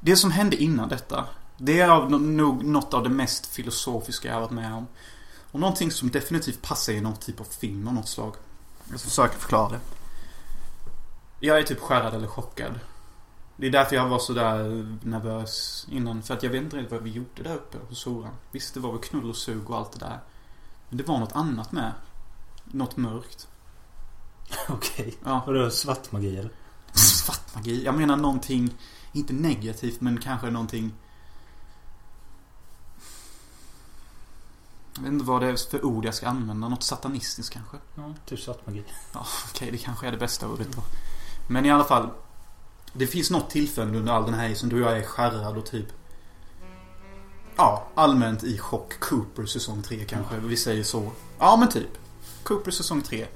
Det 0.00 0.16
som 0.16 0.30
hände 0.30 0.56
innan 0.56 0.88
detta. 0.88 1.26
Det 1.56 1.80
är 1.80 2.08
nog 2.18 2.64
något 2.64 2.94
av 2.94 3.02
det 3.02 3.08
mest 3.08 3.46
filosofiska 3.46 4.28
jag 4.28 4.34
har 4.34 4.40
varit 4.40 4.50
med 4.50 4.74
om. 4.74 4.86
Och 5.50 5.60
någonting 5.60 5.90
som 5.90 6.10
definitivt 6.10 6.62
passar 6.62 6.92
i 6.92 7.00
någon 7.00 7.16
typ 7.16 7.40
av 7.40 7.44
film 7.44 7.88
av 7.88 7.94
något 7.94 8.08
slag. 8.08 8.34
Jag 8.90 9.00
ska 9.00 9.08
försöka 9.08 9.38
förklara 9.38 9.68
det. 9.68 9.80
Jag 11.40 11.58
är 11.58 11.62
typ 11.62 11.80
skärrad 11.80 12.14
eller 12.14 12.26
chockad. 12.26 12.80
Det 13.56 13.66
är 13.66 13.70
därför 13.70 13.96
jag 13.96 14.08
var 14.08 14.18
så 14.18 14.32
där 14.32 14.86
nervös 15.02 15.86
innan. 15.90 16.22
För 16.22 16.34
att 16.34 16.42
jag 16.42 16.50
vet 16.50 16.62
inte 16.62 16.76
riktigt 16.76 16.92
vad 16.92 17.02
vi 17.02 17.10
gjorde 17.10 17.42
där 17.42 17.54
uppe 17.54 17.78
på 17.78 17.94
Soran. 17.94 18.34
Visst, 18.52 18.74
det 18.74 18.80
var 18.80 18.92
väl 18.92 19.00
knull 19.00 19.30
och 19.30 19.36
sug 19.36 19.70
och 19.70 19.78
allt 19.78 19.92
det 19.92 19.98
där. 19.98 20.18
Men 20.88 20.98
det 20.98 21.08
var 21.08 21.18
något 21.18 21.36
annat 21.36 21.72
med. 21.72 21.92
Något 22.64 22.96
mörkt. 22.96 23.48
Okej. 24.68 25.14
Ja. 25.24 25.42
Och 25.46 25.54
det 25.54 25.70
svart 25.70 26.12
magi 26.12 26.36
eller? 26.36 26.50
Svart 26.94 27.54
magi. 27.54 27.84
Jag 27.84 27.94
menar 27.94 28.16
någonting, 28.16 28.74
inte 29.12 29.32
negativt, 29.32 30.00
men 30.00 30.20
kanske 30.20 30.50
någonting... 30.50 30.92
Jag 34.94 35.02
vet 35.02 35.12
inte 35.12 35.24
vad 35.24 35.42
det 35.42 35.46
är 35.46 35.70
för 35.70 35.84
ord 35.84 36.04
jag 36.04 36.14
ska 36.14 36.28
använda. 36.28 36.68
Något 36.68 36.82
satanistiskt 36.82 37.52
kanske? 37.52 37.76
Ja, 37.94 38.14
typ 38.26 38.40
svart 38.40 38.66
magi. 38.66 38.84
Ja, 39.12 39.26
okej, 39.50 39.70
det 39.70 39.78
kanske 39.78 40.06
är 40.06 40.12
det 40.12 40.18
bästa 40.18 40.48
ordet 40.48 40.68
då. 40.76 40.82
Men 41.48 41.66
i 41.66 41.70
alla 41.70 41.84
fall. 41.84 42.10
Det 42.96 43.06
finns 43.06 43.30
något 43.30 43.50
tillfälle 43.50 43.98
under 43.98 44.12
all 44.12 44.24
den 44.24 44.34
här 44.34 44.54
som 44.54 44.68
du 44.68 44.84
och 44.84 44.90
jag 44.90 44.98
är 44.98 45.02
skärrad 45.02 45.56
och 45.58 45.66
typ... 45.66 45.86
Ja, 47.56 47.86
allmänt 47.94 48.44
i 48.44 48.58
chock. 48.58 49.00
Cooper 49.00 49.46
säsong 49.46 49.82
3 49.82 50.04
kanske. 50.04 50.36
Vi 50.38 50.56
säger 50.56 50.84
så. 50.84 51.12
Ja, 51.38 51.56
men 51.56 51.68
typ. 51.68 51.98
Cooper 52.42 52.70
säsong 52.70 53.02
3. 53.02 53.26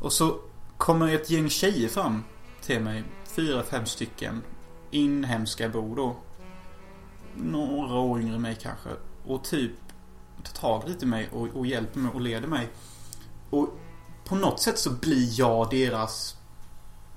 Och 0.00 0.12
så 0.12 0.40
kommer 0.76 1.14
ett 1.14 1.30
gäng 1.30 1.50
tjejer 1.50 1.88
fram 1.88 2.24
till 2.66 2.80
mig. 2.80 3.04
Fyra, 3.24 3.62
fem 3.62 3.86
stycken. 3.86 4.42
Inhemska 4.90 5.68
bor 5.68 5.96
då. 5.96 6.16
Några 7.34 7.94
år 7.94 8.20
yngre 8.20 8.34
än 8.34 8.42
mig 8.42 8.58
kanske. 8.62 8.88
Och 9.26 9.44
typ 9.44 9.72
tar 10.42 10.60
tag 10.60 10.88
lite 10.88 11.04
i 11.04 11.08
mig 11.08 11.28
och, 11.32 11.48
och 11.54 11.66
hjälper 11.66 11.98
mig 11.98 12.12
och 12.14 12.20
leder 12.20 12.48
mig. 12.48 12.68
Och 13.50 13.68
på 14.24 14.34
något 14.34 14.60
sätt 14.60 14.78
så 14.78 14.90
blir 14.90 15.38
jag 15.40 15.70
deras 15.70 16.36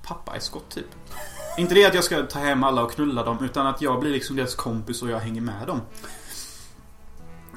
pappa 0.02 0.36
i 0.36 0.40
skott 0.40 0.70
typ. 0.70 0.86
Inte 1.58 1.74
det 1.74 1.86
att 1.86 1.94
jag 1.94 2.04
ska 2.04 2.22
ta 2.22 2.38
hem 2.38 2.64
alla 2.64 2.82
och 2.82 2.92
knulla 2.92 3.24
dem 3.24 3.44
utan 3.44 3.66
att 3.66 3.82
jag 3.82 4.00
blir 4.00 4.10
liksom 4.10 4.36
deras 4.36 4.54
kompis 4.54 5.02
och 5.02 5.10
jag 5.10 5.18
hänger 5.18 5.40
med 5.40 5.66
dem. 5.66 5.80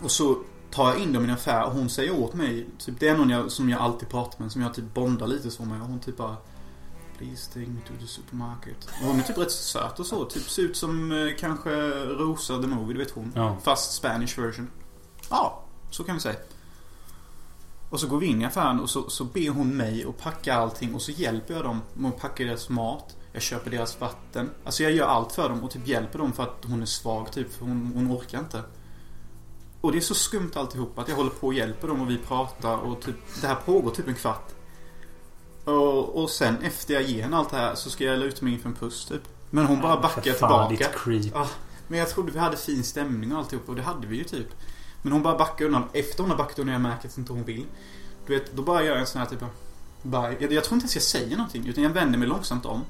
Och 0.04 0.12
så 0.12 0.38
tar 0.72 0.90
jag 0.90 1.00
in 1.00 1.14
dem 1.14 1.24
i 1.24 1.28
en 1.28 1.34
affär 1.34 1.66
och 1.66 1.72
hon 1.72 1.90
säger 1.90 2.20
åt 2.20 2.34
mig 2.34 2.68
typ, 2.78 3.00
Det 3.00 3.08
är 3.08 3.18
någon 3.18 3.30
jag, 3.30 3.52
som 3.52 3.70
jag 3.70 3.82
alltid 3.82 4.10
pratar 4.10 4.42
med 4.44 4.52
som 4.52 4.62
jag 4.62 4.74
typ 4.74 4.94
bondar 4.94 5.28
lite 5.28 5.52
så 5.52 5.66
med 5.66 5.82
och 5.82 5.88
hon 5.88 6.00
typ 6.00 6.18
bara 6.18 6.36
Me 7.56 7.82
to 7.88 7.94
the 8.02 8.08
supermarket. 8.08 8.86
Och 9.02 9.08
hon 9.08 9.20
är 9.20 9.24
typ 9.24 9.38
rätt 9.38 9.52
söt 9.52 10.00
och 10.00 10.06
så. 10.06 10.26
Typ 10.26 10.50
ser 10.50 10.62
ut 10.62 10.78
som 10.78 11.12
eh, 11.12 11.36
kanske 11.40 11.70
Rosa 12.06 12.62
the 12.62 12.68
Movie, 12.68 12.94
du 12.94 13.00
vet 13.00 13.12
hon. 13.12 13.32
Ja. 13.36 13.58
Fast 13.64 13.94
Spanish 13.94 14.40
version. 14.40 14.70
Ja, 15.30 15.64
så 15.90 16.04
kan 16.04 16.16
vi 16.16 16.22
säga. 16.22 16.36
Och 17.90 18.00
så 18.00 18.08
går 18.08 18.18
vi 18.18 18.26
in 18.26 18.42
i 18.42 18.46
affären 18.46 18.80
och 18.80 18.90
så, 18.90 19.10
så 19.10 19.24
ber 19.24 19.50
hon 19.50 19.78
mig 19.78 20.06
att 20.10 20.18
packa 20.18 20.54
allting 20.54 20.96
och 20.96 21.02
så 21.02 21.12
hjälper 21.12 21.54
jag 21.54 21.64
dem 21.64 21.82
med 21.94 22.10
att 22.10 22.20
packa 22.20 22.44
deras 22.44 22.70
mat. 22.70 23.16
Jag 23.34 23.42
köper 23.42 23.72
deras 23.72 24.02
vatten. 24.02 24.50
Alltså 24.66 24.84
jag 24.84 24.92
gör 24.92 25.08
allt 25.08 25.32
för 25.32 25.50
dem 25.50 25.64
och 25.64 25.72
typ 25.72 25.88
hjälper 25.88 26.20
dem 26.20 26.34
för 26.34 26.44
att 26.44 26.66
hon 26.68 26.82
är 26.82 26.86
svag 26.86 27.32
typ. 27.32 27.54
För 27.54 27.66
hon, 27.66 27.92
hon 27.96 28.12
orkar 28.12 28.40
inte. 28.40 28.62
Och 29.82 29.92
det 29.92 29.98
är 29.98 30.02
så 30.02 30.16
skumt 30.16 30.52
alltihop 30.56 31.00
att 31.00 31.10
jag 31.10 31.16
håller 31.16 31.30
på 31.30 31.48
och 31.48 31.54
hjälper 31.54 31.88
dem 31.88 32.02
och 32.02 32.10
vi 32.10 32.18
pratar 32.18 32.78
och 32.78 33.02
typ 33.02 33.16
Det 33.42 33.48
här 33.48 33.56
pågår 33.56 33.92
typ 33.92 34.08
en 34.08 34.16
kvart. 34.16 34.53
Och, 35.64 36.24
och 36.24 36.30
sen 36.30 36.58
efter 36.62 36.94
jag 36.94 37.04
ger 37.04 37.24
henne 37.24 37.38
allt 37.38 37.50
det 37.50 37.58
här 37.58 37.76
så 37.76 37.90
ska 37.90 38.04
jag 38.04 38.20
luta 38.20 38.46
mig 38.46 38.54
in 38.54 38.60
för 38.60 38.70
en 38.70 38.76
puss 38.76 39.06
typ. 39.06 39.22
Men 39.50 39.66
hon 39.66 39.82
bara 39.82 40.02
backar 40.02 40.22
För 40.32 40.40
fan, 40.40 40.68
tillbaka. 40.70 40.98
creep. 41.00 41.26
Ja, 41.34 41.48
men 41.88 42.00
jag 42.00 42.10
trodde 42.10 42.32
vi 42.32 42.40
hade 42.40 42.58
fin 42.58 42.84
stämning 42.84 43.32
och 43.34 43.38
alltihop 43.40 43.70
och 43.70 43.76
det 43.76 43.82
hade 43.82 44.08
vi 44.08 44.18
ju 44.18 44.24
typ. 44.24 44.48
Men 45.02 45.12
hon 45.14 45.24
bara 45.24 45.38
backar 45.38 45.66
undan. 45.66 45.84
Efter 45.94 46.24
hon 46.24 46.30
har 46.30 46.38
backat 46.38 46.60
undan 46.60 46.76
och 46.76 46.82
jag 46.82 46.92
märker 46.92 47.08
att 47.08 47.18
inte 47.18 47.34
hon 47.34 47.44
vill. 47.44 47.66
Du 48.28 48.34
vet, 48.34 48.54
då 48.54 48.62
bara 48.62 48.84
gör 48.84 48.92
jag 48.92 49.00
en 49.00 49.08
sån 49.08 49.22
här 49.22 49.28
typ. 49.28 49.40
Bye. 50.02 50.38
Jag, 50.40 50.54
jag 50.54 50.64
tror 50.64 50.74
inte 50.74 50.84
ens 50.84 50.96
jag 50.96 51.04
säger 51.04 51.38
någonting. 51.38 51.68
Utan 51.68 51.84
jag 51.84 51.90
vänder 51.90 52.20
mig 52.20 52.28
långsamt 52.28 52.66
om. 52.66 52.82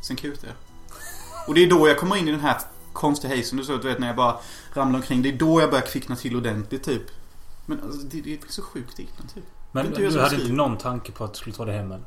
Sen 0.00 0.16
kutar 0.16 0.48
jag. 0.48 0.56
Och 1.48 1.54
det 1.54 1.62
är 1.64 1.70
då 1.70 1.88
jag 1.88 1.98
kommer 1.98 2.16
in 2.16 2.28
i 2.28 2.30
den 2.30 2.40
här 2.40 2.60
konstiga 2.92 3.36
hazen. 3.36 3.58
Du, 3.58 3.64
så, 3.64 3.76
du 3.76 3.88
vet 3.88 3.98
när 3.98 4.06
jag 4.06 4.16
bara 4.16 4.36
ramlar 4.72 4.98
omkring. 4.98 5.22
Det 5.22 5.28
är 5.28 5.38
då 5.38 5.60
jag 5.60 5.70
börjar 5.70 5.86
kvickna 5.86 6.16
till 6.16 6.36
ordentligt 6.36 6.82
typ. 6.84 7.02
Men 7.66 7.80
alltså, 7.80 8.00
det, 8.00 8.20
det 8.20 8.32
är 8.32 8.38
så 8.48 8.62
sjukt 8.62 8.98
innan 8.98 9.28
typ. 9.34 9.44
Men 9.74 9.90
du 9.90 10.04
hade 10.04 10.26
skriva? 10.26 10.42
inte 10.42 10.52
någon 10.52 10.76
tanke 10.76 11.12
på 11.12 11.24
att 11.24 11.32
du 11.32 11.38
skulle 11.38 11.56
ta 11.56 11.64
det 11.64 11.72
hem 11.72 11.92
eller? 11.92 12.04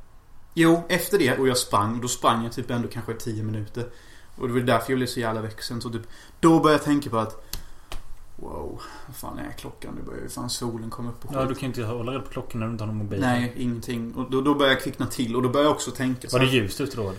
Jo, 0.54 0.84
efter 0.90 1.20
det 1.20 1.38
och 1.38 1.48
jag 1.48 1.58
sprang. 1.58 2.02
Då 2.02 2.08
sprang 2.08 2.44
jag 2.44 2.54
typ 2.54 2.72
ändå 2.72 2.88
kanske 2.88 3.14
10 3.14 3.44
minuter. 3.44 3.86
Och 4.36 4.48
det 4.48 4.54
var 4.54 4.60
därför 4.60 4.92
jag 4.92 5.00
blev 5.00 5.08
så 5.08 5.20
jävla. 5.20 5.50
Sen 5.60 5.82
så 5.82 5.90
typ, 5.90 6.02
då 6.40 6.60
började 6.60 6.80
jag 6.80 6.84
tänka 6.84 7.10
på 7.10 7.18
att 7.18 7.44
Wow, 8.36 8.82
vad 9.08 9.16
fan 9.16 9.40
är 9.40 9.52
klockan? 9.52 9.96
Nu 9.96 10.02
börjar 10.02 10.22
ju 10.22 10.30
fan 10.30 10.50
solen 10.50 10.90
komma 10.90 11.10
upp 11.10 11.26
och 11.26 11.34
Ja, 11.34 11.40
skit. 11.40 11.50
du 11.50 11.56
kan 11.56 11.62
ju 11.62 11.68
inte 11.68 11.84
hålla 11.84 12.12
reda 12.12 12.24
på 12.24 12.30
klockan 12.30 12.60
när 12.60 12.68
du 12.68 12.72
inte 12.72 12.84
har 12.84 12.88
någon 12.88 12.98
mobil. 12.98 13.20
Nej, 13.20 13.54
ingenting. 13.58 14.14
Och 14.16 14.32
då, 14.32 14.42
då 14.42 14.56
börjar 14.56 14.72
jag 14.74 14.82
kvickna 14.82 15.06
till 15.06 15.36
och 15.36 15.42
då 15.42 15.50
börjar 15.50 15.66
jag 15.66 15.76
också 15.76 15.92
tänka 15.92 16.30
så 16.30 16.38
Var 16.38 16.46
det 16.46 16.52
ljust 16.52 16.82
ute 16.82 16.98
då? 16.98 17.14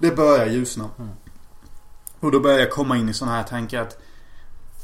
Det 0.00 0.16
börjar 0.16 0.46
ljusna. 0.46 0.90
Mm. 0.98 1.10
Och 2.20 2.30
då 2.32 2.40
börjar 2.40 2.58
jag 2.58 2.70
komma 2.70 2.96
in 2.96 3.08
i 3.08 3.14
såna 3.14 3.30
här 3.32 3.42
tankar 3.42 3.82
att 3.82 3.98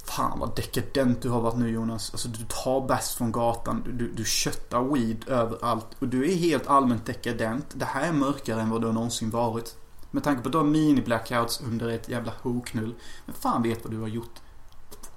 Fan 0.08 0.38
vad 0.38 0.56
dekadent 0.56 1.22
du 1.22 1.28
har 1.28 1.40
varit 1.40 1.56
nu 1.56 1.70
Jonas. 1.70 2.10
Alltså 2.12 2.28
du 2.28 2.44
tar 2.48 2.88
bäst 2.88 3.14
från 3.14 3.32
gatan. 3.32 3.82
Du, 3.86 3.92
du, 3.92 4.12
du 4.12 4.24
köttar 4.24 4.82
weed 4.82 5.28
överallt. 5.28 5.86
Och 5.98 6.08
du 6.08 6.32
är 6.32 6.36
helt 6.36 6.66
allmänt 6.66 7.06
dekadent. 7.06 7.66
Det 7.74 7.84
här 7.84 8.08
är 8.08 8.12
mörkare 8.12 8.60
än 8.60 8.70
vad 8.70 8.80
du 8.80 8.86
har 8.86 8.94
någonsin 8.94 9.30
varit. 9.30 9.76
Med 10.10 10.24
tanke 10.24 10.42
på 10.42 10.48
att 10.48 10.52
du 10.52 10.58
har 10.58 10.64
mini-blackouts 10.64 11.64
under 11.64 11.88
ett 11.88 12.08
jävla 12.08 12.32
hoknull. 12.42 12.94
Men 13.26 13.34
fan 13.34 13.62
vet 13.62 13.84
vad 13.84 13.92
du 13.92 14.00
har 14.00 14.08
gjort. 14.08 14.34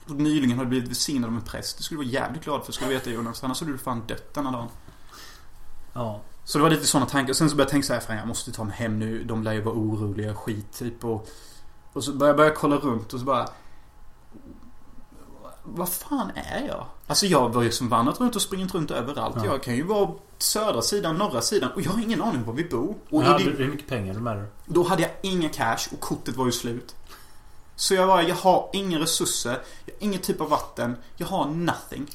Och 0.07 0.15
nyligen 0.15 0.57
har 0.57 0.65
du 0.65 0.69
blivit 0.69 0.89
välsignad 0.89 1.29
av 1.29 1.35
en 1.35 1.41
präst. 1.41 1.77
Det 1.77 1.83
skulle 1.83 2.01
du 2.01 2.05
vara 2.05 2.13
jävligt 2.13 2.43
glad 2.43 2.65
för, 2.65 2.71
ska 2.71 2.85
du 2.85 2.93
veta 2.93 3.09
Jonas. 3.09 3.43
Annars 3.43 3.59
hade 3.59 3.71
du 3.71 3.77
fan 3.77 4.03
dött 4.07 4.33
denna 4.33 4.51
dagen. 4.51 4.67
Ja. 5.93 6.21
Så 6.43 6.57
det 6.57 6.63
var 6.63 6.69
lite 6.69 6.85
sådana 6.85 7.09
tankar. 7.09 7.33
Sen 7.33 7.49
så 7.49 7.55
började 7.55 7.67
jag 7.67 7.71
tänka 7.71 7.87
så 7.87 7.93
här, 7.93 7.99
fan 7.99 8.17
jag 8.17 8.27
måste 8.27 8.51
ta 8.51 8.63
mig 8.63 8.75
hem 8.75 8.99
nu. 8.99 9.23
De 9.23 9.43
lär 9.43 9.53
ju 9.53 9.61
vara 9.61 9.75
oroliga, 9.75 10.35
skit 10.35 10.73
typ. 10.73 11.05
Och, 11.05 11.27
och 11.93 12.03
så 12.03 12.11
började 12.13 12.27
jag 12.27 12.37
börja 12.37 12.51
kolla 12.51 12.75
runt 12.75 13.13
och 13.13 13.19
så 13.19 13.25
bara... 13.25 13.47
Vad 15.63 15.89
fan 15.89 16.31
är 16.35 16.67
jag? 16.67 16.85
Alltså 17.07 17.25
jag 17.25 17.49
var 17.53 17.61
ju 17.61 17.71
som 17.71 17.89
vandrat 17.89 18.19
runt 18.21 18.35
och 18.35 18.41
springit 18.41 18.73
runt 18.73 18.91
överallt. 18.91 19.35
Ja. 19.37 19.45
Jag 19.45 19.63
kan 19.63 19.75
ju 19.75 19.83
vara 19.83 20.11
södra 20.37 20.81
sidan, 20.81 21.17
norra 21.17 21.41
sidan 21.41 21.71
och 21.71 21.81
jag 21.81 21.91
har 21.91 22.01
ingen 22.01 22.21
aning 22.21 22.43
var 22.43 22.53
vi 22.53 22.63
bor. 22.63 22.95
Och 23.09 23.23
hade, 23.23 23.43
det- 23.43 23.49
hur 23.63 23.67
mycket 23.71 23.87
pengar 23.87 24.13
du 24.13 24.19
med 24.19 24.37
dig? 24.37 24.45
då 24.65 24.83
hade 24.83 25.01
jag 25.01 25.11
inga 25.21 25.49
cash 25.49 25.87
och 25.93 25.99
kortet 25.99 26.35
var 26.35 26.45
ju 26.45 26.51
slut. 26.51 26.95
Så 27.75 27.93
jag 27.93 28.07
var, 28.07 28.21
jag 28.21 28.35
har 28.35 28.69
inga 28.73 28.99
resurser, 28.99 29.61
jag 29.85 29.93
har 29.93 29.99
ingen 29.99 30.21
typ 30.21 30.41
av 30.41 30.49
vatten, 30.49 30.95
jag 31.17 31.27
har 31.27 31.45
nothing. 31.45 32.07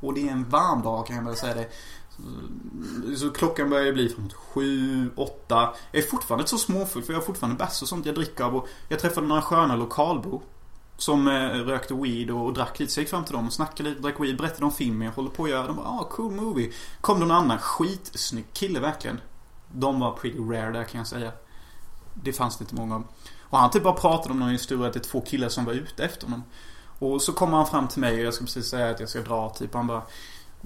Och 0.00 0.14
det 0.14 0.28
är 0.28 0.32
en 0.32 0.48
varm 0.48 0.82
dag 0.82 1.06
kan 1.06 1.16
jag 1.16 1.22
väl 1.24 1.36
säga 1.36 1.54
det. 1.54 1.68
Så, 2.16 3.16
så 3.16 3.30
klockan 3.30 3.70
börjar 3.70 3.92
bli 3.92 4.08
framåt 4.08 4.32
sju, 4.32 5.10
åtta. 5.16 5.74
Jag 5.92 6.02
är 6.04 6.06
fortfarande 6.06 6.46
så 6.46 6.58
småfull 6.58 7.02
för 7.02 7.12
jag 7.12 7.20
har 7.20 7.26
fortfarande 7.26 7.58
bärs 7.58 7.82
och 7.82 7.88
sånt 7.88 8.06
jag 8.06 8.14
dricker 8.14 8.44
av. 8.44 8.56
Och 8.56 8.68
jag 8.88 8.98
träffade 8.98 9.26
några 9.26 9.42
sköna 9.42 9.76
lokalbor. 9.76 10.42
Som 10.98 11.28
eh, 11.28 11.48
rökte 11.50 11.94
weed 11.94 12.30
och, 12.30 12.46
och 12.46 12.52
drack 12.52 12.78
lite. 12.78 12.92
Så 12.92 13.00
jag 13.00 13.02
gick 13.02 13.10
fram 13.10 13.24
till 13.24 13.34
dem 13.34 13.46
och 13.46 13.52
snackade 13.52 13.88
lite, 13.88 14.02
drack 14.02 14.20
weed, 14.20 14.36
berättade 14.36 14.64
om 14.64 14.72
filmen 14.72 15.06
jag 15.06 15.12
håller 15.12 15.30
på 15.30 15.44
att 15.44 15.50
göra. 15.50 15.66
De 15.66 15.76
bara 15.76 15.86
ah, 15.86 16.08
cool 16.10 16.32
movie. 16.32 16.72
Kom 17.00 17.20
det 17.20 17.26
någon 17.26 17.36
annan 17.36 17.58
skitsnygg 17.58 18.44
kille 18.52 18.80
verkligen. 18.80 19.20
De 19.72 20.00
var 20.00 20.12
pretty 20.12 20.38
rare 20.38 20.72
där 20.72 20.84
kan 20.84 20.98
jag 20.98 21.06
säga. 21.06 21.32
Det 22.14 22.32
fanns 22.32 22.56
det 22.56 22.62
inte 22.62 22.74
många 22.74 22.94
av. 22.94 23.04
Och 23.42 23.58
han 23.58 23.70
typ 23.70 23.82
bara 23.82 23.94
pratade 23.94 24.32
om 24.32 24.40
någon 24.40 24.50
historia 24.50 24.86
att 24.86 24.92
det 24.92 24.98
är 25.00 25.10
två 25.10 25.20
killar 25.20 25.48
som 25.48 25.64
var 25.64 25.72
ute 25.72 26.04
efter 26.04 26.26
honom. 26.26 26.42
Och 26.98 27.22
så 27.22 27.32
kommer 27.32 27.56
han 27.56 27.66
fram 27.66 27.88
till 27.88 28.00
mig 28.00 28.18
och 28.18 28.26
jag 28.26 28.34
ska 28.34 28.44
precis 28.44 28.66
säga 28.66 28.90
att 28.90 29.00
jag 29.00 29.08
ska 29.08 29.20
dra 29.20 29.50
typ. 29.50 29.74
Han 29.74 29.86
bara 29.86 30.02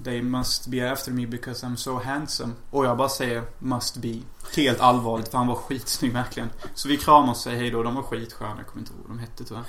They 0.04 0.22
must 0.22 0.66
be 0.66 0.92
after 0.92 1.12
me 1.12 1.26
because 1.26 1.66
I'm 1.66 1.76
so 1.76 1.98
handsome. 1.98 2.52
Och 2.70 2.86
jag 2.86 2.96
bara 2.96 3.08
säger 3.08 3.42
must 3.58 3.96
be. 3.96 4.18
Helt 4.56 4.80
allvarligt 4.80 5.28
för 5.28 5.38
han 5.38 5.46
var 5.46 5.54
skitsnygg 5.54 6.12
verkligen. 6.12 6.50
Så 6.74 6.88
vi 6.88 6.96
kramar 6.96 7.30
och 7.30 7.36
säger 7.36 7.58
hejdå. 7.58 7.82
De 7.82 7.94
var 7.94 8.02
skitsköna. 8.02 8.54
Jag 8.56 8.66
kommer 8.66 8.80
inte 8.80 8.92
ihåg 8.92 9.02
vad 9.02 9.16
de 9.16 9.20
hette 9.20 9.44
tyvärr. 9.44 9.64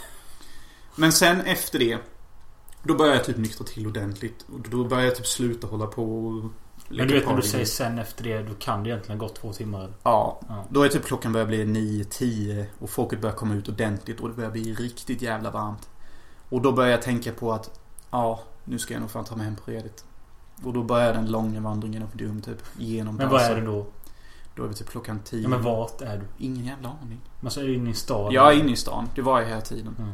Men 0.95 1.11
sen 1.11 1.41
efter 1.41 1.79
det. 1.79 1.97
Då 2.83 2.95
började 2.95 3.17
jag 3.17 3.25
typ 3.25 3.37
nyktra 3.37 3.65
till 3.65 3.87
ordentligt. 3.87 4.45
Och 4.53 4.59
då 4.69 4.83
började 4.83 5.07
jag 5.07 5.15
typ 5.15 5.27
sluta 5.27 5.67
hålla 5.67 5.87
på 5.87 6.27
och 6.27 6.51
Men 6.89 7.07
du 7.07 7.13
vet 7.13 7.27
när 7.27 7.35
du 7.35 7.41
säger 7.41 7.65
sen 7.65 7.99
efter 7.99 8.23
det. 8.23 8.43
Då 8.43 8.53
kan 8.53 8.83
det 8.83 8.89
egentligen 8.89 9.19
ha 9.19 9.27
gått 9.27 9.35
två 9.35 9.53
timmar. 9.53 9.93
Ja. 10.03 10.39
Ja. 10.47 10.65
Då 10.69 10.83
är 10.83 10.89
typ 10.89 11.05
klockan 11.05 11.33
börjar 11.33 11.47
bli 11.47 11.65
9-10 11.65 12.65
och 12.79 12.89
folket 12.89 13.21
börjar 13.21 13.35
komma 13.35 13.53
ut 13.53 13.69
ordentligt 13.69 14.19
och 14.19 14.29
det 14.29 14.35
börjar 14.35 14.51
bli 14.51 14.73
riktigt 14.73 15.21
jävla 15.21 15.51
varmt. 15.51 15.89
Och 16.49 16.61
då 16.61 16.71
börjar 16.71 16.91
jag 16.91 17.01
tänka 17.01 17.31
på 17.31 17.53
att 17.53 17.79
ja, 18.11 18.39
nu 18.63 18.79
ska 18.79 18.93
jag 18.93 19.01
nog 19.01 19.11
fan 19.11 19.25
ta 19.25 19.35
mig 19.35 19.45
hem 19.45 19.55
på 19.55 19.71
Redigt. 19.71 20.05
Och 20.63 20.73
då 20.73 20.83
börjar 20.83 21.13
den 21.13 21.31
långa 21.31 21.61
vandringen 21.61 22.03
upp 22.03 22.13
Dum 22.13 22.41
typ. 22.41 22.57
Genom 22.77 23.15
Men 23.15 23.29
vad 23.29 23.41
är 23.41 23.55
det 23.55 23.65
då? 23.65 23.85
Då 24.55 24.63
är 24.63 24.67
vi 24.67 24.73
typ 24.73 24.89
klockan 24.89 25.19
10. 25.19 25.41
Ja, 25.41 25.49
men 25.49 25.61
vart 25.61 26.01
är 26.01 26.17
du? 26.17 26.45
Ingen 26.45 26.65
jävla 26.65 26.89
aning. 26.89 27.21
Man 27.39 27.51
så 27.51 27.59
är 27.59 27.63
du 27.63 27.75
inne 27.75 27.89
i 27.89 27.93
stan. 27.93 28.33
Jag 28.33 28.53
är 28.53 28.59
inne 28.59 28.71
i 28.71 28.75
stan. 28.75 29.09
Det 29.15 29.21
var 29.21 29.41
jag 29.41 29.47
hela 29.47 29.61
tiden. 29.61 29.95
Mm. 29.99 30.11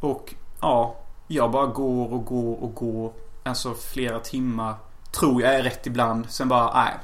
Och 0.00 0.34
ja, 0.60 0.96
jag 1.26 1.50
bara 1.50 1.66
går 1.66 2.12
och 2.12 2.24
går 2.24 2.62
och 2.62 2.74
går. 2.74 3.12
Alltså 3.42 3.74
flera 3.74 4.20
timmar. 4.20 4.74
Tror 5.12 5.42
jag 5.42 5.54
är 5.54 5.62
rätt 5.62 5.86
ibland. 5.86 6.30
Sen 6.30 6.48
bara, 6.48 6.84
nej. 6.84 6.94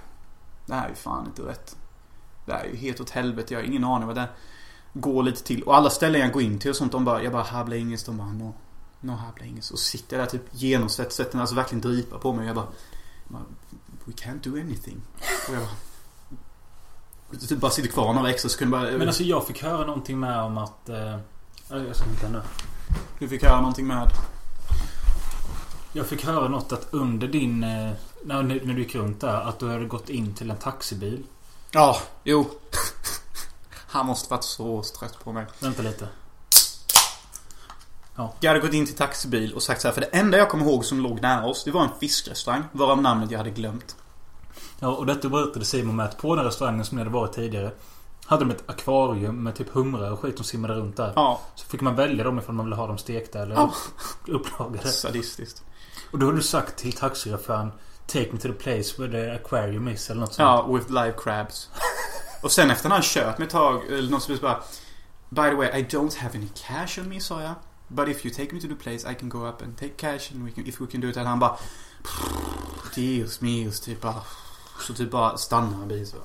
Det 0.67 0.75
här 0.75 0.85
är 0.85 0.89
ju 0.89 0.95
fan 0.95 1.27
inte 1.27 1.43
rätt. 1.43 1.77
Det 2.47 2.53
här 2.53 2.65
är 2.65 2.69
ju 2.69 2.77
helt 2.77 3.01
åt 3.01 3.11
helvete. 3.11 3.55
Jag 3.55 3.61
har 3.61 3.67
ingen 3.67 3.85
aning 3.85 4.07
vad 4.07 4.17
det 4.17 4.21
är. 4.21 4.31
Går 4.93 5.23
lite 5.23 5.43
till. 5.43 5.63
Och 5.63 5.77
alla 5.77 5.91
ställen 5.91 6.21
jag 6.21 6.33
går 6.33 6.43
in 6.43 6.59
till 6.59 6.71
och 6.71 6.77
sånt, 6.77 6.93
de 6.93 7.05
bara, 7.05 7.23
jag 7.23 7.33
bara 7.33 7.43
här 7.43 7.65
blir 7.65 7.79
inget. 7.79 8.07
De 8.07 8.17
bara, 8.17 8.33
no. 8.33 8.55
No 9.01 9.13
här 9.13 9.33
blir 9.35 9.45
engelska. 9.45 9.73
Och 9.73 9.79
så 9.79 9.85
sitter 9.85 10.17
jag 10.17 10.27
där 10.27 10.31
typ 10.31 10.45
genomsvett. 10.51 11.13
Sätter 11.13 11.39
alltså 11.41 11.55
verkligen 11.55 11.81
dripa 11.81 12.19
på 12.19 12.33
mig. 12.33 12.47
Jag 12.47 12.57
bara, 12.57 12.67
jag 13.25 13.33
bara, 13.33 13.45
we 14.05 14.13
can't 14.13 14.43
do 14.43 14.61
anything. 14.61 15.03
Och 15.49 15.55
jag 15.55 15.63
bara, 15.63 17.39
typ 17.41 17.59
bara 17.59 17.71
sitter 17.71 17.89
kvar 17.89 18.15
några 18.15 18.31
extra 18.31 18.49
sekunder. 18.49 18.79
Bara, 18.79 18.99
Men 18.99 19.07
alltså 19.09 19.23
jag 19.23 19.47
fick 19.47 19.63
höra 19.63 19.87
någonting 19.87 20.21
med 20.21 20.41
om 20.41 20.59
att... 20.59 20.89
Eh, 20.89 21.19
jag 21.69 21.97
ska 21.97 22.05
hitta 22.05 22.29
nu. 22.29 22.43
du 23.19 23.29
fick 23.29 23.43
höra 23.43 23.61
någonting 23.61 23.87
med. 23.87 24.11
Jag 25.93 26.07
fick 26.07 26.25
höra 26.25 26.49
något 26.49 26.73
att 26.73 26.89
under 26.91 27.29
din... 27.29 27.65
Eh, 27.65 27.93
när, 28.25 28.43
när 28.43 28.75
du 28.75 28.83
gick 28.83 28.95
runt 28.95 29.21
där. 29.21 29.41
Att 29.41 29.59
du 29.59 29.71
hade 29.71 29.85
gått 29.85 30.09
in 30.09 30.35
till 30.35 30.51
en 30.51 30.57
taxibil. 30.57 31.23
Ja, 31.71 31.99
jo. 32.25 32.51
Han 33.87 34.07
måste 34.07 34.31
varit 34.31 34.45
så 34.45 34.83
trött 34.99 35.25
på 35.25 35.33
mig. 35.33 35.47
Vänta 35.61 35.83
lite. 35.83 36.09
Jag 38.41 38.51
hade 38.51 38.61
gått 38.61 38.73
in 38.73 38.87
till 38.87 38.97
taxibil 38.97 39.55
och 39.55 39.63
sagt 39.63 39.81
så 39.81 39.89
här, 39.89 39.93
för 39.93 40.01
det 40.01 40.07
enda 40.07 40.39
jag 40.39 40.49
kommer 40.49 40.65
ihåg 40.65 40.85
som 40.85 41.01
låg 41.01 41.23
nära 41.23 41.47
oss, 41.47 41.65
det 41.65 41.71
var 41.71 41.83
en 41.83 41.91
fiskrestaurang. 42.01 42.63
Varav 42.73 43.03
namnet 43.03 43.31
jag 43.31 43.39
hade 43.39 43.51
glömt. 43.51 43.97
Ja, 44.79 44.89
och 44.89 45.07
detta 45.07 45.29
berättade 45.29 45.65
Simon 45.65 45.97
med 45.97 46.07
att 46.07 46.19
på 46.19 46.37
den 46.37 46.45
restaurangen 46.45 46.85
som 46.85 46.97
ni 46.97 47.01
hade 47.01 47.15
varit 47.15 47.33
tidigare. 47.33 47.73
Hade 48.27 48.45
de 48.45 48.51
ett 48.51 48.71
akvarium 48.71 49.43
med 49.43 49.55
typ 49.55 49.69
humrar 49.71 50.11
och 50.11 50.21
skit 50.21 50.37
som 50.37 50.45
simmade 50.45 50.75
runt 50.75 50.97
där. 50.97 51.13
Ja, 51.17 51.41
Så 51.55 51.65
fick 51.67 51.81
man 51.81 51.97
välja 51.97 52.25
dem 52.25 52.39
ifall 52.39 52.55
man 52.55 52.67
ville 52.67 52.77
ha 52.77 52.87
dem 52.87 52.99
stekta 52.99 53.39
eller 53.43 53.55
Ja. 53.55 53.75
upplagade. 54.27 54.89
sadistiskt. 54.89 55.63
Och 56.11 56.19
då 56.19 56.27
har 56.27 56.33
du 56.33 56.43
sagt 56.43 56.77
till 56.77 56.93
taxichauffören 56.93 57.73
Take 58.07 58.29
me 58.33 58.39
to 58.39 58.49
the 58.49 58.53
place 58.55 58.95
where 59.03 59.13
the 59.13 59.31
aquarium 59.45 59.89
is 59.89 60.11
eller 60.11 60.21
något 60.21 60.35
sånt. 60.35 60.39
Ja, 60.39 60.67
with 60.75 60.91
live 60.91 61.15
crabs. 61.19 61.69
Och 62.43 62.53
sen 62.53 62.71
efter 62.71 62.91
han 62.91 63.03
kört 63.03 63.39
mig 63.39 63.47
ett 63.47 63.53
tag, 63.53 63.87
eller 63.93 64.11
någon 64.11 64.21
som 64.21 64.39
bara 64.43 64.63
By 65.29 65.43
the 65.51 65.55
way, 65.55 65.81
I 65.81 65.85
don't 65.85 66.17
have 66.19 66.35
any 66.39 66.49
cash 66.55 66.99
on 66.99 67.09
me, 67.09 67.21
sa 67.21 67.43
jag. 67.43 67.55
But 67.89 68.09
if 68.09 68.27
you 68.27 68.35
take 68.35 68.55
me 68.55 68.61
to 68.61 68.67
the 68.69 68.75
place 68.75 69.11
I 69.13 69.15
can 69.15 69.29
go 69.29 69.49
up 69.49 69.63
and 69.63 69.79
take 69.79 69.95
cash 69.97 70.33
and 70.33 70.45
we 70.45 70.51
can, 70.51 70.67
if 70.67 70.81
we 70.81 70.87
can 70.87 71.01
do 71.01 71.09
it. 71.09 71.17
And 71.17 71.29
han 71.29 71.39
bara 71.39 71.57
Dios 72.95 73.41
mios, 73.41 73.81
typ 73.81 74.01
bara 74.01 74.23
Så 74.81 74.95
typ 74.95 75.11
bara 75.11 75.37
stannar 75.37 75.83
en 75.83 75.89
bil 75.89 76.07
så 76.07 76.17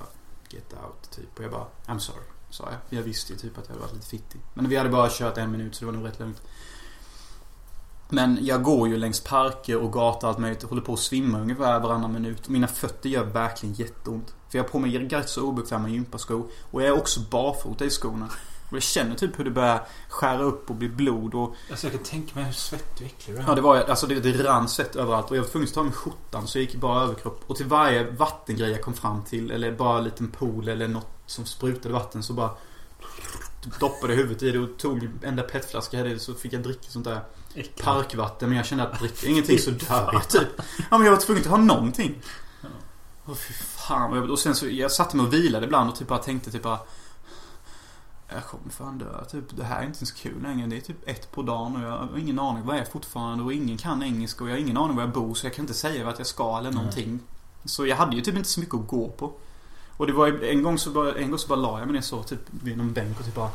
Get 0.50 0.72
out, 0.72 1.10
typ. 1.10 1.38
Och 1.38 1.44
jag 1.44 1.50
bara 1.50 1.66
I'm 1.86 1.98
sorry, 1.98 2.24
sa 2.50 2.68
jag. 2.70 2.98
Jag 2.98 3.02
visste 3.02 3.32
ju 3.32 3.38
typ 3.38 3.58
att 3.58 3.64
jag 3.64 3.74
hade 3.74 3.86
varit 3.86 3.94
lite 3.94 4.06
fittig. 4.06 4.40
Men 4.54 4.68
vi 4.68 4.76
hade 4.76 4.90
bara 4.90 5.08
kört 5.10 5.38
en 5.38 5.50
minut 5.50 5.74
så 5.74 5.80
det 5.80 5.86
var 5.86 5.92
nog 5.92 6.06
rätt 6.06 6.18
lugnt. 6.18 6.42
Men 8.08 8.38
jag 8.40 8.62
går 8.62 8.88
ju 8.88 8.96
längs 8.96 9.20
parker 9.20 9.76
och 9.76 9.92
gator 9.92 10.26
och 10.26 10.32
allt 10.32 10.38
möjligt. 10.38 10.62
Håller 10.62 10.82
på 10.82 10.92
att 10.92 10.98
svimma 10.98 11.40
ungefär 11.40 11.80
varannan 11.80 12.12
minut. 12.12 12.46
Och 12.46 12.52
mina 12.52 12.66
fötter 12.66 13.08
gör 13.08 13.24
verkligen 13.24 13.74
jätteont. 13.74 14.34
För 14.48 14.58
jag 14.58 14.64
har 14.64 14.68
på 14.68 14.78
mig 14.78 14.98
rätt 14.98 15.28
så 15.28 15.42
obekväma 15.42 15.88
gympaskor. 15.88 16.50
Och 16.70 16.82
jag 16.82 16.88
är 16.88 16.98
också 16.98 17.20
barfota 17.20 17.84
i 17.84 17.90
skorna. 17.90 18.28
Jag 18.72 18.82
känner 18.82 19.14
typ 19.14 19.38
hur 19.38 19.44
det 19.44 19.50
börjar 19.50 19.86
skära 20.08 20.42
upp 20.42 20.70
och 20.70 20.76
bli 20.76 20.88
blod 20.88 21.34
och... 21.34 21.54
Alltså 21.70 21.86
jag 21.86 21.94
kan 21.94 22.02
tänka 22.04 22.34
mig 22.34 22.44
hur 22.44 22.52
svettig 22.52 23.06
och 23.06 23.12
äcklig 23.12 23.36
du 23.36 23.40
är. 23.42 23.44
Ja 23.48 23.54
det 23.54 23.60
var 23.60 23.76
alltså 23.76 24.06
det, 24.06 24.20
det 24.20 24.44
rann 24.44 24.68
svett 24.68 24.96
överallt. 24.96 25.30
Och 25.30 25.36
jag 25.36 25.42
var 25.42 25.48
tvungen 25.48 25.68
att 25.68 25.74
ta 25.74 25.82
mig 25.82 25.92
skjortan 25.92 26.46
så 26.48 26.58
jag 26.58 26.62
gick 26.62 26.74
bara 26.74 27.02
överkropp. 27.02 27.44
Och 27.46 27.56
till 27.56 27.66
varje 27.66 28.10
vattengrej 28.10 28.70
jag 28.70 28.82
kom 28.82 28.94
fram 28.94 29.24
till. 29.24 29.50
Eller 29.50 29.72
bara 29.72 29.98
en 29.98 30.04
liten 30.04 30.28
pool 30.30 30.68
eller 30.68 30.88
något 30.88 31.08
som 31.26 31.44
sprutade 31.46 31.94
vatten 31.94 32.22
så 32.22 32.32
bara... 32.32 32.50
Doppade 33.80 34.14
huvudet 34.14 34.42
i 34.42 34.50
det 34.50 34.58
och 34.58 34.78
tog 34.78 35.08
enda 35.22 35.42
petflaska 35.42 35.96
jag 35.98 36.04
hade 36.06 36.18
så 36.18 36.34
fick 36.34 36.52
jag 36.52 36.62
dricka 36.62 36.82
sånt 36.88 37.04
där 37.04 37.20
Äcklig. 37.54 37.84
parkvatten. 37.84 38.48
Men 38.48 38.56
jag 38.58 38.66
kände 38.66 38.84
att 38.88 38.98
dricka 39.00 39.26
ingenting 39.26 39.58
så 39.58 39.70
dör 39.70 40.10
jag 40.12 40.28
typ. 40.28 40.48
Ja 40.90 40.98
men 40.98 41.02
jag 41.04 41.10
var 41.12 41.20
tvungen 41.20 41.42
att 41.42 41.48
ha 41.50 41.56
någonting. 41.56 42.22
Åh 43.26 43.34
fy 43.34 43.54
fan. 43.54 44.16
Jag- 44.16 44.30
Och 44.30 44.38
sen 44.38 44.54
så 44.54 44.66
jag 44.68 44.92
satte 44.92 45.16
mig 45.16 45.26
och 45.26 45.32
vilade 45.34 45.66
ibland 45.66 45.90
och 45.90 45.96
typ 45.96 46.08
bara 46.08 46.18
tänkte 46.18 46.50
typ 46.50 46.62
bara 46.62 46.78
jag 48.34 48.46
kommer 48.46 48.70
fan 48.70 48.98
dö. 48.98 49.24
Typ, 49.24 49.44
det 49.56 49.64
här 49.64 49.82
är 49.82 49.86
inte 49.86 50.06
så 50.06 50.14
kul 50.14 50.42
längre. 50.42 50.66
Det 50.66 50.76
är 50.76 50.80
typ 50.80 51.08
ett 51.08 51.32
på 51.32 51.42
dagen 51.42 51.76
och 51.76 51.82
jag 51.82 51.90
har 51.98 52.18
ingen 52.18 52.38
aning 52.38 52.64
vad 52.66 52.76
jag 52.76 52.86
är 52.86 52.90
fortfarande 52.90 53.44
och 53.44 53.52
ingen 53.52 53.78
kan 53.78 54.02
engelska 54.02 54.44
och 54.44 54.50
jag 54.50 54.54
har 54.54 54.60
ingen 54.60 54.76
aning 54.76 54.96
var 54.96 55.02
jag 55.02 55.12
bor 55.12 55.34
så 55.34 55.46
jag 55.46 55.54
kan 55.54 55.62
inte 55.62 55.74
säga 55.74 56.04
vart 56.04 56.18
jag 56.18 56.26
ska 56.26 56.58
eller 56.58 56.70
någonting. 56.72 57.20
Så 57.64 57.86
jag 57.86 57.96
hade 57.96 58.16
ju 58.16 58.22
typ 58.22 58.36
inte 58.36 58.48
så 58.48 58.60
mycket 58.60 58.74
att 58.74 58.86
gå 58.88 59.08
på. 59.08 59.32
Och 59.96 60.06
det 60.06 60.12
var 60.12 60.26
ju- 60.26 60.48
en 60.50 60.62
gång 60.62 60.78
så 60.78 60.90
bara, 60.90 61.14
en 61.14 61.30
gång 61.30 61.38
så 61.38 61.48
bara 61.48 61.58
la 61.58 61.78
jag 61.78 61.86
mig 61.88 61.94
ner 61.94 62.00
så 62.00 62.22
typ 62.22 62.40
vid 62.50 62.76
någon 62.78 62.92
bänk 62.92 63.18
och 63.20 63.24
typ 63.24 63.34
bara 63.34 63.50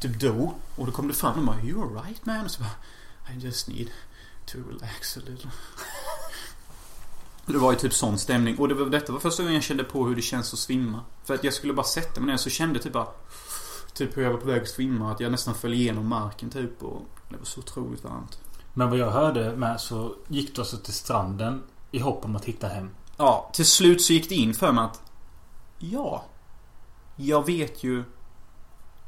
Typ 0.00 0.20
dog. 0.20 0.52
Och 0.76 0.86
då 0.86 0.92
kom 0.92 1.08
det 1.08 1.14
fram 1.14 1.38
och 1.38 1.44
bara 1.44 1.60
You 1.62 1.82
alright 1.82 2.26
man? 2.26 2.44
Och 2.44 2.50
så 2.50 2.60
bara 2.62 3.34
I 3.34 3.38
just 3.38 3.68
need 3.68 3.88
to 4.46 4.58
relax 4.70 5.16
a 5.16 5.20
little. 5.26 5.50
Det 7.46 7.58
var 7.58 7.72
ju 7.72 7.78
typ 7.78 7.94
sån 7.94 8.18
stämning. 8.18 8.58
Och 8.58 8.68
det 8.68 8.74
var, 8.74 8.86
detta 8.86 9.12
var 9.12 9.20
första 9.20 9.42
gången 9.42 9.54
jag 9.54 9.62
kände 9.62 9.84
på 9.84 10.06
hur 10.06 10.16
det 10.16 10.22
känns 10.22 10.52
att 10.52 10.58
svimma. 10.58 11.00
För 11.24 11.34
att 11.34 11.44
jag 11.44 11.54
skulle 11.54 11.72
bara 11.72 11.86
sätta 11.86 12.20
mig 12.20 12.30
ner 12.30 12.36
så 12.36 12.50
kände 12.50 12.78
typ 12.78 12.92
bara 12.92 13.06
Typ 13.98 14.16
hur 14.16 14.22
jag 14.22 14.30
var 14.30 14.38
på 14.38 14.46
väg 14.46 14.62
att 14.62 14.68
svimma. 14.68 15.12
Att 15.12 15.20
jag 15.20 15.32
nästan 15.32 15.54
föll 15.54 15.74
igenom 15.74 16.06
marken 16.06 16.50
typ. 16.50 16.82
Och 16.82 17.02
det 17.28 17.36
var 17.36 17.44
så 17.44 17.60
otroligt 17.60 18.04
varmt. 18.04 18.40
Men 18.74 18.90
vad 18.90 18.98
jag 18.98 19.10
hörde 19.10 19.56
med 19.56 19.80
så 19.80 20.14
gick 20.28 20.54
du 20.54 20.60
alltså 20.60 20.76
till 20.76 20.92
stranden 20.92 21.62
i 21.90 21.98
hopp 21.98 22.24
om 22.24 22.36
att 22.36 22.44
hitta 22.44 22.68
hem. 22.68 22.90
Ja, 23.16 23.50
till 23.52 23.66
slut 23.66 24.02
så 24.02 24.12
gick 24.12 24.28
det 24.28 24.34
in 24.34 24.54
för 24.54 24.72
mig 24.72 24.84
att 24.84 25.02
Ja 25.78 26.24
Jag 27.16 27.46
vet 27.46 27.84
ju 27.84 28.04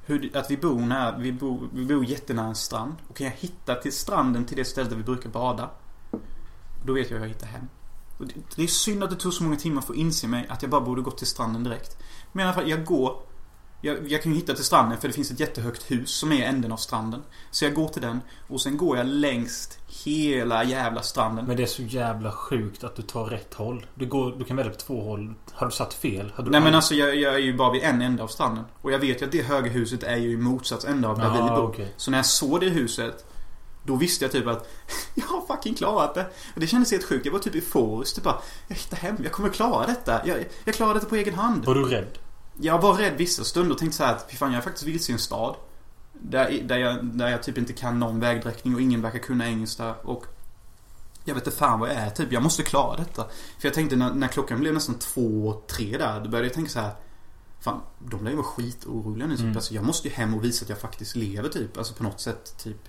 hur, 0.06 0.36
att 0.36 0.50
vi 0.50 0.56
bor 0.56 0.80
nära, 0.80 1.18
vi 1.18 1.32
bor, 1.32 1.68
vi 1.72 1.84
bor 1.84 2.04
jättenära 2.04 2.46
en 2.46 2.54
strand. 2.54 2.94
Och 3.08 3.16
kan 3.16 3.26
jag 3.26 3.34
hitta 3.34 3.74
till 3.74 3.92
stranden 3.92 4.44
till 4.44 4.56
det 4.56 4.64
stället 4.64 4.90
där 4.90 4.96
vi 4.96 5.02
brukar 5.02 5.30
bada. 5.30 5.70
Då 6.86 6.92
vet 6.92 7.10
jag 7.10 7.16
hur 7.16 7.24
jag 7.24 7.32
hittar 7.32 7.46
hem. 7.46 7.68
Och 8.18 8.26
det, 8.26 8.34
det 8.56 8.62
är 8.62 8.66
synd 8.66 9.04
att 9.04 9.10
det 9.10 9.16
tog 9.16 9.34
så 9.34 9.42
många 9.42 9.56
timmar 9.56 9.82
för 9.82 9.92
att 9.92 9.98
inse 9.98 10.28
mig 10.28 10.46
att 10.48 10.62
jag 10.62 10.70
bara 10.70 10.80
borde 10.80 11.02
gått 11.02 11.18
till 11.18 11.26
stranden 11.26 11.64
direkt. 11.64 11.98
Men 12.32 12.40
i 12.40 12.44
alla 12.44 12.54
fall, 12.54 12.70
jag 12.70 12.84
går. 12.84 13.29
Jag, 13.80 14.12
jag 14.12 14.22
kan 14.22 14.32
ju 14.32 14.38
hitta 14.38 14.54
till 14.54 14.64
stranden 14.64 14.98
för 15.00 15.08
det 15.08 15.14
finns 15.14 15.30
ett 15.30 15.40
jättehögt 15.40 15.90
hus 15.90 16.10
som 16.10 16.32
är 16.32 16.46
änden 16.46 16.72
av 16.72 16.76
stranden. 16.76 17.22
Så 17.50 17.64
jag 17.64 17.74
går 17.74 17.88
till 17.88 18.02
den 18.02 18.20
och 18.48 18.60
sen 18.60 18.76
går 18.76 18.96
jag 18.96 19.06
längst 19.06 19.78
hela 20.04 20.64
jävla 20.64 21.02
stranden. 21.02 21.44
Men 21.44 21.56
det 21.56 21.62
är 21.62 21.66
så 21.66 21.82
jävla 21.82 22.32
sjukt 22.32 22.84
att 22.84 22.96
du 22.96 23.02
tar 23.02 23.24
rätt 23.24 23.54
håll. 23.54 23.86
Du, 23.94 24.06
går, 24.06 24.34
du 24.38 24.44
kan 24.44 24.56
välja 24.56 24.72
på 24.72 24.78
två 24.78 25.02
håll. 25.02 25.34
Har 25.52 25.66
du 25.66 25.72
satt 25.72 25.94
fel? 25.94 26.32
Har 26.34 26.44
du 26.44 26.50
Nej 26.50 26.60
men 26.60 26.74
alltså 26.74 26.94
jag, 26.94 27.16
jag 27.16 27.34
är 27.34 27.38
ju 27.38 27.56
bara 27.56 27.72
vid 27.72 27.82
en 27.82 28.02
ände 28.02 28.22
av 28.22 28.28
stranden. 28.28 28.64
Och 28.82 28.92
jag 28.92 28.98
vet 28.98 29.22
ju 29.22 29.26
att 29.26 29.32
det 29.32 29.42
höga 29.42 29.70
huset 29.70 30.02
är 30.02 30.16
ju 30.16 30.32
i 30.32 30.36
motsats 30.36 30.84
ände 30.84 31.08
av 31.08 31.18
där 31.18 31.32
vi 31.32 31.38
bor. 31.38 31.62
okej. 31.68 31.94
Så 31.96 32.10
när 32.10 32.18
jag 32.18 32.26
såg 32.26 32.60
det 32.60 32.68
huset 32.68 33.26
Då 33.86 33.96
visste 33.96 34.24
jag 34.24 34.32
typ 34.32 34.46
att 34.46 34.68
Jag 35.14 35.26
har 35.26 35.56
fucking 35.56 35.74
klarat 35.74 36.14
det. 36.14 36.26
Det 36.54 36.66
kändes 36.66 36.90
helt 36.92 37.04
sjukt. 37.04 37.26
Jag 37.26 37.32
var 37.32 37.38
typ 37.38 37.54
euforisk. 37.54 38.14
Typ 38.14 38.24
bara 38.24 38.38
Jag 38.68 38.76
hittar 38.76 38.96
hem. 38.96 39.16
Jag 39.22 39.32
kommer 39.32 39.48
klara 39.48 39.86
detta. 39.86 40.20
Jag, 40.26 40.44
jag 40.64 40.74
klarar 40.74 40.94
detta 40.94 41.06
på 41.06 41.16
egen 41.16 41.34
hand. 41.34 41.64
Var 41.64 41.74
du 41.74 41.84
rädd? 41.84 42.18
Jag 42.60 42.80
var 42.80 42.94
rädd 42.94 43.16
vissa 43.16 43.44
stunder 43.44 43.72
och 43.72 43.78
tänkte 43.78 43.96
så 43.96 44.04
här 44.04 44.14
att 44.14 44.30
fy 44.30 44.36
fan 44.36 44.52
jag 44.52 44.58
är 44.58 44.62
faktiskt 44.62 44.86
vilse 44.86 45.12
i 45.12 45.14
en 45.14 45.18
stad. 45.18 45.56
Där, 46.12 46.62
där, 46.64 46.78
jag, 46.78 47.04
där 47.04 47.28
jag 47.28 47.42
typ 47.42 47.58
inte 47.58 47.72
kan 47.72 47.98
någon 47.98 48.20
vägdräkning 48.20 48.74
och 48.74 48.80
ingen 48.80 49.02
verkar 49.02 49.18
kunna 49.18 49.46
engelska 49.48 49.94
och 49.94 50.26
jag 51.24 51.34
vet 51.34 51.46
inte 51.46 51.58
fan 51.58 51.80
vad 51.80 51.88
jag 51.88 51.96
är 51.96 52.10
typ. 52.10 52.32
Jag 52.32 52.42
måste 52.42 52.62
klara 52.62 52.96
detta. 52.96 53.24
För 53.58 53.68
jag 53.68 53.74
tänkte 53.74 53.96
när, 53.96 54.14
när 54.14 54.28
klockan 54.28 54.60
blev 54.60 54.74
nästan 54.74 54.94
två, 54.94 55.62
tre 55.66 55.98
där. 55.98 56.20
Då 56.20 56.30
började 56.30 56.46
jag 56.46 56.54
tänka 56.54 56.70
så 56.70 56.80
här. 56.80 56.92
Fan, 57.60 57.80
de 57.98 58.24
lär 58.24 58.30
ju 58.30 58.36
vara 58.36 58.46
skitoroliga 58.46 59.26
nu 59.26 59.36
typ. 59.36 59.44
Mm. 59.44 59.56
Alltså, 59.56 59.74
jag 59.74 59.84
måste 59.84 60.08
ju 60.08 60.14
hem 60.14 60.34
och 60.34 60.44
visa 60.44 60.64
att 60.64 60.68
jag 60.68 60.78
faktiskt 60.78 61.16
lever 61.16 61.48
typ. 61.48 61.78
Alltså 61.78 61.94
på 61.94 62.02
något 62.02 62.20
sätt 62.20 62.58
typ. 62.58 62.88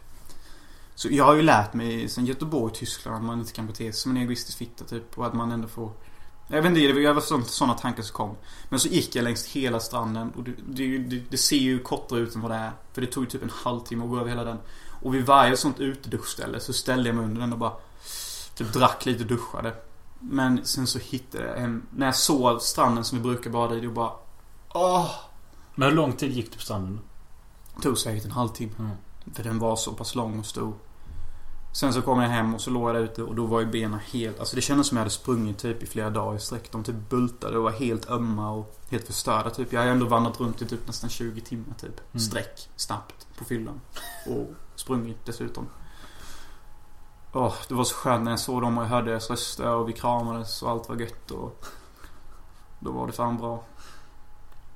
Så 0.96 1.08
jag 1.12 1.26
har 1.26 1.36
ju 1.36 1.42
lärt 1.42 1.74
mig 1.74 2.10
sen 2.10 2.26
Göteborg, 2.26 2.74
Tyskland 2.74 3.18
att 3.18 3.24
man 3.24 3.40
inte 3.40 3.54
kan 3.54 3.68
bete 3.68 3.84
sig 3.84 3.94
som 3.94 4.12
en 4.12 4.18
egoistisk 4.18 4.58
fitta 4.58 4.86
typ. 4.86 5.18
Och 5.18 5.26
att 5.26 5.34
man 5.34 5.52
ändå 5.52 5.68
får 5.68 5.92
jag 6.52 6.62
vet 6.62 6.70
inte, 6.70 7.00
det 7.02 7.14
var 7.14 7.44
sådana 7.44 7.74
tankar 7.74 8.04
som 8.04 8.14
kom. 8.14 8.36
Men 8.70 8.80
så 8.80 8.88
gick 8.88 9.16
jag 9.16 9.24
längs 9.24 9.46
hela 9.46 9.80
stranden 9.80 10.32
och 10.38 10.44
det, 10.44 10.52
det, 10.68 10.98
det, 10.98 11.24
det 11.30 11.38
ser 11.38 11.58
ju 11.58 11.80
kortare 11.80 12.20
ut 12.20 12.36
än 12.36 12.42
vad 12.42 12.52
det 12.52 12.58
är. 12.58 12.72
För 12.94 13.02
det 13.02 13.08
tog 13.08 13.24
ju 13.24 13.30
typ 13.30 13.44
en 13.44 13.52
halvtimme 13.54 14.04
att 14.04 14.10
gå 14.10 14.20
över 14.20 14.30
hela 14.30 14.44
den. 14.44 14.58
Och 15.02 15.16
vid 15.16 15.26
varje 15.26 15.58
sånt 15.58 15.80
uteduschställe 15.80 16.60
så 16.60 16.74
ställde 16.74 17.10
jag 17.10 17.16
mig 17.16 17.26
under 17.26 17.42
den 17.42 17.54
och 17.54 17.60
bara 17.60 17.74
Typ 18.56 18.74
drack 18.74 19.06
lite 19.06 19.24
och 19.24 19.30
duschade. 19.30 19.74
Men 20.20 20.66
sen 20.66 20.88
så 20.88 21.00
hittade 21.00 21.48
jag 21.48 21.58
en... 21.58 21.88
När 21.96 22.06
jag 22.06 22.16
såg 22.16 22.62
stranden 22.62 23.04
som 23.04 23.18
vi 23.18 23.24
brukar 23.24 23.50
bada 23.50 23.76
i, 23.76 23.80
då 23.80 23.92
bara... 23.92 24.12
Åh! 24.74 25.12
Men 25.76 25.90
hur 25.90 25.96
lång 25.96 26.14
tid 26.14 26.32
gick 26.32 26.52
du 26.52 26.58
på 26.58 26.64
stranden? 26.64 27.00
Det 27.76 27.82
tog 27.82 27.98
säkert 27.98 28.26
en 28.26 28.32
halvtimme. 28.32 28.74
Mm. 28.80 28.92
För 29.34 29.44
den 29.44 29.60
var 29.60 29.76
så 29.76 29.94
pass 29.94 30.16
lång 30.16 30.40
och 30.40 30.46
stor. 30.46 30.74
Sen 31.74 31.94
så 31.94 32.02
kom 32.02 32.22
jag 32.22 32.30
hem 32.30 32.56
och 32.56 32.62
så 32.62 32.70
låg 32.70 32.90
jag 32.90 32.96
där 32.96 33.02
ute 33.02 33.24
och 33.24 33.36
då 33.36 33.46
var 33.46 33.60
ju 33.60 33.66
benen 33.66 34.00
helt... 34.00 34.40
Alltså 34.40 34.56
det 34.56 34.62
kändes 34.62 34.88
som 34.88 34.98
jag 34.98 35.02
hade 35.02 35.12
sprungit 35.12 35.58
typ 35.58 35.84
i 35.84 35.86
flera 35.86 36.10
dagar 36.10 36.38
i 36.38 36.40
sträck. 36.40 36.72
De 36.72 36.84
typ 36.84 37.10
bultade 37.10 37.58
och 37.58 37.64
var 37.64 37.72
helt 37.72 38.10
ömma 38.10 38.52
och 38.52 38.80
helt 38.90 39.08
förstörda 39.08 39.50
typ. 39.50 39.74
Jag 39.74 39.82
har 39.82 39.88
ändå 39.88 40.06
vandrat 40.06 40.40
runt 40.40 40.62
i 40.62 40.66
typ 40.66 40.88
nästan 40.88 41.10
20 41.10 41.42
timmar 41.42 41.74
typ. 41.82 42.00
Mm. 42.14 42.20
Sträck. 42.20 42.70
Snabbt. 42.76 43.28
På 43.38 43.46
fyllan. 43.46 43.82
Och 44.28 44.48
sprungit 44.76 45.26
dessutom. 45.26 45.68
Åh, 47.34 47.54
det 47.68 47.74
var 47.74 47.84
så 47.84 47.96
skönt 47.96 48.24
när 48.24 48.32
jag 48.32 48.40
såg 48.40 48.62
dem 48.62 48.78
och 48.78 48.84
jag 48.84 48.90
hörde 48.90 49.12
deras 49.12 49.30
röster 49.30 49.70
och 49.70 49.90
vi 49.90 49.94
kramades 49.94 50.64
och 50.64 50.70
allt 50.70 50.90
var 50.90 50.96
gött 50.96 51.32
och... 51.32 51.66
Då 52.80 52.92
var 52.92 53.08
det 53.08 53.14
fan 53.14 53.38
bra. 53.38 53.64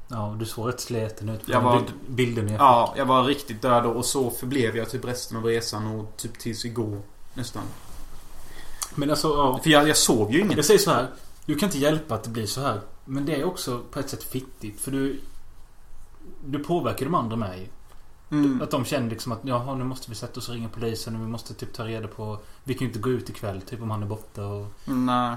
Ja, 0.08 0.36
du 0.40 0.46
såg 0.46 0.68
rätt 0.68 0.80
sliten 0.80 1.30
ut 1.30 1.42
Jag 1.46 1.62
var- 1.62 1.80
bild, 1.80 1.94
bilden 2.08 2.48
jag 2.48 2.62
Ja, 2.62 2.94
jag 2.98 3.06
var 3.06 3.24
riktigt 3.24 3.62
död 3.62 3.86
och 3.86 4.06
så 4.06 4.32
förblev 4.32 4.78
jag 4.78 4.90
typ 4.90 5.06
resten 5.06 5.38
av 5.38 5.44
resan 5.44 5.88
och 5.88 6.18
typ 6.18 6.40
tills 6.40 6.66
igår. 6.66 7.02
Nästan. 7.34 7.64
Men 8.96 9.10
alltså, 9.10 9.28
ja. 9.28 9.60
För 9.64 9.70
jag, 9.70 9.90
jag 9.90 9.98
sov 9.98 10.32
ju 10.32 10.40
inget. 10.40 10.56
Jag 10.56 10.66
säger 10.66 10.80
så 10.80 10.92
här. 10.92 11.08
Du 11.46 11.56
kan 11.56 11.68
inte 11.70 11.80
hjälpa 11.80 12.16
att 12.16 12.24
det 12.24 12.30
blir 12.30 12.46
så 12.46 12.62
här. 12.62 12.82
Men 13.06 13.26
det 13.26 13.36
är 13.36 13.44
också 13.44 13.82
på 13.92 14.00
ett 14.00 14.10
sätt 14.10 14.24
fittigt. 14.24 14.82
För 14.82 14.92
du... 14.92 15.22
Du 16.46 16.60
påverkar 16.60 17.06
de 17.06 17.16
andra 17.16 17.36
med. 17.36 17.68
Mm. 18.32 18.62
Att 18.62 18.72
de 18.72 18.86
känner 18.86 19.10
liksom 19.10 19.32
att 19.32 19.40
jaha, 19.42 19.76
nu 19.76 19.84
måste 19.84 20.10
vi 20.10 20.16
sätta 20.16 20.40
oss 20.40 20.50
och 20.50 20.56
ringa 20.56 20.70
polisen 20.70 21.16
och 21.16 21.22
vi 21.22 21.28
måste 21.28 21.54
typ 21.54 21.74
ta 21.74 21.86
reda 21.86 22.08
på... 22.08 22.40
Vi 22.64 22.74
kan 22.74 22.80
ju 22.80 22.88
inte 22.88 23.00
gå 23.00 23.10
ut 23.10 23.30
ikväll 23.30 23.62
typ 23.62 23.82
om 23.82 23.92
han 23.92 24.04
är 24.04 24.08
borta 24.08 24.46
och... 24.46 24.68
Nej. 24.86 25.36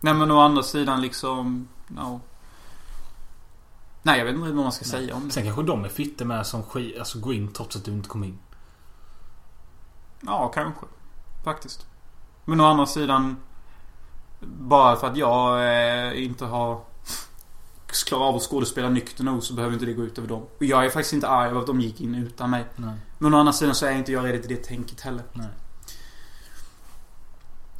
Nej 0.00 0.14
men 0.14 0.30
å 0.30 0.40
andra 0.40 0.62
sidan 0.62 1.00
liksom... 1.00 1.68
No. 1.88 2.20
Nej 4.02 4.18
jag 4.18 4.24
vet 4.24 4.34
inte 4.34 4.46
vad 4.46 4.54
man 4.64 4.72
ska 4.72 4.82
Nej. 4.82 4.90
säga 4.90 5.14
om 5.14 5.26
det. 5.26 5.34
Sen 5.34 5.44
kanske 5.44 5.62
de 5.62 5.84
är 5.84 5.88
fitter 5.88 6.24
med 6.24 6.46
som 6.46 6.62
skit, 6.62 6.98
alltså 6.98 7.18
går 7.18 7.34
in 7.34 7.52
trots 7.52 7.76
att 7.76 7.84
du 7.84 7.90
inte 7.90 8.08
kom 8.08 8.24
in. 8.24 8.38
Ja, 10.20 10.48
kanske. 10.48 10.86
Faktiskt. 11.44 11.86
Men 12.44 12.60
å 12.60 12.64
andra 12.64 12.86
sidan... 12.86 13.36
Bara 14.44 14.96
för 14.96 15.06
att 15.06 15.16
jag 15.16 15.68
eh, 16.08 16.24
inte 16.24 16.44
har 16.44 16.80
klarat 18.06 18.28
av 18.28 18.36
att 18.36 18.42
skådespela 18.42 18.88
nykter 18.88 19.24
nog 19.24 19.42
så 19.42 19.54
behöver 19.54 19.74
inte 19.74 19.86
det 19.86 19.92
gå 19.92 20.02
ut 20.02 20.18
över 20.18 20.28
dem. 20.28 20.42
Och 20.58 20.64
jag 20.64 20.86
är 20.86 20.90
faktiskt 20.90 21.12
inte 21.12 21.28
arg 21.28 21.50
över 21.50 21.60
att 21.60 21.66
de 21.66 21.80
gick 21.80 22.00
in 22.00 22.14
utan 22.14 22.50
mig. 22.50 22.64
Nej. 22.76 22.94
Men 23.18 23.34
å 23.34 23.38
andra 23.38 23.52
sidan 23.52 23.74
så 23.74 23.86
är 23.86 23.92
inte 23.92 24.12
jag 24.12 24.24
redo 24.24 24.38
till 24.38 24.56
det 24.56 24.64
tänket 24.64 25.00
heller. 25.00 25.22
Nej. 25.32 25.48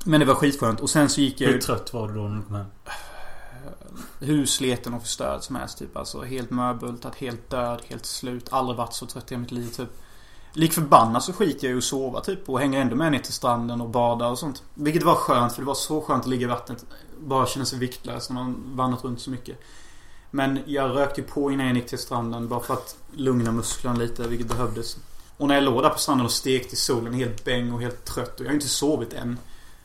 Men 0.04 0.20
det 0.20 0.26
var 0.26 0.34
skitskönt. 0.34 0.80
Och 0.80 0.90
sen 0.90 1.08
så 1.08 1.20
gick 1.20 1.40
jag 1.40 1.48
Hur 1.48 1.58
trött 1.58 1.92
var 1.92 2.08
du 2.08 2.14
då 2.14 2.20
när 2.20 2.36
du 2.36 2.42
kom 2.42 2.54
hem? 2.54 2.66
Eh, 3.66 4.26
hur 4.26 4.46
sleten 4.46 4.94
och 4.94 5.02
förstörd 5.02 5.42
som 5.42 5.56
helst 5.56 5.78
typ. 5.78 5.96
Alltså 5.96 6.22
helt 6.22 6.50
mörbultad, 6.50 7.12
helt 7.16 7.50
död, 7.50 7.82
helt 7.86 8.06
slut. 8.06 8.48
Aldrig 8.50 8.76
varit 8.76 8.94
så 8.94 9.06
trött 9.06 9.32
i 9.32 9.36
mitt 9.36 9.52
liv 9.52 9.68
typ. 9.68 9.88
Lik 10.52 10.72
förbannat 10.72 11.22
så 11.22 11.32
skiter 11.32 11.66
jag 11.66 11.74
i 11.74 11.78
att 11.78 11.84
sova 11.84 12.20
typ 12.20 12.48
och 12.48 12.60
hänger 12.60 12.80
ändå 12.80 12.96
med 12.96 13.12
ner 13.12 13.18
till 13.18 13.32
stranden 13.32 13.80
och 13.80 13.88
badar 13.88 14.30
och 14.30 14.38
sånt. 14.38 14.62
Vilket 14.74 15.02
var 15.02 15.14
skönt 15.14 15.52
för 15.52 15.62
det 15.62 15.66
var 15.66 15.74
så 15.74 16.00
skönt 16.00 16.22
att 16.22 16.28
ligga 16.28 16.42
i 16.42 16.48
vattnet. 16.48 16.84
Bara 17.20 17.46
känna 17.46 17.64
sig 17.64 17.78
viktlös 17.78 18.30
när 18.30 18.34
man 18.34 18.62
vandrat 18.74 19.04
runt 19.04 19.20
så 19.20 19.30
mycket. 19.30 19.58
Men 20.30 20.58
jag 20.66 20.96
rökte 20.96 21.20
ju 21.20 21.26
på 21.26 21.50
innan 21.50 21.66
jag 21.66 21.76
gick 21.76 21.86
till 21.86 21.98
stranden 21.98 22.48
bara 22.48 22.60
för 22.60 22.74
att 22.74 22.96
lugna 23.12 23.52
musklerna 23.52 23.96
lite, 23.96 24.28
vilket 24.28 24.48
behövdes. 24.48 24.96
Och 25.36 25.48
när 25.48 25.54
jag 25.54 25.64
låg 25.64 25.82
där 25.82 25.90
på 25.90 25.98
stranden 25.98 26.26
och 26.26 26.32
stekte 26.32 26.74
i 26.74 26.76
solen 26.76 27.14
helt 27.14 27.44
bäng 27.44 27.72
och 27.72 27.80
helt 27.80 28.04
trött 28.04 28.40
och 28.40 28.46
jag 28.46 28.50
har 28.50 28.54
inte 28.54 28.68
sovit 28.68 29.12
än. 29.12 29.38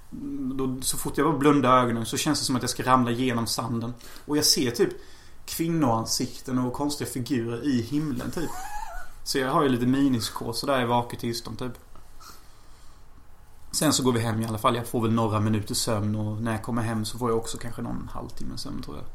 Då, 0.10 0.78
så 0.82 0.98
fort 0.98 1.18
jag 1.18 1.28
bara 1.28 1.38
blundar 1.38 1.84
ögonen 1.84 2.06
så 2.06 2.18
känns 2.18 2.40
det 2.40 2.46
som 2.46 2.56
att 2.56 2.62
jag 2.62 2.70
ska 2.70 2.84
ramla 2.84 3.12
genom 3.12 3.48
sanden. 3.48 3.94
Och 4.26 4.38
jag 4.38 4.46
ser 4.46 4.72
typ 4.72 4.90
kvinnoansikten 5.46 6.58
och 6.58 6.74
konstiga 6.74 7.10
figurer 7.10 7.66
i 7.66 7.82
himlen 7.82 8.32
typ. 8.32 8.50
Så 9.24 9.38
jag 9.38 9.52
har 9.52 9.64
ju 9.64 9.70
lite 9.70 9.86
miniskås 9.86 10.62
där 10.62 10.82
i 10.82 10.86
vaket 10.86 11.20
tillstånd 11.20 11.60
typ. 11.60 11.74
Sen 13.72 13.94
så 13.94 14.04
går 14.04 14.12
vi 14.12 14.20
hem 14.20 14.42
i 14.42 14.46
alla 14.46 14.58
fall. 14.58 14.76
Jag 14.76 14.88
får 14.88 15.02
väl 15.02 15.12
några 15.12 15.40
minuter 15.40 15.76
sömn 15.76 16.16
och 16.16 16.42
när 16.42 16.52
jag 16.52 16.64
kommer 16.64 16.82
hem 16.82 17.06
så 17.06 17.18
får 17.18 17.30
jag 17.30 17.38
också 17.38 17.58
kanske 17.58 17.82
någon 17.82 18.10
halvtimme 18.14 18.58
sömn 18.58 18.82
tror 18.82 18.98
jag. 18.98 19.06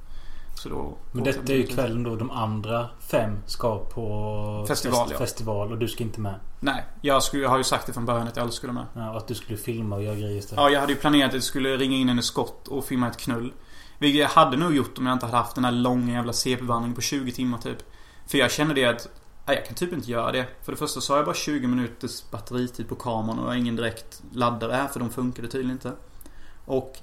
Så 0.55 0.69
då... 0.69 0.97
Men 1.13 1.25
detta 1.25 1.53
är 1.53 1.57
ju 1.57 1.67
kvällen 1.67 2.03
då 2.03 2.17
de 2.17 2.31
andra 2.31 2.89
fem 3.11 3.39
ska 3.47 3.79
på 3.79 4.65
Festival, 4.69 5.09
ja. 5.13 5.19
festival 5.19 5.73
och 5.73 5.79
du 5.79 5.89
ska 5.89 6.05
inte 6.05 6.21
med. 6.21 6.35
Nej, 6.61 6.85
jag, 7.01 7.23
skulle, 7.23 7.43
jag 7.43 7.51
har 7.51 7.59
ju 7.59 7.65
sagt 7.65 7.87
det 7.87 7.93
från 7.93 8.07
början 8.07 8.29
att 8.29 8.37
jag 8.37 8.43
aldrig 8.43 8.55
skulle 8.55 8.73
med. 8.73 8.87
Ja, 8.95 9.11
och 9.11 9.17
att 9.17 9.29
du 9.29 9.35
skulle 9.35 9.59
filma 9.59 9.97
och 9.97 10.03
göra 10.03 10.15
grejer 10.15 10.39
istället. 10.39 10.63
Ja, 10.63 10.71
jag 10.71 10.81
hade 10.81 10.93
ju 10.93 10.99
planerat 10.99 11.29
att 11.29 11.35
jag 11.35 11.43
skulle 11.43 11.77
ringa 11.77 11.97
in 11.97 12.09
en 12.09 12.23
skott 12.23 12.69
och 12.69 12.85
filma 12.85 13.09
ett 13.09 13.17
knull. 13.17 13.53
Vilket 13.99 14.21
jag 14.21 14.29
hade 14.29 14.57
nog 14.57 14.75
gjort 14.75 14.99
om 14.99 15.07
jag 15.07 15.13
inte 15.13 15.27
hade 15.27 15.39
haft 15.39 15.55
den 15.55 15.65
här 15.65 15.73
långa 15.73 16.13
jävla 16.13 16.33
CP-vandringen 16.33 16.95
på 16.95 17.01
20 17.01 17.33
timmar 17.33 17.59
typ. 17.59 17.79
För 18.27 18.39
jag 18.39 18.51
kände 18.51 18.75
det 18.75 18.85
att 18.85 19.09
Nej, 19.47 19.57
jag 19.57 19.67
kan 19.67 19.75
typ 19.75 19.93
inte 19.93 20.11
göra 20.11 20.33
det. 20.33 20.47
För 20.63 20.73
det 20.73 20.79
första 20.79 21.01
så 21.01 21.13
har 21.13 21.19
jag 21.19 21.27
bara 21.27 21.35
20 21.35 21.67
minuters 21.67 22.31
batteritid 22.31 22.89
på 22.89 22.95
kameran 22.95 23.39
och 23.39 23.45
jag 23.45 23.51
har 23.51 23.57
ingen 23.57 23.77
direkt 23.77 24.23
laddare 24.33 24.73
här 24.73 24.89
för 24.89 25.01
de 25.01 25.11
funkade 25.11 25.49
tydligen 25.49 25.73
inte. 25.73 25.93
Och 26.65 26.99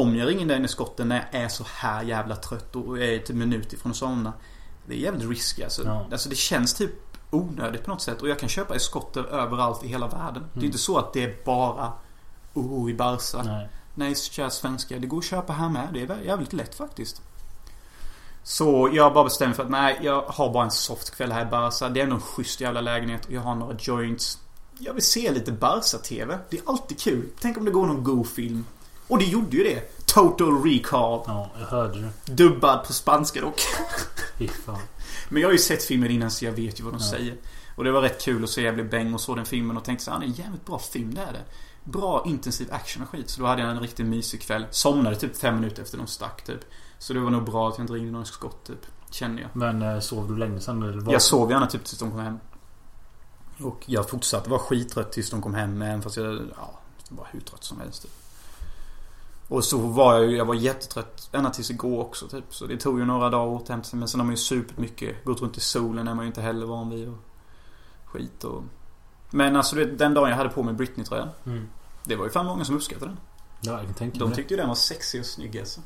om 0.00 0.16
jag 0.16 0.28
ringer 0.28 0.42
in 0.42 0.48
den 0.48 0.64
i 0.64 0.68
skotten 0.68 1.08
när 1.08 1.28
jag 1.32 1.42
är 1.42 1.48
så 1.48 1.64
här 1.68 2.02
jävla 2.02 2.36
trött 2.36 2.76
och 2.76 2.98
är 2.98 3.18
typ 3.18 3.36
minut 3.36 3.72
ifrån 3.72 3.90
att 3.90 3.96
somna. 3.98 4.32
Det 4.86 4.94
är 4.94 4.98
jävligt 4.98 5.28
risky 5.28 5.62
alltså. 5.62 5.84
Ja. 5.84 6.06
Alltså 6.12 6.28
det 6.28 6.36
känns 6.36 6.74
typ 6.74 6.90
onödigt 7.30 7.84
på 7.84 7.90
något 7.90 8.02
sätt. 8.02 8.22
Och 8.22 8.28
jag 8.28 8.38
kan 8.38 8.48
köpa 8.48 8.78
skotter 8.78 9.24
överallt 9.24 9.84
i 9.84 9.88
hela 9.88 10.08
världen. 10.08 10.42
Det 10.42 10.58
är 10.58 10.62
Mm. 10.62 10.64
inte 10.66 10.78
så 10.78 10.98
att 10.98 11.12
det 11.12 11.22
är 11.24 11.36
bara 11.44 11.92
Oh, 12.54 12.90
i 12.90 12.94
Barca. 12.94 13.42
Nej. 13.42 13.68
Nej, 13.94 14.14
kära 14.14 14.50
svenskar. 14.50 14.98
Det 14.98 15.06
går 15.06 15.18
att 15.18 15.24
köpa 15.24 15.52
här 15.52 15.68
med. 15.68 15.88
Det 15.92 16.02
är 16.02 16.20
jävligt 16.20 16.52
lätt 16.52 16.74
faktiskt. 16.74 17.22
Så 18.42 18.90
jag 18.92 19.14
bara 19.14 19.24
bestämde 19.24 19.54
för 19.56 19.62
att 19.62 19.70
nej, 19.70 19.98
jag 20.02 20.22
har 20.22 20.52
bara 20.52 20.64
en 20.64 20.70
soft 20.70 21.10
kväll 21.16 21.32
här 21.32 21.42
i 21.42 21.50
Barca. 21.50 21.88
Det 21.88 22.00
är 22.00 22.04
ändå 22.04 22.16
en 22.16 22.22
schysst 22.22 22.60
jävla 22.60 22.80
lägenhet 22.80 23.24
och 23.26 23.32
jag 23.32 23.40
har 23.40 23.54
några 23.54 23.76
joints. 23.80 24.38
Jag 24.78 24.92
vill 24.94 25.02
se 25.02 25.30
lite 25.32 25.52
Barca-TV. 25.52 26.38
Det 26.50 26.56
är 26.58 26.62
alltid 26.66 27.00
kul. 27.00 27.28
Tänk 27.40 27.56
om 27.56 27.64
det 27.64 27.70
går 27.70 27.86
någon 27.86 28.04
god 28.04 28.26
film. 28.26 28.64
Och 29.08 29.18
det 29.18 29.24
gjorde 29.24 29.56
ju 29.56 29.64
det. 29.64 30.06
Total 30.06 30.62
Recall. 30.64 31.20
Ja, 31.26 31.50
jag 31.58 31.66
hörde 31.66 32.00
det. 32.00 32.32
Dubbad 32.32 32.84
på 32.86 32.92
spanska 32.92 33.40
dock. 33.40 33.60
Fy 34.38 34.48
fan. 34.48 34.78
Men 35.28 35.42
jag 35.42 35.48
har 35.48 35.52
ju 35.52 35.58
sett 35.58 35.82
filmen 35.84 36.10
innan 36.10 36.30
så 36.30 36.44
jag 36.44 36.52
vet 36.52 36.80
ju 36.80 36.84
vad 36.84 36.92
de 36.94 37.00
Ja. 37.00 37.10
säger. 37.10 37.36
Och 37.76 37.84
det 37.84 37.92
var 37.92 38.02
rätt 38.02 38.22
kul 38.22 38.44
att 38.44 38.50
se 38.50 38.62
Jävligt 38.62 38.90
Bäng 38.90 39.14
och 39.14 39.20
så 39.20 39.34
den 39.34 39.44
filmen 39.46 39.76
och 39.76 39.84
tänkte 39.84 40.04
så 40.04 40.10
här, 40.10 40.16
"Ah, 40.18 40.20
det 40.20 40.26
är 40.26 40.28
en 40.28 40.32
jävligt 40.34 40.66
bra 40.66 40.78
film, 40.78 41.14
det 41.14 41.20
är 41.20 41.32
det. 41.32 41.42
Bra 41.84 42.22
intensiv 42.26 42.68
action 42.72 43.02
och 43.02 43.08
skit. 43.08 43.30
Så 43.30 43.40
då 43.40 43.46
hade 43.46 43.62
jag 43.62 43.70
en 43.70 43.80
riktigt 43.80 44.06
mysig 44.06 44.42
kväll. 44.42 44.66
Somnade 44.70 45.16
typ 45.16 45.36
fem 45.36 45.54
minuter 45.54 45.82
efter 45.82 45.98
de 45.98 46.06
stack 46.06 46.44
typ. 46.44 46.60
Så 46.98 47.12
det 47.12 47.20
var 47.20 47.30
nog 47.30 47.44
bra 47.44 47.68
att 47.68 47.74
jag 47.78 47.82
inte 47.84 47.92
ringde 47.92 48.12
någon 48.12 48.26
skott 48.26 48.64
typ. 48.66 48.86
Kände 49.10 49.42
jag. 49.42 49.50
Men 49.52 49.82
eh, 49.82 50.00
sov 50.00 50.28
du 50.28 50.36
länge 50.36 50.60
sen 50.60 50.82
eller? 50.82 51.00
var- 51.00 51.12
Jag 51.12 51.22
sov 51.22 51.50
gärna 51.50 51.66
typ 51.66 51.84
tills 51.84 51.98
de 51.98 52.10
kom 52.10 52.20
hem. 52.20 52.38
Och 53.62 53.82
jag 53.86 54.08
fortsatte 54.08 54.50
vara 54.50 54.60
skittrött 54.60 55.12
tills 55.12 55.30
de 55.30 55.42
kom 55.42 55.54
hem. 55.54 55.82
Även 55.82 56.02
fast 56.02 56.16
jag, 56.16 56.34
ja, 56.56 56.78
var 57.08 57.28
hur 57.32 57.40
trött 57.40 57.64
som 57.64 57.80
helst 57.80 58.02
typ. 58.02 58.12
Och 59.48 59.64
så 59.64 59.78
var 59.78 60.14
jag 60.14 60.30
ju, 60.30 60.36
jag 60.36 60.44
var 60.44 60.54
jättetrött 60.54 61.28
ända 61.32 61.50
tills 61.50 61.70
igår 61.70 62.00
också 62.00 62.28
typ. 62.28 62.44
Så 62.54 62.66
det 62.66 62.76
tog 62.76 62.98
ju 62.98 63.04
några 63.04 63.30
dagar 63.30 63.54
att 63.56 63.62
återhämta 63.62 63.88
sig. 63.88 63.98
Men 63.98 64.08
sen 64.08 64.20
har 64.20 64.24
man 64.24 64.32
ju 64.32 64.36
supit 64.36 64.78
mycket. 64.78 65.24
Gått 65.24 65.42
runt 65.42 65.56
i 65.56 65.60
solen 65.60 66.08
är 66.08 66.14
man 66.14 66.24
ju 66.24 66.26
inte 66.26 66.40
heller 66.42 66.66
van 66.66 66.90
vid. 66.90 67.08
Och 67.08 67.14
skit 68.04 68.44
och... 68.44 68.62
Men 69.30 69.56
alltså 69.56 69.76
du 69.76 69.84
vet, 69.84 69.98
den 69.98 70.14
dagen 70.14 70.30
jag 70.30 70.36
hade 70.36 70.48
på 70.48 70.62
mig 70.62 70.74
Britney-tröjan. 70.74 71.28
Mm. 71.46 71.68
Det 72.04 72.16
var 72.16 72.24
ju 72.24 72.30
fan 72.30 72.46
många 72.46 72.64
som 72.64 72.76
uppskattade 72.76 73.06
den. 73.10 73.18
Ja, 73.60 73.72
jag 73.72 73.84
kan 73.84 73.94
tänka 73.94 74.18
De 74.18 74.32
tyckte 74.32 74.54
ju 74.54 74.60
den 74.60 74.68
var 74.68 74.74
sexig 74.74 75.20
och 75.20 75.26
snygg 75.26 75.58
alltså. 75.58 75.80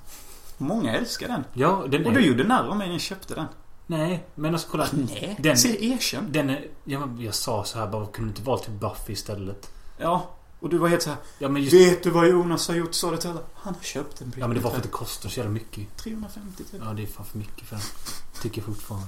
Många 0.59 0.93
älskar 0.97 1.29
den. 1.29 1.45
Ja, 1.53 1.85
den 1.89 2.05
Och 2.07 2.11
är... 2.11 2.15
du 2.15 2.27
gjorde 2.27 2.45
narr 2.45 2.69
av 2.69 2.77
mig 2.77 2.87
när 2.87 2.95
jag 2.95 3.01
köpte 3.01 3.35
den. 3.35 3.47
Nej, 3.87 4.27
men 4.35 4.53
alltså 4.55 4.69
kolla. 4.71 4.87
Nej. 4.93 5.37
Den- 5.39 5.57
Se, 5.57 5.93
erkänn. 5.93 6.27
Den 6.33 6.51
är... 6.51 6.67
Ja, 6.85 6.99
men 7.07 7.21
jag 7.23 7.35
sa 7.35 7.65
så 7.65 7.79
här 7.79 7.87
bara, 7.87 8.07
kunde 8.07 8.29
du 8.31 8.37
inte 8.37 8.43
valt 8.43 8.63
typ 8.63 8.81
Buffy 8.81 9.13
istället? 9.13 9.71
Ja. 9.99 10.29
Och 10.61 10.69
du 10.69 10.79
var 10.79 10.89
helt 10.89 11.03
så 11.03 11.11
här. 11.11 11.19
Ja, 11.39 11.59
just... 11.59 11.73
Vet 11.75 12.03
du 12.03 12.11
vad 12.11 12.29
Jonas 12.29 12.69
har 12.69 12.75
gjort? 12.75 12.93
Till 12.93 13.09
alla. 13.09 13.41
Han 13.55 13.75
har 13.75 13.83
köpt 13.83 14.21
en 14.21 14.33
Ja, 14.37 14.47
men 14.47 14.57
det 14.57 14.63
var 14.63 14.71
för 14.71 14.77
att 14.77 14.83
det 14.83 14.89
kostar 14.89 15.29
så 15.29 15.37
jävla 15.41 15.53
mycket. 15.53 15.97
350 15.97 16.65
typ. 16.65 16.81
Ja, 16.85 16.93
det 16.93 17.03
är 17.03 17.07
fan 17.07 17.27
för 17.27 17.39
mycket 17.39 17.69
för 17.69 17.77
den. 17.77 17.85
Tycker 18.43 18.59
jag 18.61 18.67
fortfarande. 18.67 19.07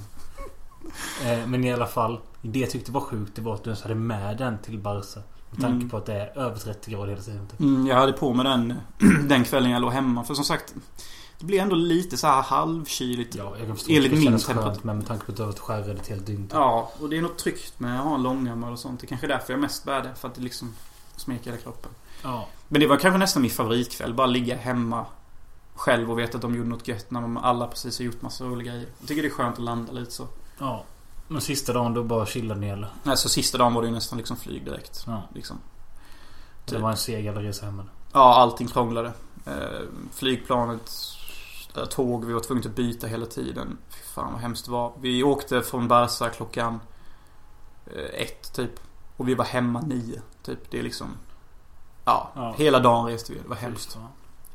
Eh, 1.25 1.47
men 1.47 1.65
i 1.65 1.73
alla 1.73 1.87
fall. 1.87 2.21
Det 2.43 2.59
jag 2.59 2.71
tyckte 2.71 2.93
var 2.93 3.01
sjukt 3.01 3.33
det 3.37 3.43
var 3.43 3.55
att 3.55 3.65
du 3.65 3.71
ens 3.71 3.83
hade 3.83 3.95
med 3.95 4.37
den 4.39 4.59
till 4.59 4.79
Barca. 4.79 5.21
Med 5.51 5.61
tanke 5.61 5.77
Mm. 5.77 5.91
på 5.91 5.97
att 5.97 6.07
det 6.07 6.15
är 6.15 6.39
över 6.39 6.59
30 6.59 6.91
grader 6.91 7.09
hela 7.09 7.23
tiden. 7.23 7.47
Typ. 7.49 7.61
Mm, 7.61 7.87
jag 7.87 7.97
hade 7.97 8.13
på 8.13 8.35
mig 8.35 8.45
den 8.45 8.75
den 9.29 9.45
kvällen 9.45 9.71
jag 9.71 9.83
låg 9.83 9.93
hemma. 9.93 10.25
För 10.25 10.35
som 10.35 10.45
sagt. 10.45 10.75
Det 11.39 11.47
blir 11.47 11.61
ändå 11.61 11.77
lite 11.77 12.17
så 12.17 12.27
här 12.27 12.43
halvkyligt. 12.43 13.35
Ja, 13.35 13.55
jag 13.59 13.67
kan 13.67 13.77
förstå 13.77 13.93
Enligt 13.93 14.13
min 14.13 14.39
temperatur. 14.39 14.81
Men 14.85 14.97
med 14.99 15.07
tanke 15.07 15.25
på 15.27 15.33
att 15.33 15.37
du 15.37 15.43
har 15.43 15.47
varit 15.47 15.59
skärrad 15.59 15.91
ett 15.97 16.09
helt 16.09 16.27
dygn. 16.27 16.43
typ. 16.43 16.53
Ja, 16.53 16.93
och 17.01 17.09
det 17.09 17.17
är 17.19 17.23
något 17.23 17.39
tryggt 17.39 17.81
med 17.81 17.99
att 18.01 18.05
ha 18.07 18.15
en 18.15 18.23
långärmad 18.23 18.73
och 18.73 18.79
sånt. 18.79 19.01
Det 19.01 19.05
är 19.05 19.09
kanske 19.09 19.27
är 19.27 19.29
därför 19.29 19.53
jag 19.53 19.61
mest 19.61 19.85
bär 19.85 20.03
det. 20.03 20.15
För 20.15 20.29
att 20.29 20.35
det 20.35 20.41
liksom 20.41 20.75
smeker 21.23 21.45
hela 21.51 21.63
kroppen. 21.63 21.91
ja. 22.23 22.49
Men 22.69 22.81
det 22.81 22.87
var 22.87 22.97
kanske 22.97 23.19
nästan 23.19 23.43
min 23.43 23.51
favoritkväll. 23.51 24.15
Bara 24.15 24.27
ligga 24.27 24.57
hemma 24.57 25.07
själv 25.75 26.11
och 26.11 26.19
veta 26.19 26.37
att 26.39 26.43
de 26.43 26.55
gjorde 26.55 26.69
något 26.69 26.89
gött 26.89 27.11
när 27.11 27.41
alla 27.41 27.67
precis 27.67 27.99
har 27.99 28.05
gjort 28.07 28.23
massa 28.23 28.45
roliga 28.45 28.73
grejer. 28.73 28.89
Jag 28.99 29.09
tycker 29.09 29.23
det 29.23 29.29
är 29.29 29.31
skönt 29.31 29.55
att 29.55 29.65
landa 29.65 29.93
lite 29.93 30.11
så. 30.11 30.29
ja. 30.59 30.85
Men 31.29 31.41
sista 31.41 31.73
dagen 31.73 31.95
då 31.95 32.03
bara 32.03 32.27
chillade 32.27 32.61
ni 32.61 32.69
eller? 32.69 32.89
Nej, 33.03 33.17
så 33.17 33.29
sista 33.29 33.59
dagen 33.59 33.75
var 33.75 33.83
det 33.83 33.89
ju 33.89 33.95
nästan 33.95 34.19
liksom 34.19 34.37
flyg 34.37 34.65
direkt. 34.65 35.05
Ja. 35.07 35.23
Liksom. 35.35 35.59
Det 36.65 36.79
var 36.79 36.91
en 36.91 36.97
seg 36.97 37.29
resa 37.37 37.67
hem 37.67 37.81
eller? 37.81 37.91
Ja, 38.13 38.35
allting 38.35 38.67
krånglade. 38.69 39.13
Eh, 39.47 39.81
flygplanet, 40.13 40.91
eh, 41.77 41.85
tåg, 41.85 42.25
vi 42.25 42.33
var 42.33 42.41
tvungna 42.41 42.69
att 42.71 42.77
byta 42.77 43.07
hela 43.07 43.27
tiden. 43.27 43.79
Fy 43.91 44.03
fan 44.15 44.33
vad 44.33 44.41
hemskt 44.43 44.65
det 44.65 44.71
var. 44.73 44.93
Vi 45.01 45.23
åkte 45.23 45.63
från 45.63 45.89
Barca 45.89 46.29
klockan 46.29 46.81
eh, 47.87 48.23
ett 48.23 48.53
typ. 48.55 48.81
Och 49.23 49.29
vi 49.29 49.35
var 49.35 49.45
hemma 49.45 49.81
nio. 49.81 50.23
Typ. 50.43 50.71
Det 50.71 50.79
är 50.79 50.83
liksom... 50.83 51.07
Ja, 52.05 52.31
Ja. 52.35 52.55
hela 52.59 52.79
dagen 52.81 53.07
reste 53.07 53.33
vi. 53.33 53.39
Det 53.39 53.49
var 53.49 53.57
hemskt. 53.57 53.99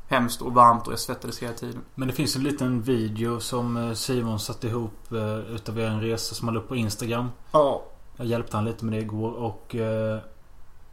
Hemskt 0.08 0.42
och 0.42 0.54
varmt 0.54 0.86
och 0.86 0.92
jag 0.92 1.00
svettades 1.00 1.38
hela 1.42 1.52
tiden. 1.52 1.80
Men 1.94 2.08
det 2.08 2.14
finns 2.14 2.36
en 2.36 2.42
liten 2.42 2.82
video 2.82 3.40
som 3.40 3.76
eh, 3.76 3.92
Simon 3.92 4.40
satte 4.40 4.66
ihop 4.66 5.12
eh, 5.12 5.38
utav 5.38 5.78
en 5.78 6.00
resa 6.00 6.34
som 6.34 6.48
han 6.48 6.54
la 6.54 6.60
upp 6.60 6.68
på 6.68 6.76
Instagram. 6.76 7.28
Ja. 7.52 7.82
Jag 8.16 8.26
hjälpte 8.26 8.56
han 8.56 8.64
lite 8.64 8.84
med 8.84 8.94
det 8.94 9.00
igår 9.00 9.30
och 9.32 9.74
eh, 9.74 10.18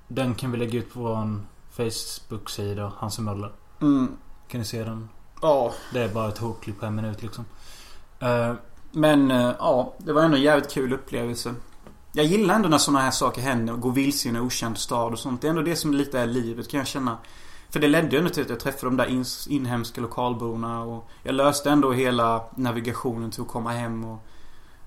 Den 0.08 0.36
kan 0.36 0.52
vi 0.52 0.58
lägga 0.58 0.80
ut 0.80 0.94
på 0.94 1.00
vår 1.00 1.40
Facebook-sida, 1.72 2.92
Hans 2.98 3.20
Möller. 3.20 3.52
Mm. 3.82 4.18
Kan 4.48 4.60
ni 4.60 4.66
se 4.66 4.84
den? 4.84 5.10
Ja. 5.42 5.72
Det 5.94 6.00
är 6.04 6.10
bara 6.10 6.30
ett 6.30 6.38
hokklipp 6.38 6.80
på 6.80 6.86
en 6.86 6.96
minut 6.96 7.22
liksom. 7.22 7.46
Eh, 8.20 8.54
Men 8.92 9.32
eh, 9.32 9.52
ja, 9.60 9.94
det 9.98 10.14
var 10.14 10.22
ändå 10.24 10.38
en 10.38 10.44
jävligt 10.44 10.72
kul 10.72 10.94
upplevelse. 10.94 11.54
Jag 12.18 12.26
gillar 12.26 12.56
ändå 12.56 12.70
när 12.70 12.78
sådana 12.78 13.00
här 13.00 13.12
saker 13.12 13.42
händer 13.42 13.74
och 13.74 13.80
går 13.80 13.92
vilse 13.92 14.28
i 14.28 14.30
en 14.30 14.38
okänd 14.38 14.78
stad 14.78 15.14
och 15.14 15.20
sånt. 15.20 15.42
Det 15.42 15.48
är 15.48 15.50
ändå 15.50 15.62
det 15.62 15.76
som 15.76 15.94
lite 15.94 16.20
är 16.20 16.28
livet 16.28 16.70
kan 16.70 16.78
jag 16.78 16.88
känna. 16.88 17.18
För 17.70 17.80
det 17.80 17.88
ledde 17.88 18.10
ju 18.10 18.18
ändå 18.18 18.30
till 18.30 18.44
att 18.44 18.50
jag 18.50 18.60
träffade 18.60 18.96
de 18.96 18.98
där 18.98 19.24
inhemska 19.50 20.02
lokalborna 20.02 20.84
och 20.84 21.10
jag 21.24 21.36
löste 21.36 21.70
ändå 21.70 21.94
hela 21.94 22.46
navigationen 22.56 23.32
till 23.32 23.42
att 23.42 23.48
komma 23.48 23.72
hem 23.72 24.04
och 24.04 24.26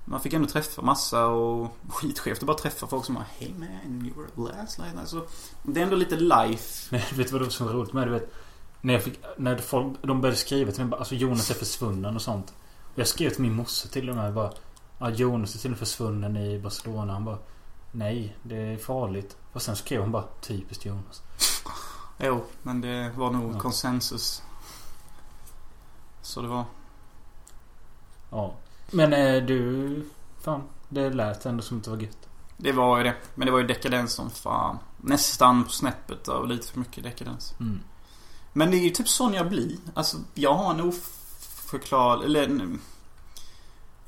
man 0.05 0.21
fick 0.21 0.33
ändå 0.33 0.47
träffa 0.47 0.81
massa 0.81 1.25
och 1.25 1.77
skitskevt 1.89 2.39
att 2.39 2.47
bara 2.47 2.57
träffa 2.57 2.87
folk 2.87 3.05
som 3.05 3.15
bara 3.15 3.25
Hey 3.37 3.53
man, 3.57 4.05
you 4.05 4.27
were 4.37 4.57
last 4.61 4.79
night. 4.79 4.97
Alltså, 4.99 5.27
det 5.63 5.79
är 5.79 5.83
ändå 5.83 5.95
lite 5.95 6.15
life. 6.15 6.87
Men 6.89 7.01
vet 7.17 7.27
du 7.27 7.31
vad 7.31 7.41
det 7.41 7.45
var 7.45 7.51
så 7.51 7.65
roligt 7.65 7.93
med? 7.93 8.07
Du 8.07 8.11
vet, 8.11 8.33
när 8.81 8.93
jag 8.93 9.03
fick... 9.03 9.19
När 9.37 9.57
folk, 9.57 9.97
de 10.01 10.21
började 10.21 10.37
skriva 10.37 10.71
till 10.71 10.81
mig 10.81 10.89
bara, 10.89 10.97
alltså 10.97 11.15
Jonas 11.15 11.49
är 11.49 11.55
försvunnen 11.55 12.15
och 12.15 12.21
sånt. 12.21 12.53
Och 12.93 12.99
jag 12.99 13.07
skrev 13.07 13.29
till 13.29 13.41
min 13.41 13.53
morsa 13.53 13.87
till 13.87 14.09
och 14.09 14.15
med 14.15 14.33
bara... 14.33 14.51
Ja, 14.99 15.09
Jonas 15.09 15.55
är 15.55 15.59
till 15.59 15.67
och 15.67 15.71
med 15.71 15.79
försvunnen 15.79 16.37
i 16.37 16.59
Barcelona. 16.59 17.13
Han 17.13 17.25
bara... 17.25 17.37
Nej, 17.91 18.37
det 18.43 18.55
är 18.55 18.77
farligt. 18.77 19.37
Och 19.53 19.61
sen 19.61 19.75
skrev 19.75 20.01
hon 20.01 20.11
bara 20.11 20.23
typiskt 20.41 20.85
Jonas. 20.85 21.21
Jo, 22.21 22.43
men 22.63 22.81
det 22.81 23.11
var 23.15 23.31
nog 23.31 23.55
Ja. 23.55 23.59
konsensus. 23.59 24.43
Så 26.21 26.41
det 26.41 26.47
var... 26.47 26.63
Ja. 28.31 28.53
Men 28.91 29.13
eh, 29.13 29.43
du... 29.43 30.09
Fan. 30.41 30.61
Det 30.89 31.09
lät 31.09 31.45
ändå 31.45 31.63
som 31.63 31.77
att 31.77 31.83
det 31.83 31.89
var 31.89 31.97
gött. 31.97 32.27
Det 32.57 32.71
var 32.71 32.97
ju 32.97 33.03
det. 33.03 33.15
Men 33.35 33.45
det 33.45 33.51
var 33.51 33.59
ju 33.59 33.67
dekadens 33.67 34.13
som 34.13 34.29
fan. 34.29 34.77
Nästan 34.97 35.63
på 35.63 35.69
snäppet 35.69 36.27
av 36.27 36.47
lite 36.47 36.67
för 36.67 36.79
mycket 36.79 37.03
dekadens. 37.03 37.53
Mm. 37.59 37.79
Men 38.53 38.71
det 38.71 38.77
är 38.77 38.81
ju 38.83 38.89
typ 38.89 39.09
sån 39.09 39.33
jag 39.33 39.49
blir. 39.49 39.77
Alltså, 39.93 40.17
jag 40.33 40.53
har 40.53 40.73
en 40.73 40.81
oförklarlig... 40.81 42.25
Eller... 42.25 42.67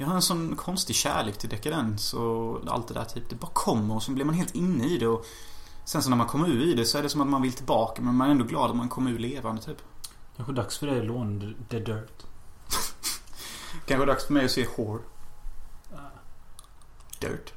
Jag 0.02 0.08
har 0.08 0.16
en 0.16 0.22
sån 0.22 0.56
konstig 0.56 0.96
kärlek 0.96 1.38
till 1.38 1.50
dekadens 1.50 2.14
och 2.14 2.62
allt 2.68 2.88
det 2.88 2.94
där 2.94 3.06
typ. 3.06 3.30
Det 3.30 3.36
bara 3.36 3.52
kommer 3.54 3.96
och 3.96 4.04
så 4.04 4.12
blir 4.12 4.26
man 4.26 4.36
helt 4.36 4.56
inne 4.56 4.86
i 4.86 4.98
det 4.98 5.08
och... 5.08 5.26
Sen 5.86 6.04
så 6.04 6.10
när 6.10 6.18
man 6.18 6.28
kommer 6.28 6.48
ur 6.48 6.62
i 6.62 6.74
det 6.74 6.86
så 6.86 6.98
är 6.98 7.04
det 7.04 7.10
som 7.10 7.22
att 7.22 7.28
man 7.28 7.42
vill 7.42 7.54
tillbaka 7.54 8.02
men 8.02 8.16
man 8.16 8.28
är 8.28 8.32
ändå 8.32 8.46
glad 8.46 8.70
att 8.70 8.76
man 8.76 8.90
kommer 8.90 9.12
ur 9.12 9.20
levande 9.20 9.62
typ. 9.62 9.78
Kanske 10.36 10.54
dags 10.54 10.78
för 10.78 10.88
dig 10.88 11.00
att 11.00 11.06
låna 11.06 11.54
The 11.70 11.80
Dirt. 11.80 12.26
Kanske 13.86 14.06
dags 14.06 14.26
för 14.26 14.34
mig 14.34 14.46
att 14.46 14.52
se 14.52 14.68
Whore. 14.78 15.02
Dirt. 17.20 17.54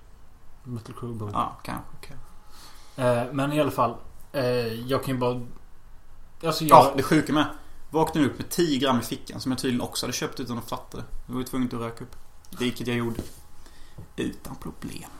Metal 0.63 0.95
Crew. 0.95 1.31
Ja, 1.33 1.57
kanske. 1.63 1.85
kanske. 2.01 3.03
Eh, 3.03 3.33
men 3.33 3.53
i 3.53 3.61
alla 3.61 3.71
fall. 3.71 3.97
Eh, 4.33 4.45
jag 4.89 5.05
kan 5.05 5.15
ju 5.15 5.21
bara... 5.21 5.41
Alltså 6.45 6.65
jag... 6.65 6.79
Ja, 6.79 6.93
det 6.97 7.03
sjuka 7.03 7.33
med. 7.33 7.47
Vaknade 7.91 8.27
upp 8.27 8.39
med 8.39 8.49
10 8.49 8.79
gram 8.79 8.99
i 8.99 9.03
fickan 9.03 9.41
som 9.41 9.53
jag 9.53 9.59
tydligen 9.59 9.81
också 9.81 10.07
hade 10.07 10.13
köpt 10.13 10.41
utan 10.41 10.59
att 10.59 10.69
fatta 10.69 10.97
det. 10.97 11.05
Jag 11.27 11.35
var 11.35 11.41
ju 11.41 11.47
tvungen 11.47 11.69
att 11.69 11.75
röka 11.75 12.05
upp. 12.05 12.17
Vilket 12.59 12.87
jag 12.87 12.97
gjorde. 12.97 13.23
Utan 14.17 14.57
problem. 14.57 15.11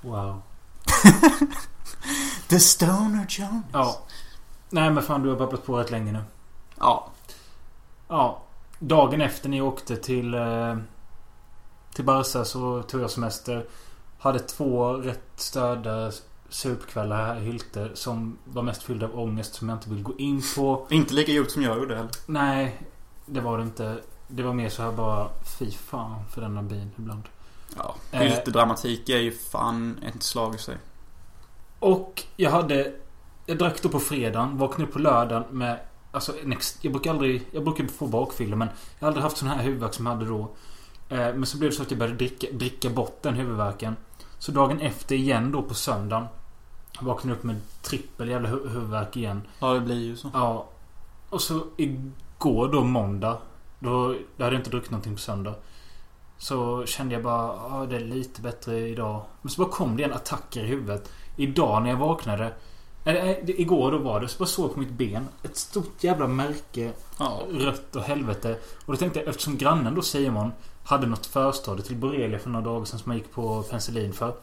Wow. 0.00 0.42
The 2.48 2.60
Stoner 2.60 3.26
Jones. 3.28 3.64
Ja. 3.72 4.00
Nej 4.70 4.90
men 4.90 5.02
fan 5.02 5.22
du 5.22 5.28
har 5.28 5.36
babblat 5.36 5.66
på 5.66 5.78
rätt 5.78 5.90
länge 5.90 6.12
nu. 6.12 6.22
Ja. 6.78 7.10
Ja. 8.08 8.42
Dagen 8.78 9.20
efter 9.20 9.48
ni 9.48 9.60
åkte 9.60 9.96
till... 9.96 10.34
Eh, 10.34 10.76
till 11.94 12.04
Barca 12.04 12.44
så 12.44 12.82
tog 12.82 13.00
jag 13.00 13.10
semester. 13.10 13.66
Hade 14.18 14.38
två 14.38 14.92
rätt 14.92 15.30
störda 15.36 16.12
supkvällar 16.48 17.26
här 17.26 17.36
i 17.36 17.44
Hylte. 17.44 17.90
Som 17.94 18.38
var 18.44 18.62
mest 18.62 18.82
fyllda 18.82 19.06
av 19.06 19.18
ångest 19.18 19.54
som 19.54 19.68
jag 19.68 19.78
inte 19.78 19.90
vill 19.90 20.02
gå 20.02 20.18
in 20.18 20.42
på. 20.56 20.86
Inte 20.90 21.14
lika 21.14 21.32
gjort 21.32 21.50
som 21.50 21.62
jag 21.62 21.78
gjorde 21.78 21.96
heller. 21.96 22.10
Nej. 22.26 22.80
Det 23.26 23.40
var 23.40 23.58
det 23.58 23.64
inte. 23.64 24.00
Det 24.34 24.42
var 24.42 24.52
mer 24.52 24.68
så 24.68 24.82
här 24.82 24.92
bara... 24.92 25.28
Fy 25.58 25.70
fan 25.70 26.24
för 26.30 26.40
denna 26.40 26.62
bin 26.62 26.90
ibland. 26.98 27.22
Ja. 27.76 27.94
Eh. 28.12 28.20
Hyltedramatik 28.20 29.08
är 29.08 29.18
ju 29.18 29.32
fan 29.32 29.98
ett 30.02 30.22
slag 30.22 30.54
i 30.54 30.58
sig. 30.58 30.76
Och 31.78 32.22
jag 32.36 32.50
hade... 32.50 32.92
Jag 33.46 33.58
drack 33.58 33.82
då 33.82 33.88
på 33.88 34.00
fredagen. 34.00 34.58
Vaknade 34.58 34.84
upp 34.84 34.92
på 34.92 34.98
lördagen 34.98 35.44
med... 35.50 35.80
Alltså 36.10 36.32
en 36.44 36.52
ex, 36.52 36.78
jag 36.80 36.92
brukar 36.92 37.10
aldrig... 37.10 37.42
Jag 37.50 37.64
brukar 37.64 37.86
få 37.86 38.06
bakfylla 38.06 38.56
men 38.56 38.68
jag 38.98 39.06
har 39.06 39.08
aldrig 39.08 39.22
haft 39.22 39.36
sån 39.36 39.48
här 39.48 39.62
huvudvärk 39.62 39.94
som 39.94 40.06
jag 40.06 40.12
hade 40.12 40.26
då. 40.26 40.40
Eh, 41.08 41.18
men 41.18 41.46
så 41.46 41.58
blev 41.58 41.70
det 41.70 41.76
så 41.76 41.82
att 41.82 41.90
jag 41.90 41.98
började 41.98 42.18
dricka, 42.18 42.46
dricka 42.52 42.90
bort 42.90 43.22
den 43.22 43.34
huvudvärken. 43.34 43.96
Så 44.38 44.52
dagen 44.52 44.80
efter 44.80 45.14
igen 45.14 45.52
då 45.52 45.62
på 45.62 45.74
söndagen. 45.74 46.26
Vaknade 47.00 47.36
upp 47.38 47.44
med 47.44 47.56
trippel 47.82 48.28
jävla 48.28 48.48
hu- 48.48 48.68
huvudvärk 48.68 49.16
igen. 49.16 49.42
Ja, 49.58 49.72
det 49.72 49.80
blir 49.80 50.00
ju 50.00 50.16
så. 50.16 50.30
Ja. 50.34 50.66
Och 51.28 51.40
så 51.42 51.62
igår 51.76 52.68
då 52.72 52.84
måndag. 52.84 53.38
Då, 53.82 54.08
då 54.36 54.44
hade 54.44 54.56
jag 54.56 54.60
inte 54.60 54.70
druckit 54.70 54.90
någonting 54.90 55.14
på 55.14 55.20
söndag. 55.20 55.54
Så 56.38 56.86
kände 56.86 57.14
jag 57.14 57.22
bara, 57.22 57.46
ja 57.46 57.86
det 57.90 57.96
är 57.96 58.00
lite 58.00 58.40
bättre 58.40 58.88
idag. 58.88 59.22
Men 59.42 59.50
så 59.50 59.62
bara 59.62 59.72
kom 59.72 59.96
det 59.96 60.02
en 60.02 60.12
attacker 60.12 60.64
i 60.64 60.66
huvudet. 60.66 61.12
Idag 61.36 61.82
när 61.82 61.90
jag 61.90 61.96
vaknade. 61.96 62.52
Eller 63.04 63.24
nej, 63.24 63.42
det- 63.46 63.60
igår 63.60 63.92
då 63.92 63.98
var 63.98 64.20
det. 64.20 64.28
Så 64.28 64.38
bara 64.38 64.46
såg 64.46 64.74
på 64.74 64.80
mitt 64.80 64.90
ben. 64.90 65.28
Ett 65.42 65.56
stort 65.56 66.04
jävla 66.04 66.26
märke. 66.26 66.92
Ja. 67.18 67.40
Rött 67.50 67.96
och 67.96 68.02
helvete. 68.02 68.56
Och 68.86 68.92
då 68.92 68.96
tänkte 68.96 69.18
jag 69.20 69.28
eftersom 69.28 69.56
grannen 69.56 69.94
då 69.94 70.02
Simon 70.02 70.52
hade 70.84 71.06
något 71.06 71.26
förstadie 71.26 71.82
till 71.84 71.96
borrelia 71.96 72.38
för 72.38 72.50
några 72.50 72.64
dagar 72.64 72.84
sedan 72.84 72.98
som 72.98 73.12
jag 73.12 73.18
gick 73.18 73.32
på 73.32 73.62
penicillin 73.62 74.12
för. 74.12 74.34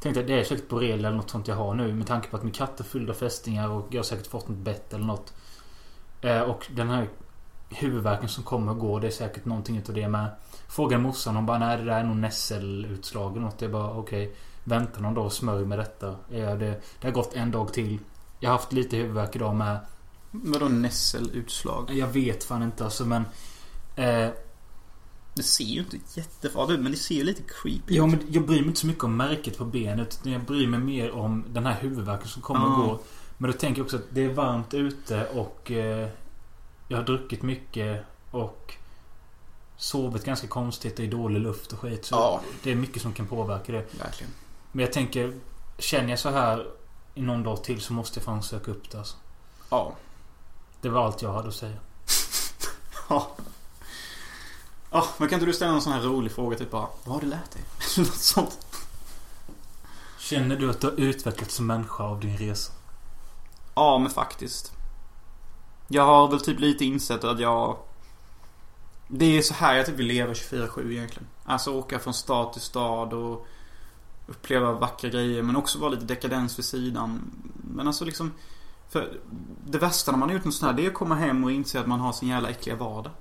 Tänkte 0.00 0.20
jag 0.20 0.28
det 0.28 0.40
är 0.40 0.44
säkert 0.44 0.68
borrelia 0.68 1.08
eller 1.08 1.16
något 1.16 1.30
sånt 1.30 1.48
jag 1.48 1.56
har 1.56 1.74
nu 1.74 1.94
med 1.94 2.06
tanke 2.06 2.28
på 2.28 2.36
att 2.36 2.42
min 2.42 2.52
katt 2.52 2.80
är 2.80 2.84
fylld 2.84 3.10
av 3.10 3.14
fästingar 3.14 3.68
och 3.70 3.86
jag 3.90 3.98
har 3.98 4.04
säkert 4.04 4.26
fått 4.26 4.48
något 4.48 4.58
bett 4.58 4.92
eller 4.94 5.04
något. 5.04 5.32
Eh, 6.20 6.40
och 6.40 6.66
den 6.76 6.88
här 6.90 7.08
huvudvärken 7.70 8.28
som 8.28 8.44
kommer 8.44 8.72
och 8.72 8.78
går 8.78 9.00
det 9.00 9.06
är 9.06 9.10
säkert 9.10 9.44
någonting 9.44 9.76
utav 9.76 9.94
det 9.94 10.08
med. 10.08 10.30
Frågade 10.68 11.02
morsan 11.02 11.36
hon 11.36 11.46
bara 11.46 11.58
nej 11.58 11.76
det 11.78 11.84
där 11.84 11.92
är 12.00 12.04
nog 12.04 12.16
nässelutslag 12.16 13.32
eller 13.32 13.40
något. 13.40 13.58
Det 13.58 13.64
är 13.64 13.70
bara 13.70 13.90
okej. 13.90 14.36
vänta 14.64 15.00
någon 15.00 15.14
dag 15.14 15.24
och 15.26 15.32
smörj 15.32 15.64
med 15.66 15.78
detta. 15.78 16.16
Ja, 16.28 16.54
det, 16.54 16.80
det 17.00 17.06
har 17.06 17.10
gått 17.10 17.34
en 17.34 17.50
dag 17.50 17.72
till. 17.72 17.98
Jag 18.40 18.50
har 18.50 18.56
haft 18.58 18.72
lite 18.72 18.96
huvudvärk 18.96 19.36
idag 19.36 19.54
med. 19.56 19.78
Vadå 20.30 20.68
nässelutslag? 20.68 21.90
Jag 21.94 22.06
vet 22.08 22.44
fan 22.44 22.62
inte 22.62 22.84
alltså 22.84 23.04
men... 23.06 23.22
Eh, 23.96 24.28
Det 25.34 25.42
ser 25.42 25.64
ju 25.64 25.80
inte 25.80 25.96
jättefarligt 26.14 26.72
ut 26.78 26.80
men 26.80 26.92
det 26.92 26.98
ser 26.98 27.14
ju 27.14 27.24
lite 27.24 27.42
creepy 27.42 27.94
Ja 27.96 28.04
ut. 28.06 28.10
men 28.10 28.20
jag 28.32 28.46
bryr 28.46 28.58
mig 28.60 28.68
inte 28.68 28.80
så 28.80 28.86
mycket 28.86 29.04
om 29.04 29.16
märket 29.16 29.58
på 29.58 29.64
benet. 29.64 30.18
Utan 30.20 30.32
jag 30.32 30.42
bryr 30.44 30.66
mig 30.66 30.80
mer 30.80 31.10
om 31.10 31.44
den 31.48 31.66
här 31.66 31.76
huvudvärken 31.80 32.28
som 32.28 32.42
kommer 32.42 32.66
och 32.66 32.72
Ah. 32.72 32.86
går. 32.86 32.98
Men 33.38 33.50
då 33.50 33.56
tänker 33.58 33.80
jag 33.80 33.84
också 33.84 33.96
att 33.96 34.06
det 34.10 34.24
är 34.24 34.32
varmt 34.34 34.74
ute 34.74 35.26
och 35.26 35.70
eh, 35.70 36.08
jag 36.88 36.98
har 36.98 37.04
druckit 37.04 37.42
mycket 37.42 38.04
och 38.30 38.74
sovit 39.76 40.24
ganska 40.24 40.46
konstigt 40.46 40.98
och 40.98 41.04
i 41.04 41.06
dålig 41.08 41.40
luft 41.40 41.72
och 41.72 41.78
skit. 41.78 42.04
Så 42.04 42.14
Ja. 42.14 42.40
det 42.62 42.70
är 42.72 42.76
mycket 42.76 43.02
som 43.02 43.12
kan 43.12 43.26
påverka 43.26 43.72
det. 43.72 43.84
Verkligen. 43.98 44.32
Men 44.72 44.84
jag 44.84 44.92
tänker, 44.92 45.34
känner 45.78 46.10
jag 46.10 46.18
så 46.18 46.30
här 46.30 46.66
i 47.14 47.22
någon 47.22 47.42
dag 47.42 47.64
till 47.64 47.80
så 47.80 47.92
måste 47.92 48.18
jag 48.18 48.24
fan 48.24 48.42
söka 48.42 48.70
upp 48.70 48.90
det 48.90 48.98
alltså. 48.98 49.16
Ja. 49.70 49.92
Det 50.80 50.88
var 50.88 51.04
allt 51.04 51.22
jag 51.22 51.32
hade 51.32 51.48
att 51.48 51.54
säga. 51.54 51.76
Ja. 53.08 53.30
Ja, 54.90 55.06
men 55.18 55.28
kan 55.28 55.36
inte 55.36 55.46
du 55.46 55.52
ställa 55.52 55.72
en 55.72 55.80
sån 55.80 55.92
här 55.92 56.00
rolig 56.00 56.32
fråga 56.32 56.58
typ 56.58 56.70
bara 56.70 56.86
Vad 57.04 57.14
har 57.14 57.20
du 57.20 57.26
lärt 57.26 57.50
dig? 57.50 57.62
Något 57.98 58.14
sånt. 58.14 58.58
Känner 60.18 60.56
du 60.56 60.70
att 60.70 60.80
du 60.80 60.86
har 60.86 60.94
utvecklats 61.00 61.54
som 61.54 61.66
människa 61.66 62.04
av 62.04 62.20
din 62.20 62.36
resa? 62.38 62.72
Ja, 63.74 63.98
men 63.98 64.10
faktiskt. 64.10 64.72
Jag 65.88 66.02
har 66.02 66.28
väl 66.28 66.40
typ 66.40 66.60
lite 66.60 66.84
insett 66.84 67.24
att 67.24 67.40
jag... 67.40 67.76
Det 69.08 69.38
är 69.38 69.42
så 69.42 69.54
här 69.54 69.76
jag 69.76 69.86
typ 69.86 69.94
vill 69.94 70.06
leva 70.06 70.32
24-7 70.32 70.92
egentligen. 70.92 71.28
Alltså 71.44 71.74
åka 71.74 71.98
från 71.98 72.14
stad 72.14 72.52
till 72.52 72.62
stad 72.62 73.12
och 73.12 73.46
uppleva 74.26 74.72
vackra 74.72 75.10
grejer 75.10 75.42
men 75.42 75.56
också 75.56 75.78
vara 75.78 75.90
lite 75.90 76.04
dekadens 76.04 76.58
vid 76.58 76.64
sidan. 76.64 77.30
Men 77.74 77.86
alltså 77.86 78.04
liksom... 78.04 78.32
För 78.88 79.20
det 79.66 79.78
värsta 79.78 80.12
när 80.12 80.18
man 80.18 80.28
har 80.28 80.36
gjort 80.36 80.44
något 80.44 80.54
sånt 80.54 80.70
här 80.70 80.76
det 80.76 80.84
är 80.84 80.88
att 80.88 80.94
komma 80.94 81.14
hem 81.14 81.44
och 81.44 81.52
inse 81.52 81.80
att 81.80 81.86
man 81.86 82.00
har 82.00 82.12
sin 82.12 82.28
jävla 82.28 82.50
äckliga 82.50 82.76
vardag. 82.76 83.12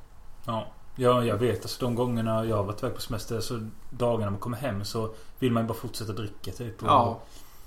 Ja. 0.45 0.67
Ja, 0.95 1.23
jag 1.23 1.37
vet. 1.37 1.61
Alltså 1.61 1.85
de 1.85 1.95
gångerna 1.95 2.45
jag 2.45 2.57
har 2.57 2.63
varit 2.63 2.83
iväg 2.83 2.95
på 2.95 3.01
semester 3.01 3.41
så 3.41 3.67
dagarna 3.89 4.31
man 4.31 4.39
kommer 4.39 4.57
hem 4.57 4.85
så 4.85 5.13
vill 5.39 5.51
man 5.51 5.63
ju 5.63 5.67
bara 5.67 5.77
fortsätta 5.77 6.13
dricka 6.13 6.51
typ. 6.51 6.83
Och, 6.83 6.89
Ja. 6.89 7.19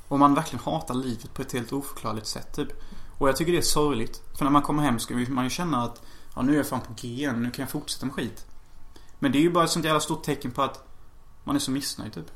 Och 0.08 0.18
man 0.18 0.34
verkligen 0.34 0.64
hatar 0.64 0.94
livet 0.94 1.34
på 1.34 1.42
ett 1.42 1.52
helt 1.52 1.72
oförklarligt 1.72 2.26
sätt 2.26 2.56
typ. 2.56 2.68
Och 3.20 3.28
jag 3.28 3.36
tycker 3.36 3.52
det 3.52 3.58
är 3.58 3.62
sorgligt. 3.62 4.22
För 4.38 4.44
när 4.44 4.52
man 4.52 4.62
kommer 4.62 4.82
hem 4.82 4.98
ska 4.98 5.14
man 5.14 5.44
ju 5.44 5.50
känna 5.50 5.82
att 5.84 6.02
Ja 6.34 6.42
nu 6.42 6.52
är 6.52 6.56
jag 6.56 6.68
fan 6.68 6.80
på 6.80 6.92
G 6.92 7.08
igen, 7.08 7.42
nu 7.42 7.50
kan 7.50 7.62
jag 7.62 7.70
fortsätta 7.70 8.06
med 8.06 8.14
skit. 8.14 8.46
Men 9.18 9.32
det 9.32 9.38
är 9.38 9.40
ju 9.40 9.50
bara 9.50 9.64
ett 9.64 9.70
sånt 9.70 9.84
jävla 9.84 10.00
stort 10.00 10.22
tecken 10.22 10.50
på 10.50 10.62
att 10.62 10.84
Man 11.44 11.56
är 11.56 11.60
så 11.60 11.70
missnöjd 11.70 12.12
typ. 12.12 12.30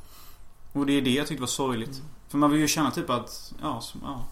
Och 0.72 0.87
det 0.87 0.93
är 0.93 1.03
det 1.03 1.11
jag 1.11 1.26
tyckte 1.26 1.41
var 1.41 1.47
sorgligt. 1.47 2.03
För 2.28 2.39
man 2.39 2.51
vill 2.51 2.61
ju 2.61 2.68
känna 2.68 2.91
typ 2.91 3.11
att, 3.11 3.53
ja, 3.62 3.80
som, 3.80 4.01
ja. 4.05 4.24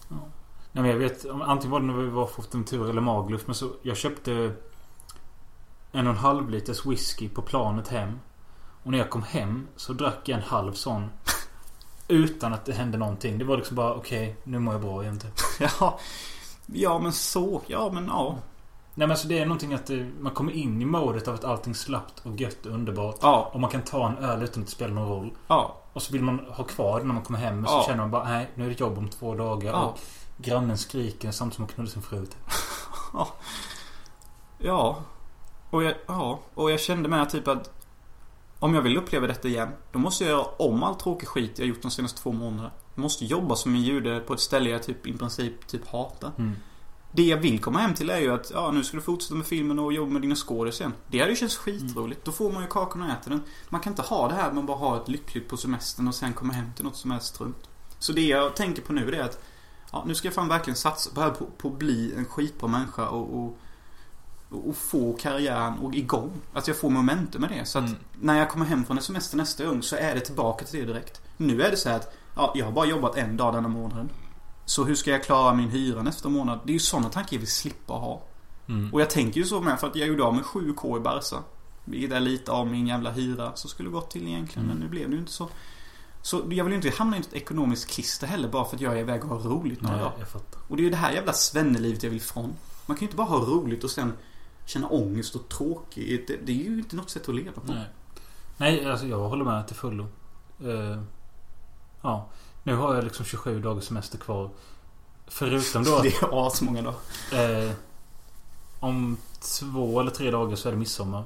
Nej 0.71 0.81
men 0.81 0.91
jag 0.91 0.97
vet, 0.97 1.25
antingen 1.25 1.71
var 1.71 1.79
det 1.79 1.85
när 1.85 1.93
vi 1.93 2.09
var 2.09 2.25
på 2.25 2.31
Fuerteventura 2.31 2.89
eller 2.89 3.01
Magaluf. 3.01 3.41
Men 3.45 3.55
så, 3.55 3.69
jag 3.81 3.97
köpte 3.97 4.55
en 5.91 6.07
och 6.07 6.13
en 6.13 6.19
halv 6.19 6.49
liters 6.49 6.85
whisky 6.85 7.29
på 7.29 7.41
planet 7.41 7.87
hem. 7.87 8.19
Och 8.83 8.91
när 8.91 8.97
jag 8.97 9.09
kom 9.09 9.23
hem 9.23 9.67
så 9.75 9.93
drack 9.93 10.19
jag 10.29 10.37
en 10.37 10.43
halv 10.43 10.73
sån. 10.73 11.09
Utan 12.07 12.53
att 12.53 12.65
det 12.65 12.73
hände 12.73 12.97
någonting. 12.97 13.37
Det 13.37 13.45
var 13.45 13.57
liksom 13.57 13.75
bara 13.75 13.93
okej, 13.93 14.35
nu 14.43 14.59
mår 14.59 14.73
jag 14.73 14.81
bra 14.81 15.03
igen 15.03 15.19
typ. 15.19 15.39
Ja, 15.59 15.99
ja 16.65 16.99
men 16.99 17.11
så, 17.13 17.61
ja 17.67 17.89
men 17.93 18.05
ja. 18.07 18.35
Nej 18.95 19.07
men 19.07 19.17
så 19.17 19.27
det 19.27 19.39
är 19.39 19.45
någonting 19.45 19.73
att 19.73 19.85
det, 19.85 20.09
man 20.19 20.33
kommer 20.33 20.51
in 20.51 20.81
i 20.81 20.85
modet 20.85 21.27
av 21.27 21.33
att 21.35 21.43
allting 21.43 21.75
slappt 21.75 22.19
och 22.25 22.41
gött 22.41 22.65
och 22.65 22.71
underbart. 22.73 23.17
Ja, 23.21 23.49
Och 23.53 23.59
man 23.59 23.69
kan 23.69 23.81
ta 23.81 24.07
en 24.09 24.17
öl 24.17 24.43
utan 24.43 24.63
att 24.63 24.67
det 24.67 24.71
spelar 24.75 24.93
någon 24.93 25.09
roll. 25.09 25.33
ja, 25.47 25.75
Och 25.93 26.01
så 26.01 26.13
vill 26.13 26.23
man 26.23 26.39
ha 26.39 26.63
kvar 26.63 26.99
det 26.99 27.05
när 27.05 27.13
man 27.13 27.23
kommer 27.23 27.39
hem. 27.39 27.55
Men 27.55 27.65
så 27.69 27.73
Ja. 27.75 27.83
känner 27.85 27.97
man 27.97 28.11
bara 28.11 28.23
nej, 28.23 28.49
nu 28.55 28.65
är 28.65 28.69
det 28.69 28.79
jobb 28.79 28.97
om 28.97 29.09
två 29.09 29.35
dagar. 29.35 29.71
Ja. 29.71 29.83
Och 29.83 29.99
grannen 30.37 30.77
skriker 30.77 31.31
samtidigt 31.31 31.55
som 31.55 31.61
man 31.63 31.69
knullar 31.73 31.89
sin 31.91 32.01
fru. 32.01 32.25
Typ. 32.25 32.35
ja. 34.57 34.95
Och 35.69 35.83
jag, 35.83 35.93
ja, 36.07 36.39
och 36.53 36.71
jag 36.71 36.79
kände 36.79 37.09
med 37.09 37.29
typ 37.29 37.47
att 37.47 37.69
om 38.59 38.75
jag 38.75 38.81
vill 38.81 38.97
uppleva 38.97 39.27
detta 39.27 39.47
igen, 39.47 39.69
då 39.91 39.99
måste 39.99 40.23
jag 40.23 40.31
göra 40.31 40.45
om 40.57 40.83
all 40.83 40.95
tråkig 40.95 41.27
skit 41.27 41.59
jag 41.59 41.67
gjort 41.67 41.81
de 41.81 41.91
senaste 41.91 42.21
två 42.21 42.31
månaderna. 42.31 42.71
Jag 42.95 43.01
måste 43.01 43.25
jobba 43.25 43.55
som 43.55 43.75
en 43.75 43.81
jude 43.81 44.19
på 44.19 44.33
ett 44.33 44.39
ställe 44.39 44.69
jag 44.69 44.83
typ 44.83 45.07
i 45.07 45.13
princip 45.17 45.67
typ 45.67 45.87
hatar. 45.87 46.31
Mm. 46.37 46.55
Det 47.15 47.23
jag 47.23 47.37
vill 47.37 47.59
komma 47.59 47.79
hem 47.79 47.93
till 47.93 48.09
är 48.09 48.19
ju 48.19 48.33
att, 48.33 48.51
ja 48.53 48.71
nu 48.71 48.83
ska 48.83 48.97
du 48.97 49.03
fortsätta 49.03 49.35
med 49.35 49.45
filmen 49.45 49.79
och 49.79 49.93
jobba 49.93 50.11
med 50.11 50.21
dina 50.21 50.35
skådis 50.35 50.79
igen. 50.79 50.93
Det 51.07 51.19
hade 51.19 51.31
ju 51.31 51.35
känts 51.35 51.57
skitroligt. 51.57 52.25
Då 52.25 52.31
får 52.31 52.51
man 52.51 52.61
ju 52.61 52.67
kakan 52.67 53.01
och 53.01 53.09
äter 53.09 53.31
den. 53.31 53.41
Man 53.69 53.81
kan 53.81 53.93
inte 53.93 54.01
ha 54.01 54.27
det 54.27 54.33
här 54.33 54.47
att 54.47 54.55
man 54.55 54.65
bara 54.65 54.77
har 54.77 54.97
ett 55.01 55.07
lyckligt 55.07 55.49
på 55.49 55.57
semestern 55.57 56.07
och 56.07 56.15
sen 56.15 56.33
komma 56.33 56.53
hem 56.53 56.65
till 56.75 56.85
något 56.85 56.95
som 56.95 57.11
är 57.11 57.19
strunt. 57.19 57.69
Så 57.99 58.13
det 58.13 58.21
jag 58.27 58.55
tänker 58.55 58.81
på 58.81 58.93
nu 58.93 59.11
det 59.11 59.17
är 59.17 59.23
att, 59.23 59.43
ja 59.91 60.03
nu 60.07 60.15
ska 60.15 60.27
jag 60.27 60.35
fan 60.35 60.47
verkligen 60.47 60.77
satsa 60.77 61.09
på, 61.13 61.21
här 61.21 61.29
på, 61.29 61.45
på 61.57 61.67
att 61.67 61.77
bli 61.77 62.13
en 62.17 62.25
skitbra 62.25 62.67
människa 62.67 63.07
och, 63.07 63.43
och, 63.43 63.57
och, 64.49 64.75
få 64.75 65.13
karriären 65.13 65.79
och 65.79 65.95
igång. 65.95 66.31
Att 66.53 66.67
jag 66.67 66.77
får 66.77 66.89
momentum 66.89 67.41
med 67.41 67.49
det. 67.49 67.65
Så 67.65 67.79
att 67.79 67.85
Mm. 67.85 67.99
när 68.21 68.39
jag 68.39 68.49
kommer 68.49 68.65
hem 68.65 68.85
från 68.85 68.97
en 68.97 69.03
semester 69.03 69.37
nästa 69.37 69.65
gång 69.65 69.83
så 69.83 69.95
är 69.95 70.15
det 70.15 70.21
tillbaka 70.21 70.65
till 70.65 70.79
det 70.79 70.85
direkt. 70.85 71.21
Nu 71.37 71.61
är 71.61 71.71
det 71.71 71.77
så 71.77 71.89
här 71.89 71.95
att, 71.95 72.13
ja, 72.35 72.51
jag 72.55 72.65
har 72.65 72.71
bara 72.71 72.85
jobbat 72.85 73.17
en 73.17 73.37
dag 73.37 73.53
denna 73.53 73.67
månaden. 73.67 74.09
Så 74.65 74.83
hur 74.83 74.95
ska 74.95 75.11
jag 75.11 75.23
klara 75.23 75.53
min 75.53 75.69
hyra 75.69 76.01
nästa 76.03 76.29
månad? 76.29 76.59
Det 76.63 76.71
är 76.71 76.73
ju 76.73 76.79
sådana 76.79 77.09
tankar 77.09 77.33
jag 77.35 77.39
vill 77.39 77.51
slippa 77.51 77.93
ha. 77.93 78.21
Mm. 78.67 78.93
Och 78.93 79.01
jag 79.01 79.09
tänker 79.09 79.39
ju 79.39 79.45
så 79.45 79.61
med 79.61 79.79
för 79.79 79.87
att 79.87 79.95
jag 79.95 80.07
gjorde 80.07 80.23
av 80.23 80.35
med 80.35 80.43
7K 80.43 80.97
i 80.97 80.99
Barca. 80.99 81.37
Vilket 81.85 82.11
är 82.11 82.19
lite 82.19 82.51
av 82.51 82.67
min 82.67 82.87
jävla 82.87 83.11
hyra 83.11 83.55
som 83.55 83.69
skulle 83.69 83.89
gått 83.89 84.11
till 84.11 84.27
egentligen. 84.27 84.65
Mm. 84.65 84.77
Men 84.77 84.85
nu 84.85 84.89
blev 84.89 85.09
det 85.09 85.13
ju 85.13 85.19
inte 85.19 85.31
så. 85.31 85.49
Så 86.21 86.43
jag 86.49 86.63
vill 86.63 86.73
ju 86.73 86.75
inte 86.75 86.89
hamna 86.89 87.17
i 87.17 87.19
ett 87.19 87.33
ekonomiskt 87.33 87.89
klister 87.89 88.27
heller 88.27 88.49
bara 88.49 88.65
för 88.65 88.75
att 88.75 88.81
jag 88.81 88.93
är 88.93 88.99
iväg 88.99 89.23
och 89.23 89.29
har 89.29 89.49
roligt 89.49 89.81
några 89.81 89.95
Nej, 89.95 90.05
dagar. 90.05 90.27
Och 90.67 90.77
det 90.77 90.81
är 90.81 90.83
ju 90.83 90.89
det 90.89 90.95
här 90.95 91.11
jävla 91.11 91.33
svennelivet 91.33 92.03
jag 92.03 92.09
vill 92.09 92.17
ifrån. 92.17 92.53
Man 92.85 92.97
kan 92.97 93.01
ju 93.01 93.05
inte 93.05 93.17
bara 93.17 93.27
ha 93.27 93.37
roligt 93.37 93.83
och 93.83 93.89
sen 93.89 94.13
känna 94.65 94.87
ångest 94.87 95.35
och 95.35 95.49
tråkigt. 95.49 96.27
Det, 96.27 96.37
det 96.45 96.51
är 96.51 96.69
ju 96.69 96.77
inte 96.77 96.95
något 96.95 97.09
sätt 97.09 97.29
att 97.29 97.35
leva 97.35 97.61
på. 97.61 97.73
Nej. 97.73 97.85
Nej, 98.57 98.91
alltså 98.91 99.05
jag 99.05 99.29
håller 99.29 99.45
med 99.45 99.67
till 99.67 99.75
fullo. 99.75 100.07
Eh, 100.59 101.03
ja. 102.03 102.29
Nu 102.63 102.75
har 102.75 102.95
jag 102.95 103.03
liksom 103.03 103.25
27 103.25 103.59
dagars 103.61 103.83
semester 103.83 104.17
kvar. 104.17 104.49
Förutom 105.27 105.83
då 105.83 105.99
Det 106.03 106.07
att 106.07 106.23
är 106.33 106.47
asmånga 106.47 106.81
dagar. 106.81 107.63
eh, 107.65 107.71
om 108.79 109.17
två 109.59 109.99
eller 109.99 110.11
tre 110.11 110.31
dagar 110.31 110.55
så 110.55 110.67
är 110.67 110.71
det 110.73 110.77
midsommar. 110.79 111.23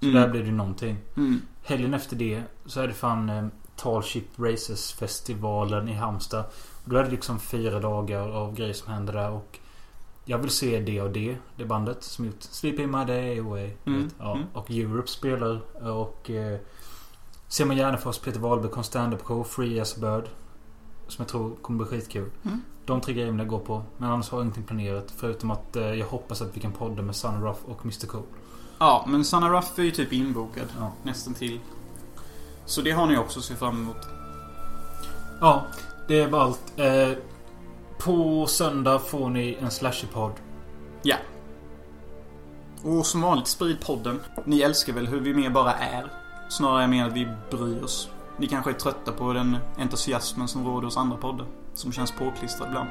Så 0.00 0.06
Mm. 0.06 0.14
där 0.22 0.28
blir 0.28 0.42
det 0.44 0.50
någonting. 0.52 0.96
Mm. 1.16 1.40
Helgen 1.62 1.94
efter 1.94 2.16
det 2.16 2.42
så 2.66 2.80
är 2.80 2.88
det 2.88 2.94
fan 2.94 3.28
eh, 3.30 3.46
Tall 3.76 4.02
Ship 4.02 4.24
Races 4.38 4.92
festivalen 4.92 5.88
i 5.88 5.92
Halmstad. 5.94 6.44
Då 6.84 6.96
är 6.96 7.04
det 7.04 7.10
liksom 7.10 7.38
fyra 7.40 7.80
dagar 7.80 8.28
av 8.28 8.54
grejer 8.54 8.72
som 8.74 8.92
händer 8.92 9.12
där 9.12 9.30
och 9.30 9.58
jag 10.24 10.38
vill 10.38 10.50
se 10.50 10.80
det 10.80 11.00
och 11.02 11.10
det. 11.10 11.36
Det 11.56 11.64
bandet 11.64 12.02
som 12.02 12.24
gjort 12.24 12.42
Sleeping 12.42 12.90
My 12.90 13.04
Day 13.04 13.38
Away. 13.40 13.70
Mm, 13.84 14.02
Vet, 14.04 14.14
ja. 14.18 14.34
mm. 14.36 14.46
Och 14.52 14.70
Europe 14.70 15.08
spelar 15.08 15.60
och 15.90 16.30
eh, 16.30 16.58
Simon 17.48 17.76
Gärdenfors, 17.76 18.18
Peter 18.18 18.40
Wahlberg 18.40 18.72
kom 18.72 18.82
stand-up 18.82 19.22
show 19.22 19.44
Free 19.44 19.80
as 19.80 19.96
a 19.96 20.00
Bird. 20.00 20.28
Som 21.08 21.22
jag 21.22 21.28
tror 21.28 21.56
kommer 21.56 21.84
bli 21.84 21.86
skitkul. 21.86 22.30
Mm. 22.44 22.62
De 22.84 23.00
tre 23.00 23.14
grejerna 23.14 23.38
jag 23.38 23.48
går 23.48 23.58
på. 23.58 23.82
Men 23.98 24.10
annars 24.10 24.30
har 24.30 24.38
jag 24.38 24.44
ingenting 24.44 24.64
planerat. 24.64 25.12
Förutom 25.16 25.50
att 25.50 25.76
eh, 25.76 25.94
jag 25.94 26.06
hoppas 26.06 26.42
att 26.42 26.56
vi 26.56 26.60
kan 26.60 26.72
podda 26.72 27.02
med 27.02 27.16
Sun 27.16 27.44
Ruff 27.44 27.58
och 27.64 27.84
Mr 27.84 28.06
Cool. 28.06 28.22
Ja, 28.78 29.04
men 29.08 29.24
Sanna 29.24 29.50
Ruff 29.50 29.78
är 29.78 29.82
ju 29.82 29.90
typ 29.90 30.12
inbokad. 30.12 30.68
Ja. 30.78 30.92
Nästan 31.02 31.34
till. 31.34 31.60
Så 32.64 32.82
det 32.82 32.90
har 32.90 33.06
ni 33.06 33.18
också 33.18 33.38
att 33.38 33.44
se 33.44 33.54
fram 33.54 33.76
emot. 33.76 34.08
Ja, 35.40 35.66
det 36.08 36.26
var 36.26 36.40
allt. 36.40 36.72
Eh, 36.76 37.10
på 37.98 38.46
söndag 38.46 38.98
får 38.98 39.30
ni 39.30 39.56
en 39.60 39.70
slasherpodd. 39.70 40.32
Ja. 41.02 41.16
Och 42.82 43.06
som 43.06 43.20
vanligt, 43.20 43.46
sprid 43.46 43.80
podden. 43.80 44.20
Ni 44.44 44.60
älskar 44.60 44.92
väl 44.92 45.06
hur 45.06 45.20
vi 45.20 45.34
mer 45.34 45.50
bara 45.50 45.74
är. 45.74 46.25
Snarare 46.48 46.88
mer 46.88 47.06
att 47.06 47.12
vi 47.12 47.28
bryr 47.50 47.84
oss. 47.84 48.10
Ni 48.36 48.46
kanske 48.46 48.70
är 48.70 48.74
trötta 48.74 49.12
på 49.12 49.32
den 49.32 49.56
entusiasmen 49.78 50.48
som 50.48 50.66
råder 50.66 50.84
hos 50.84 50.96
andra 50.96 51.16
poddar. 51.16 51.46
Som 51.74 51.92
känns 51.92 52.12
påklistrad 52.12 52.68
ibland. 52.68 52.88